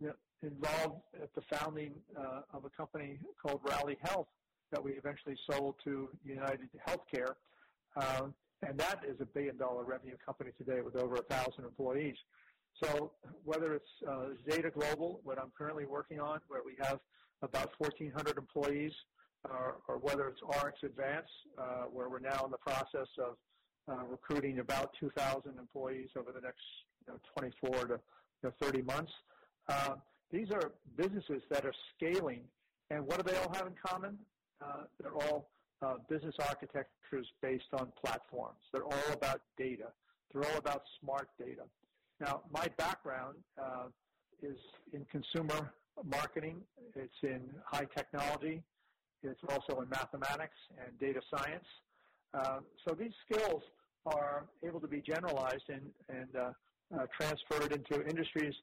you 0.00 0.08
know, 0.08 0.14
involved 0.42 1.02
at 1.22 1.34
the 1.34 1.42
founding 1.42 1.94
uh, 2.18 2.42
of 2.52 2.64
a 2.64 2.70
company 2.70 3.18
called 3.40 3.60
Rally 3.64 3.96
Health 4.02 4.28
that 4.72 4.82
we 4.82 4.92
eventually 4.92 5.36
sold 5.50 5.74
to 5.84 6.08
United 6.24 6.68
Healthcare. 6.86 7.34
Um, 7.96 8.34
and 8.62 8.78
that 8.78 9.00
is 9.06 9.20
a 9.20 9.24
billion 9.24 9.56
dollar 9.56 9.84
revenue 9.84 10.16
company 10.24 10.50
today 10.56 10.80
with 10.82 10.96
over 10.96 11.16
a 11.16 11.22
thousand 11.22 11.64
employees. 11.64 12.16
So 12.82 13.12
whether 13.44 13.74
it's 13.74 13.88
uh, 14.08 14.26
Zeta 14.48 14.70
Global, 14.70 15.20
what 15.24 15.38
I'm 15.38 15.50
currently 15.56 15.86
working 15.86 16.20
on, 16.20 16.40
where 16.48 16.60
we 16.64 16.74
have 16.82 17.00
about 17.42 17.72
1,400 17.78 18.36
employees, 18.36 18.92
or, 19.44 19.78
or 19.88 19.98
whether 19.98 20.28
it's 20.28 20.40
RxAdvance, 20.42 21.22
uh, 21.58 21.84
where 21.90 22.08
we're 22.08 22.20
now 22.20 22.42
in 22.44 22.50
the 22.50 22.58
process 22.58 23.08
of 23.18 23.36
uh, 23.88 24.04
recruiting 24.04 24.58
about 24.60 24.92
2,000 25.00 25.58
employees 25.58 26.10
over 26.16 26.32
the 26.32 26.40
next 26.40 26.60
you 27.06 27.12
know, 27.12 27.18
24 27.36 27.86
to 27.86 27.94
you 27.94 27.98
know, 28.44 28.52
30 28.60 28.82
months. 28.82 29.12
Uh, 29.68 29.94
these 30.32 30.50
are 30.52 30.72
businesses 30.96 31.42
that 31.50 31.64
are 31.64 31.74
scaling, 31.96 32.42
and 32.90 33.06
what 33.06 33.24
do 33.24 33.30
they 33.30 33.38
all 33.38 33.52
have 33.54 33.66
in 33.66 33.74
common? 33.84 34.18
Uh, 34.62 34.84
they're 35.00 35.14
all 35.14 35.48
uh, 35.82 35.94
business 36.08 36.34
architectures 36.48 37.26
based 37.40 37.72
on 37.72 37.88
platforms. 38.04 38.58
They're 38.72 38.84
all 38.84 39.12
about 39.12 39.40
data. 39.56 39.86
They're 40.32 40.48
all 40.50 40.58
about 40.58 40.82
smart 41.00 41.28
data. 41.38 41.62
Now, 42.20 42.42
my 42.52 42.66
background 42.76 43.36
uh, 43.60 43.86
is 44.42 44.58
in 44.92 45.06
consumer 45.10 45.72
marketing. 46.04 46.60
It's 46.94 47.12
in 47.22 47.40
high 47.64 47.86
technology. 47.96 48.62
It's 49.22 49.40
also 49.48 49.80
in 49.80 49.88
mathematics 49.88 50.56
and 50.84 50.98
data 50.98 51.20
science. 51.34 51.64
Uh, 52.32 52.60
so 52.86 52.94
these 52.94 53.12
skills 53.26 53.62
are 54.06 54.46
able 54.66 54.80
to 54.80 54.86
be 54.86 55.00
generalized 55.00 55.68
and, 55.68 55.82
and 56.08 56.28
uh, 56.36 56.52
uh, 56.94 57.06
transferred 57.18 57.72
into 57.72 58.06
industries 58.08 58.54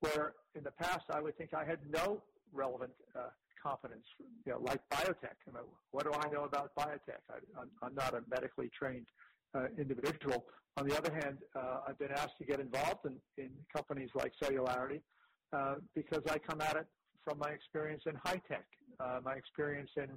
where 0.00 0.34
in 0.54 0.62
the 0.64 0.70
past 0.72 1.04
I 1.10 1.20
would 1.20 1.36
think 1.36 1.54
I 1.54 1.64
had 1.64 1.78
no 1.90 2.22
relevant 2.52 2.92
uh, 3.14 3.28
competence, 3.62 4.06
you 4.44 4.52
know, 4.52 4.60
like 4.60 4.80
biotech. 4.90 5.36
What 5.90 6.04
do 6.04 6.12
I 6.12 6.28
know 6.30 6.44
about 6.44 6.74
biotech? 6.76 7.22
I, 7.30 7.86
am 7.86 7.94
not 7.94 8.14
a 8.14 8.22
medically 8.28 8.70
trained 8.76 9.06
uh, 9.54 9.66
individual. 9.78 10.46
On 10.76 10.86
the 10.86 10.96
other 10.96 11.12
hand, 11.12 11.38
uh, 11.54 11.80
I've 11.88 11.98
been 11.98 12.12
asked 12.12 12.38
to 12.38 12.44
get 12.44 12.60
involved 12.60 13.06
in, 13.06 13.16
in 13.38 13.50
companies 13.74 14.10
like 14.14 14.32
Celularity 14.42 15.00
uh, 15.52 15.76
because 15.94 16.22
I 16.28 16.38
come 16.38 16.60
at 16.60 16.76
it 16.76 16.86
from 17.24 17.38
my 17.38 17.50
experience 17.50 18.02
in 18.06 18.14
high 18.24 18.40
tech, 18.48 18.66
uh, 19.00 19.20
my 19.24 19.34
experience 19.34 19.90
in 19.96 20.08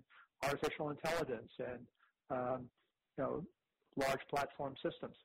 artificial 0.44 0.90
intelligence 0.90 1.52
and 1.60 1.80
um, 2.30 2.70
you 3.18 3.24
know 3.24 3.44
large 3.96 4.22
platform 4.30 4.76
systems. 4.84 5.16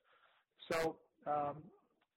So 0.71 0.97
um, 1.27 1.57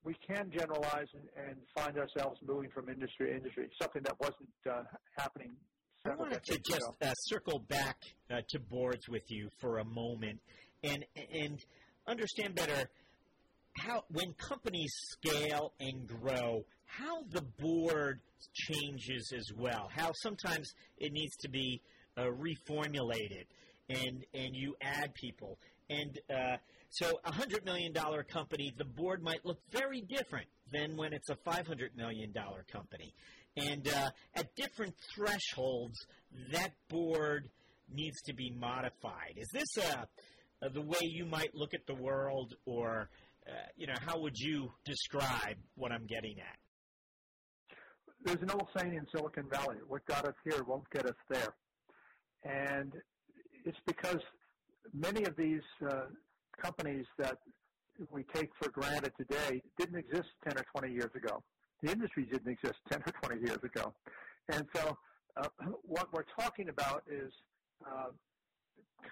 we 0.05 0.15
can 0.27 0.51
generalize 0.51 1.07
and, 1.15 1.49
and, 1.49 1.57
find 1.75 1.99
ourselves 1.99 2.39
moving 2.47 2.71
from 2.71 2.89
industry 2.89 3.29
to 3.31 3.37
industry, 3.37 3.69
something 3.81 4.03
that 4.03 4.19
wasn't 4.21 4.49
uh, 4.71 4.83
happening. 5.17 5.51
I 6.07 6.15
wanted 6.15 6.43
to 6.45 6.59
just 6.59 6.91
uh, 7.03 7.13
circle 7.15 7.59
back 7.69 7.97
uh, 8.31 8.37
to 8.49 8.59
boards 8.59 9.09
with 9.09 9.25
you 9.29 9.51
for 9.61 9.79
a 9.79 9.85
moment 9.85 10.41
and 10.83 11.05
and 11.33 11.59
understand 12.07 12.55
better 12.55 12.89
how 13.77 14.05
when 14.11 14.33
companies 14.35 14.93
scale 15.11 15.73
and 15.81 16.07
grow, 16.07 16.65
how 16.87 17.23
the 17.31 17.43
board 17.59 18.21
changes 18.53 19.33
as 19.37 19.47
well. 19.57 19.89
How 19.95 20.13
sometimes 20.23 20.73
it 20.99 21.13
needs 21.13 21.37
to 21.43 21.49
be 21.49 21.81
uh, 22.17 22.23
reformulated, 22.23 23.47
and 23.89 24.25
and 24.35 24.55
you 24.55 24.75
add 24.81 25.15
people. 25.15 25.59
And 25.91 26.19
uh, 26.31 26.57
so, 26.91 27.21
a 27.25 27.33
hundred 27.33 27.65
million 27.65 27.93
dollar 27.93 28.23
company, 28.23 28.73
the 28.77 28.85
board 28.85 29.23
might 29.23 29.45
look 29.45 29.59
very 29.71 30.01
different 30.01 30.49
than 30.73 30.97
when 30.97 31.13
it's 31.13 31.29
a 31.29 31.37
five 31.45 31.67
hundred 31.67 31.97
million 31.97 32.33
dollar 32.33 32.65
company. 32.73 33.15
And 33.57 33.89
uh, 33.89 34.11
at 34.35 34.55
different 34.55 34.95
thresholds, 35.15 35.99
that 36.53 36.71
board 36.89 37.49
needs 37.93 38.21
to 38.23 38.35
be 38.35 38.51
modified. 38.51 39.35
Is 39.37 39.49
this 39.53 39.85
a, 39.85 40.07
a 40.65 40.71
the 40.71 40.81
way 40.81 41.01
you 41.03 41.27
might 41.27 41.55
look 41.55 41.75
at 41.75 41.87
the 41.87 41.95
world, 41.95 42.55
or 42.65 43.11
uh, 43.47 43.53
you 43.77 43.87
know, 43.87 43.95
how 44.07 44.21
would 44.21 44.39
you 44.39 44.71
describe 44.85 45.57
what 45.75 45.93
I'm 45.93 46.07
getting 46.07 46.37
at? 46.39 46.59
there's 48.25 48.43
an 48.43 48.51
old 48.51 48.69
saying 48.77 48.95
in 48.95 49.07
Silicon 49.15 49.49
Valley, 49.49 49.77
what 49.87 50.05
got 50.07 50.27
us 50.27 50.35
here 50.45 50.63
won't 50.65 50.89
get 50.91 51.07
us 51.07 51.15
there. 51.31 51.55
And 52.45 52.93
it's 53.65 53.79
because 53.87 54.21
many 54.93 55.25
of 55.25 55.37
these 55.37 55.63
uh, 55.89 56.07
companies 56.63 57.07
that 57.19 57.39
we 58.11 58.25
take 58.35 58.51
for 58.61 58.71
granted 58.71 59.13
today 59.17 59.63
didn't 59.79 59.99
exist 59.99 60.29
10 60.49 60.59
or 60.59 60.65
20 60.81 60.93
years 60.93 61.11
ago. 61.15 61.43
The 61.83 61.93
industry 61.93 62.25
didn't 62.25 62.51
exist 62.51 62.79
10 62.91 63.03
or 63.07 63.13
20 63.29 63.47
years 63.47 63.59
ago. 63.63 63.93
And 64.49 64.67
so 64.75 64.97
uh, 65.37 65.49
what 65.83 66.13
we're 66.13 66.25
talking 66.39 66.69
about 66.69 67.05
is 67.11 67.33
uh, 67.87 68.11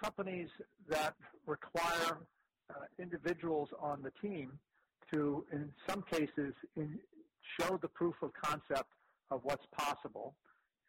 companies 0.01 0.49
that 0.89 1.15
require 1.45 2.19
uh, 2.69 2.73
individuals 2.99 3.69
on 3.79 4.01
the 4.01 4.11
team 4.21 4.51
to, 5.13 5.45
in 5.51 5.69
some 5.87 6.03
cases, 6.11 6.53
in, 6.75 6.99
show 7.59 7.79
the 7.81 7.87
proof 7.87 8.15
of 8.21 8.31
concept 8.33 8.89
of 9.31 9.41
what's 9.43 9.65
possible. 9.77 10.35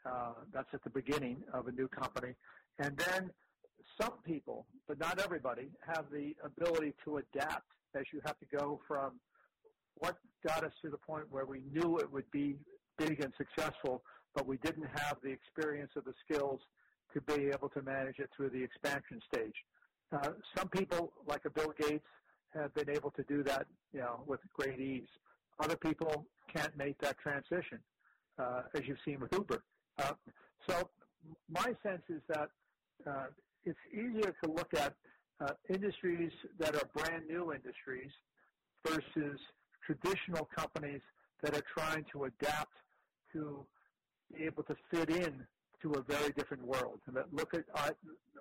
Uh, 0.05 0.33
that's 0.53 0.69
at 0.73 0.83
the 0.85 0.91
beginning 0.91 1.43
of 1.53 1.69
a 1.69 1.73
new 1.73 1.89
company. 1.89 2.35
And 2.79 2.97
then 2.97 3.31
some 4.01 4.15
people, 4.25 4.67
but 4.87 4.99
not 4.99 5.21
everybody, 5.21 5.69
have 5.87 6.07
the 6.13 6.35
ability 6.45 6.95
to 7.05 7.19
adapt 7.19 7.67
as 7.95 8.05
you 8.13 8.21
have 8.27 8.39
to 8.39 8.57
go 8.57 8.81
from 8.87 9.13
what 9.99 10.17
got 10.47 10.65
us 10.65 10.73
to 10.83 10.91
the 10.91 10.97
point 10.97 11.25
where 11.31 11.47
we 11.47 11.63
knew 11.73 11.99
it 11.99 12.11
would 12.13 12.31
be 12.31 12.57
big 12.97 13.23
and 13.23 13.33
successful, 13.37 14.03
but 14.35 14.47
we 14.47 14.57
didn't 14.59 14.89
have 14.95 15.17
the 15.23 15.31
experience 15.31 15.91
or 15.97 16.03
the 16.03 16.15
skills 16.25 16.61
to 17.13 17.21
be 17.23 17.49
able 17.49 17.69
to 17.71 17.83
manage 17.83 18.19
it 18.19 18.31
through 18.37 18.51
the 18.51 18.63
expansion 18.63 19.21
stage. 19.33 19.55
Uh, 20.13 20.31
some 20.57 20.69
people, 20.69 21.13
like 21.27 21.45
a 21.45 21.51
Bill 21.51 21.73
Gates, 21.79 22.07
have 22.55 22.73
been 22.75 22.91
able 22.91 23.11
to 23.13 23.23
do 23.25 23.43
that, 23.43 23.67
you 23.93 24.01
know, 24.01 24.21
with 24.27 24.41
great 24.55 24.81
ease. 24.81 25.09
Other 25.61 25.77
people 25.77 26.27
can't 26.55 26.77
make 26.77 26.99
that 26.99 27.19
transition, 27.19 27.79
uh, 28.39 28.63
as 28.75 28.87
you've 28.87 28.99
seen 29.05 29.21
with 29.21 29.33
Uber. 29.33 29.63
Uh, 29.99 30.13
so 30.69 30.89
my 31.49 31.75
sense 31.83 32.03
is 32.09 32.23
that 32.29 32.49
uh, 33.07 33.27
it's 33.65 33.79
easier 33.93 34.35
to 34.43 34.51
look 34.51 34.75
at 34.75 34.95
uh, 35.41 35.53
industries 35.69 36.33
that 36.59 36.75
are 36.75 36.89
brand 36.95 37.27
new 37.29 37.53
industries 37.53 38.11
versus 38.87 39.39
traditional 39.85 40.49
companies 40.57 41.01
that 41.43 41.55
are 41.55 41.63
trying 41.77 42.05
to 42.13 42.25
adapt 42.25 42.73
to 43.33 43.65
be 44.35 44.45
able 44.45 44.63
to 44.65 44.75
fit 44.91 45.11
in 45.11 45.47
to 45.83 45.93
a 45.93 46.03
very 46.03 46.31
different 46.33 46.65
world. 46.65 47.01
And 47.07 47.17
look 47.33 47.55
at 47.55 47.65
I, 47.75 47.91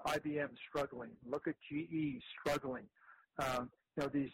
IBM 0.08 0.50
struggling, 0.70 1.10
look 1.30 1.48
at 1.48 1.56
GE 1.70 2.22
struggling. 2.40 2.84
Um, 3.40 3.70
you 3.96 4.04
know 4.04 4.10
these 4.10 4.32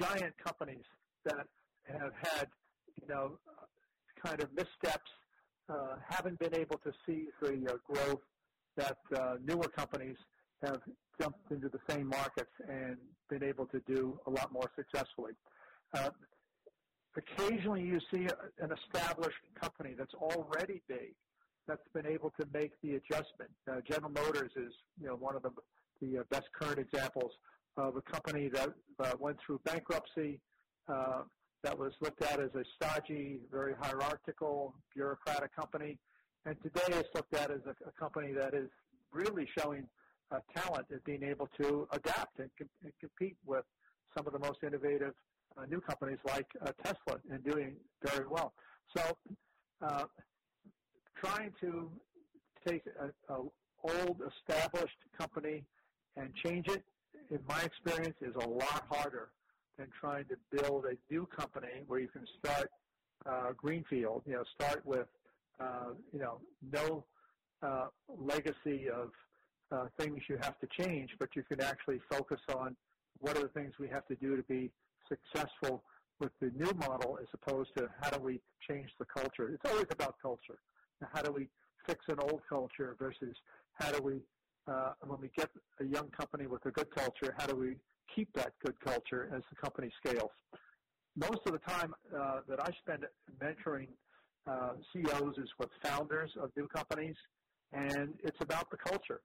giant 0.00 0.34
companies 0.44 0.84
that 1.24 1.46
have 1.88 2.12
had 2.20 2.48
you 3.00 3.08
know 3.08 3.38
kind 4.24 4.40
of 4.40 4.52
missteps, 4.52 5.10
uh, 5.68 5.96
haven't 6.08 6.38
been 6.38 6.54
able 6.54 6.78
to 6.78 6.92
see 7.04 7.26
the 7.40 7.72
uh, 7.72 7.76
growth 7.86 8.20
that 8.76 8.98
uh, 9.16 9.36
newer 9.44 9.68
companies 9.68 10.16
have 10.62 10.80
jumped 11.20 11.50
into 11.50 11.68
the 11.68 11.78
same 11.88 12.08
markets 12.08 12.50
and 12.68 12.96
been 13.28 13.42
able 13.42 13.66
to 13.66 13.80
do 13.86 14.18
a 14.26 14.30
lot 14.30 14.52
more 14.52 14.70
successfully. 14.76 15.32
Uh, 15.94 16.10
occasionally 17.16 17.82
you 17.82 17.98
see 18.12 18.26
an 18.60 18.70
established 18.72 19.38
company 19.60 19.94
that's 19.96 20.14
already 20.14 20.82
big 20.88 21.14
that's 21.66 21.88
been 21.94 22.06
able 22.06 22.32
to 22.38 22.46
make 22.52 22.72
the 22.82 22.94
adjustment. 22.94 23.50
Uh, 23.70 23.80
General 23.88 24.12
Motors 24.12 24.52
is 24.56 24.72
you 25.00 25.08
know 25.08 25.16
one 25.16 25.34
of 25.34 25.42
the, 25.42 25.50
the 26.00 26.18
uh, 26.18 26.22
best 26.30 26.46
current 26.52 26.78
examples 26.78 27.32
of 27.76 27.96
a 27.96 28.02
company 28.02 28.48
that 28.48 28.70
uh, 29.00 29.12
went 29.18 29.36
through 29.44 29.60
bankruptcy, 29.64 30.40
uh, 30.88 31.22
that 31.62 31.78
was 31.78 31.92
looked 32.00 32.22
at 32.22 32.40
as 32.40 32.50
a 32.54 32.64
stodgy, 32.76 33.40
very 33.50 33.74
hierarchical, 33.80 34.74
bureaucratic 34.94 35.54
company, 35.54 35.98
and 36.46 36.56
today 36.62 36.82
it's 36.88 37.08
looked 37.14 37.34
at 37.34 37.50
as 37.50 37.60
a, 37.66 37.88
a 37.88 37.92
company 37.98 38.32
that 38.32 38.54
is 38.54 38.70
really 39.12 39.46
showing 39.58 39.86
uh, 40.30 40.38
talent 40.54 40.86
at 40.92 41.04
being 41.04 41.22
able 41.22 41.48
to 41.60 41.88
adapt 41.92 42.38
and, 42.38 42.50
com- 42.56 42.68
and 42.82 42.92
compete 43.00 43.36
with 43.44 43.64
some 44.16 44.26
of 44.26 44.32
the 44.32 44.38
most 44.38 44.58
innovative 44.62 45.12
uh, 45.56 45.64
new 45.66 45.80
companies 45.80 46.18
like 46.26 46.46
uh, 46.64 46.72
Tesla 46.84 47.18
and 47.30 47.44
doing 47.44 47.76
very 48.02 48.26
well. 48.28 48.52
So, 48.96 49.18
uh, 49.82 50.04
trying 51.22 51.52
to 51.60 51.90
take 52.66 52.82
an 53.00 53.12
old 53.28 54.22
established 54.38 54.98
company 55.18 55.64
and 56.16 56.32
change 56.44 56.68
it, 56.68 56.84
in 57.30 57.40
my 57.48 57.60
experience, 57.62 58.16
is 58.20 58.34
a 58.36 58.48
lot 58.48 58.84
harder 58.88 59.30
than 59.78 59.88
trying 60.00 60.24
to 60.26 60.36
build 60.50 60.84
a 60.84 60.96
new 61.12 61.26
company 61.26 61.82
where 61.86 62.00
you 62.00 62.08
can 62.08 62.26
start 62.38 62.70
uh, 63.24 63.52
greenfield. 63.56 64.22
You 64.26 64.34
know, 64.34 64.44
start 64.54 64.84
with 64.86 65.06
you 66.12 66.20
know 66.20 66.40
no 66.72 67.04
uh, 67.62 67.86
legacy 68.08 68.88
of 68.88 69.10
uh, 69.72 69.86
things 69.98 70.20
you 70.28 70.36
have 70.42 70.58
to 70.60 70.68
change, 70.78 71.10
but 71.18 71.28
you 71.34 71.42
can 71.42 71.60
actually 71.60 72.00
focus 72.10 72.40
on 72.54 72.76
what 73.18 73.36
are 73.36 73.42
the 73.42 73.48
things 73.48 73.72
we 73.78 73.88
have 73.88 74.06
to 74.06 74.14
do 74.16 74.36
to 74.36 74.42
be 74.44 74.70
successful 75.08 75.82
with 76.20 76.32
the 76.40 76.50
new 76.56 76.70
model 76.78 77.18
as 77.20 77.26
opposed 77.34 77.70
to 77.76 77.88
how 78.00 78.10
do 78.10 78.20
we 78.22 78.40
change 78.68 78.90
the 78.98 79.04
culture. 79.04 79.50
It's 79.52 79.70
always 79.70 79.86
about 79.90 80.16
culture. 80.20 80.58
How 81.12 81.22
do 81.22 81.32
we 81.32 81.48
fix 81.86 82.04
an 82.08 82.16
old 82.20 82.40
culture 82.48 82.96
versus 82.98 83.34
how 83.74 83.92
do 83.92 84.02
we, 84.02 84.20
uh, 84.66 84.92
when 85.06 85.20
we 85.20 85.30
get 85.36 85.50
a 85.80 85.84
young 85.84 86.08
company 86.10 86.46
with 86.46 86.64
a 86.66 86.70
good 86.70 86.90
culture, 86.94 87.34
how 87.38 87.46
do 87.46 87.56
we 87.56 87.76
keep 88.14 88.32
that 88.34 88.52
good 88.64 88.78
culture 88.80 89.30
as 89.34 89.42
the 89.50 89.56
company 89.56 89.90
scales? 90.04 90.30
Most 91.16 91.40
of 91.46 91.52
the 91.52 91.58
time 91.58 91.94
uh, 92.14 92.40
that 92.48 92.60
I 92.60 92.70
spend 92.80 93.04
mentoring 93.42 93.88
uh, 94.46 94.72
CEOs 94.92 95.38
is 95.38 95.48
with 95.58 95.68
founders 95.82 96.30
of 96.40 96.50
new 96.56 96.68
companies, 96.68 97.16
and 97.72 98.14
it's 98.22 98.40
about 98.40 98.70
the 98.70 98.76
culture. 98.76 99.20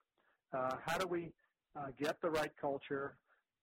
Uh, 0.53 0.76
how 0.86 0.97
do 0.97 1.07
we 1.07 1.32
uh, 1.76 1.88
get 1.99 2.19
the 2.22 2.30
right 2.30 2.51
culture 2.59 3.15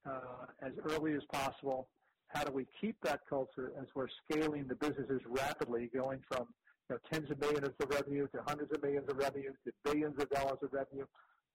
uh, 0.05 0.45
as 0.61 0.71
early 0.89 1.13
as 1.13 1.23
possible? 1.31 1.89
How 2.29 2.43
do 2.43 2.51
we 2.51 2.65
keep 2.79 2.95
that 3.03 3.21
culture 3.29 3.71
as 3.79 3.87
we're 3.95 4.07
scaling 4.25 4.67
the 4.67 4.75
businesses 4.75 5.21
rapidly, 5.27 5.89
going 5.93 6.19
from 6.31 6.47
you 6.89 6.95
know, 6.95 6.97
tens 7.11 7.29
of 7.29 7.39
millions 7.39 7.69
of 7.81 7.89
revenue 7.89 8.27
to 8.27 8.41
hundreds 8.47 8.71
of 8.71 8.81
millions 8.81 9.09
of 9.09 9.17
revenue 9.17 9.51
to 9.65 9.71
billions 9.83 10.19
of 10.19 10.29
dollars 10.29 10.59
of 10.61 10.71
revenue, 10.71 11.05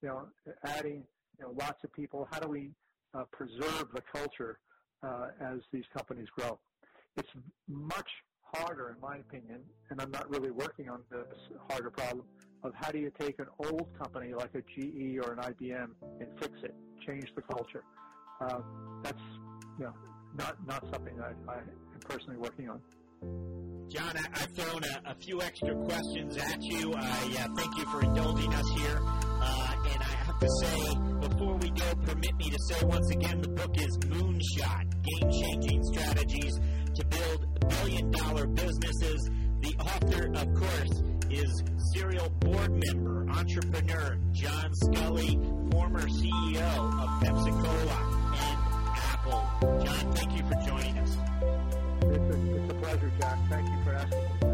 you 0.03 0.09
know, 0.09 0.27
adding 0.65 1.05
you 1.39 1.45
know, 1.45 1.53
lots 1.59 1.83
of 1.85 1.93
people. 1.93 2.29
How 2.31 2.41
do 2.41 2.49
we 2.49 2.71
uh, 3.15 3.25
preserve 3.33 3.87
the 3.95 4.03
culture 4.13 4.59
uh, 5.03 5.29
as 5.41 5.61
these 5.73 5.85
companies 5.97 6.29
grow? 6.37 6.59
It's 7.17 7.29
much 7.69 8.09
harder, 8.57 8.91
in 8.91 9.01
my 9.01 9.17
opinion, 9.17 9.61
and 9.91 10.01
I'm 10.01 10.11
not 10.11 10.29
really 10.31 10.51
working 10.51 10.89
on 10.89 11.01
this 11.11 11.39
harder 11.69 11.91
problem 11.91 12.25
of 12.63 12.73
how 12.75 12.91
do 12.91 12.99
you 12.99 13.13
take 13.19 13.39
an 13.39 13.47
old 13.59 13.87
company 13.99 14.33
like 14.35 14.55
a 14.55 14.61
GE 14.61 15.19
or 15.25 15.33
an 15.33 15.39
IBM 15.39 15.89
and 16.21 16.29
fix 16.39 16.53
it, 16.63 16.75
change 17.07 17.27
the 17.37 17.43
culture. 17.43 17.85
Uh, 18.41 18.61
that's 19.03 19.23
you 19.79 19.85
know 19.85 19.95
not 20.37 20.57
not 20.67 20.85
something 20.93 21.15
I, 21.21 21.33
I 21.51 21.59
am 21.59 22.01
personally 22.09 22.39
working 22.39 22.69
on. 22.69 22.81
John, 23.89 24.17
I, 24.17 24.39
have 24.39 24.51
thrown 24.53 24.83
a, 24.83 25.11
a, 25.11 25.15
few 25.15 25.41
extra 25.43 25.75
questions 25.85 26.37
at 26.37 26.63
you. 26.63 26.93
I 26.95 27.37
uh, 27.39 27.49
thank 27.55 27.77
you 27.77 27.85
for 27.87 28.03
indulging 28.03 28.53
us 28.53 28.69
here. 28.77 28.99
Uh, 29.01 29.75
and 29.93 30.03
I 30.03 30.15
have 30.25 30.39
to 30.39 30.49
say, 30.63 31.29
before 31.29 31.55
we 31.57 31.71
go, 31.71 31.95
permit 32.05 32.35
me 32.37 32.51
to 32.51 32.59
say 32.69 32.85
once 32.85 33.11
again 33.11 33.41
the 33.41 33.49
book 33.49 33.71
is 33.77 33.97
Moonshot 33.99 35.03
Game 35.03 35.31
Changing 35.31 35.83
Strategies 35.85 36.59
to 36.95 37.05
Build 37.07 37.34
Billion 37.69 38.11
Dollar 38.11 38.47
Businesses. 38.47 39.31
The 39.61 39.75
author, 39.79 40.31
of 40.35 40.55
course, 40.55 41.03
is 41.31 41.63
serial 41.95 42.29
board 42.41 42.73
member, 42.87 43.27
entrepreneur 43.31 44.19
John 44.33 44.71
Sculley, 44.75 45.73
former 45.73 46.03
CEO 46.03 47.01
of 47.03 47.09
Pepsi 47.23 47.51
Cola 47.51 48.33
and 48.37 48.59
Apple. 48.97 49.85
John, 49.85 50.13
thank 50.13 50.37
you 50.37 50.45
for 50.45 50.69
joining 50.69 50.99
us. 50.99 51.17
It's 52.03 52.35
a, 52.35 52.57
it's 52.57 52.71
a 52.71 52.75
pleasure, 52.75 53.13
John. 53.21 53.47
Thank 53.49 53.69
you 53.69 53.85
for 53.85 53.95
asking. 53.95 54.54